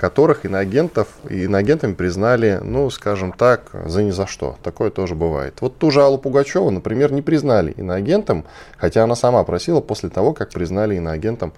которых 0.00 0.46
иноагентов, 0.46 1.08
иноагентами 1.28 1.92
признали, 1.92 2.58
ну, 2.62 2.88
скажем 2.88 3.32
так, 3.32 3.70
за 3.84 4.02
ни 4.02 4.12
за 4.12 4.26
что. 4.26 4.56
Такое 4.62 4.88
тоже 4.88 5.14
бывает. 5.14 5.60
Вот 5.60 5.76
ту 5.76 5.90
же 5.90 6.00
Аллу 6.00 6.16
Пугачеву, 6.16 6.70
например, 6.70 7.12
не 7.12 7.20
признали 7.20 7.72
иноагентом, 7.72 8.46
хотя 8.78 9.04
она 9.04 9.14
сама 9.14 9.44
просила 9.44 9.82
после 9.82 10.08
того, 10.08 10.32
как 10.32 10.52
признали 10.52 10.96
иноагентом 10.96 11.52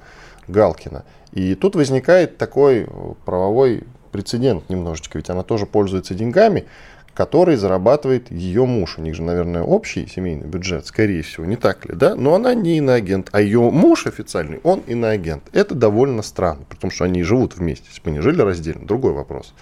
Галкина. 0.48 1.04
И 1.30 1.54
тут 1.54 1.76
возникает 1.76 2.36
такой 2.36 2.88
правовой 3.24 3.84
прецедент 4.10 4.68
немножечко, 4.68 5.18
ведь 5.18 5.30
она 5.30 5.44
тоже 5.44 5.64
пользуется 5.64 6.14
деньгами, 6.14 6.66
который 7.14 7.56
зарабатывает 7.56 8.30
ее 8.30 8.64
муж. 8.64 8.98
У 8.98 9.02
них 9.02 9.14
же, 9.14 9.22
наверное, 9.22 9.62
общий 9.62 10.06
семейный 10.06 10.46
бюджет, 10.46 10.86
скорее 10.86 11.22
всего, 11.22 11.44
не 11.44 11.56
так 11.56 11.84
ли, 11.86 11.94
да? 11.94 12.14
Но 12.14 12.34
она 12.34 12.54
не 12.54 12.78
иноагент, 12.78 13.28
а 13.32 13.40
ее 13.40 13.60
муж 13.70 14.06
официальный, 14.06 14.60
он 14.62 14.80
иноагент. 14.86 15.44
Это 15.52 15.74
довольно 15.74 16.22
странно, 16.22 16.64
потому 16.68 16.90
что 16.90 17.04
они 17.04 17.22
живут 17.22 17.56
вместе. 17.56 17.86
Если 17.88 18.02
бы 18.02 18.10
они 18.10 18.20
жили 18.20 18.40
раздельно, 18.40 18.86
другой 18.86 19.12
вопрос. 19.12 19.54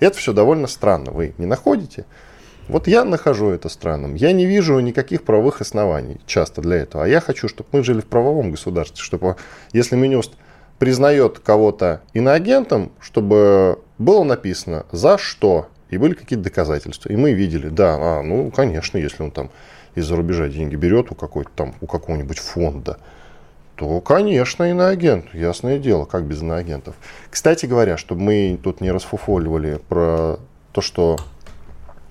Это 0.00 0.18
все 0.18 0.32
довольно 0.32 0.66
странно, 0.66 1.10
вы 1.10 1.34
не 1.38 1.46
находите? 1.46 2.04
Вот 2.68 2.86
я 2.88 3.04
нахожу 3.04 3.50
это 3.50 3.68
странным. 3.68 4.14
Я 4.14 4.32
не 4.32 4.46
вижу 4.46 4.78
никаких 4.80 5.22
правовых 5.22 5.60
оснований 5.60 6.18
часто 6.26 6.62
для 6.62 6.76
этого. 6.76 7.04
А 7.04 7.08
я 7.08 7.20
хочу, 7.20 7.46
чтобы 7.46 7.68
мы 7.72 7.84
жили 7.84 8.00
в 8.00 8.06
правовом 8.06 8.50
государстве, 8.50 9.02
чтобы, 9.02 9.36
если 9.72 9.96
Минюст 9.96 10.32
признает 10.78 11.38
кого-то 11.40 12.00
иноагентом, 12.14 12.92
чтобы 13.00 13.80
было 13.98 14.24
написано, 14.24 14.86
за 14.92 15.18
что 15.18 15.68
и 15.90 15.98
были 15.98 16.14
какие-то 16.14 16.44
доказательства. 16.44 17.10
И 17.10 17.16
мы 17.16 17.32
видели, 17.32 17.68
да, 17.68 17.96
а, 17.98 18.22
ну, 18.22 18.50
конечно, 18.50 18.98
если 18.98 19.22
он 19.22 19.30
там 19.30 19.50
из-за 19.94 20.16
рубежа 20.16 20.48
деньги 20.48 20.76
берет 20.76 21.10
у 21.10 21.14
какой-то 21.14 21.50
там, 21.54 21.74
у 21.80 21.86
какого-нибудь 21.86 22.38
фонда, 22.38 22.98
то, 23.76 24.00
конечно, 24.00 24.64
иноагент. 24.70 25.34
Ясное 25.34 25.78
дело, 25.78 26.04
как 26.04 26.24
без 26.24 26.42
иноагентов. 26.42 26.94
Кстати 27.30 27.66
говоря, 27.66 27.96
чтобы 27.96 28.22
мы 28.22 28.58
тут 28.62 28.80
не 28.80 28.90
расфуфоливали 28.90 29.80
про 29.88 30.38
то, 30.72 30.80
что 30.80 31.18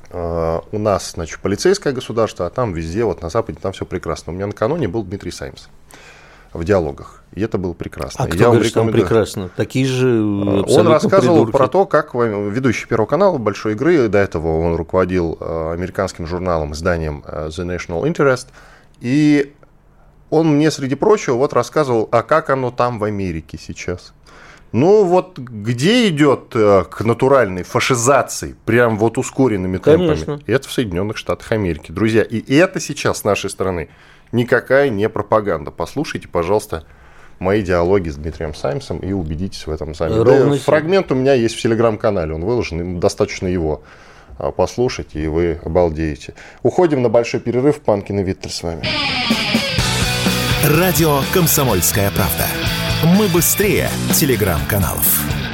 э, 0.09 0.59
у 0.71 0.78
нас, 0.78 1.11
значит, 1.11 1.39
полицейское 1.39 1.93
государство, 1.93 2.45
а 2.45 2.49
там 2.49 2.74
везде, 2.74 3.05
вот 3.05 3.21
на 3.21 3.30
Западе, 3.30 3.59
там 3.61 3.71
все 3.71 3.86
прекрасно. 3.86 4.34
У 4.34 4.36
меня 4.36 4.47
накануне 4.47 4.88
был 4.88 5.03
Дмитрий 5.03 5.32
Саймс 5.32 5.67
в 6.53 6.63
диалогах. 6.63 7.23
И 7.33 7.41
это 7.41 7.57
было 7.57 7.73
прекрасно. 7.73 8.23
А 8.23 8.27
кто 8.27 8.37
я 8.37 8.45
говорит, 8.45 8.67
что 8.67 8.85
прекрасно? 8.85 9.49
Такие 9.55 9.85
же 9.85 10.21
Он 10.23 10.87
рассказывал 10.87 11.45
придурки. 11.45 11.57
про 11.57 11.67
то, 11.67 11.85
как 11.85 12.13
ведущий 12.13 12.87
Первого 12.87 13.07
канала 13.07 13.37
Большой 13.37 13.73
игры, 13.73 14.07
до 14.07 14.19
этого 14.19 14.59
он 14.59 14.75
руководил 14.75 15.37
э, 15.39 15.73
американским 15.73 16.27
журналом, 16.27 16.73
изданием 16.73 17.23
э, 17.25 17.47
The 17.47 17.65
National 17.65 18.03
Interest, 18.03 18.47
и 19.01 19.53
он 20.29 20.55
мне, 20.55 20.71
среди 20.71 20.95
прочего, 20.95 21.35
вот 21.35 21.53
рассказывал, 21.53 22.07
а 22.11 22.23
как 22.23 22.49
оно 22.49 22.71
там 22.71 22.99
в 22.99 23.03
Америке 23.03 23.57
сейчас. 23.59 24.13
Ну 24.71 25.03
вот 25.03 25.37
где 25.37 26.09
идет 26.09 26.55
э, 26.55 26.85
к 26.89 27.01
натуральной 27.01 27.61
фашизации, 27.61 28.55
прям 28.65 28.97
вот 28.97 29.19
ускоренными 29.19 29.77
темпами? 29.77 30.07
Конечно. 30.07 30.39
Это 30.47 30.67
в 30.67 30.71
Соединенных 30.71 31.17
Штатах 31.17 31.51
Америки, 31.51 31.91
друзья. 31.91 32.23
И 32.23 32.55
это 32.55 32.79
сейчас 32.79 33.19
с 33.19 33.23
нашей 33.23 33.51
стороны 33.51 33.89
никакая 34.34 34.89
не 34.89 35.07
пропаганда. 35.07 35.71
Послушайте, 35.71 36.27
пожалуйста, 36.27 36.84
мои 37.39 37.61
диалоги 37.61 38.09
с 38.09 38.15
Дмитрием 38.15 38.53
Саймсом 38.53 38.97
и 38.97 39.13
убедитесь 39.13 39.65
в 39.65 39.71
этом 39.71 39.95
сами. 39.95 40.23
Да, 40.23 40.57
фрагмент 40.57 41.11
у 41.11 41.15
меня 41.15 41.34
есть 41.34 41.55
в 41.55 41.61
телеграм-канале, 41.61 42.34
он 42.34 42.43
выложен, 42.43 42.99
достаточно 42.99 43.47
его 43.47 43.84
а, 44.38 44.51
послушать, 44.51 45.15
и 45.15 45.27
вы 45.27 45.59
обалдеете. 45.63 46.34
Уходим 46.63 47.01
на 47.01 47.09
большой 47.09 47.39
перерыв. 47.39 47.81
Панкин 47.81 48.19
и 48.19 48.23
Виттель 48.23 48.51
с 48.51 48.63
вами. 48.63 48.84
Радио 50.65 51.19
«Комсомольская 51.34 52.09
правда». 52.11 52.47
Мы 53.17 53.27
быстрее 53.27 53.89
телеграм-каналов. 54.13 55.52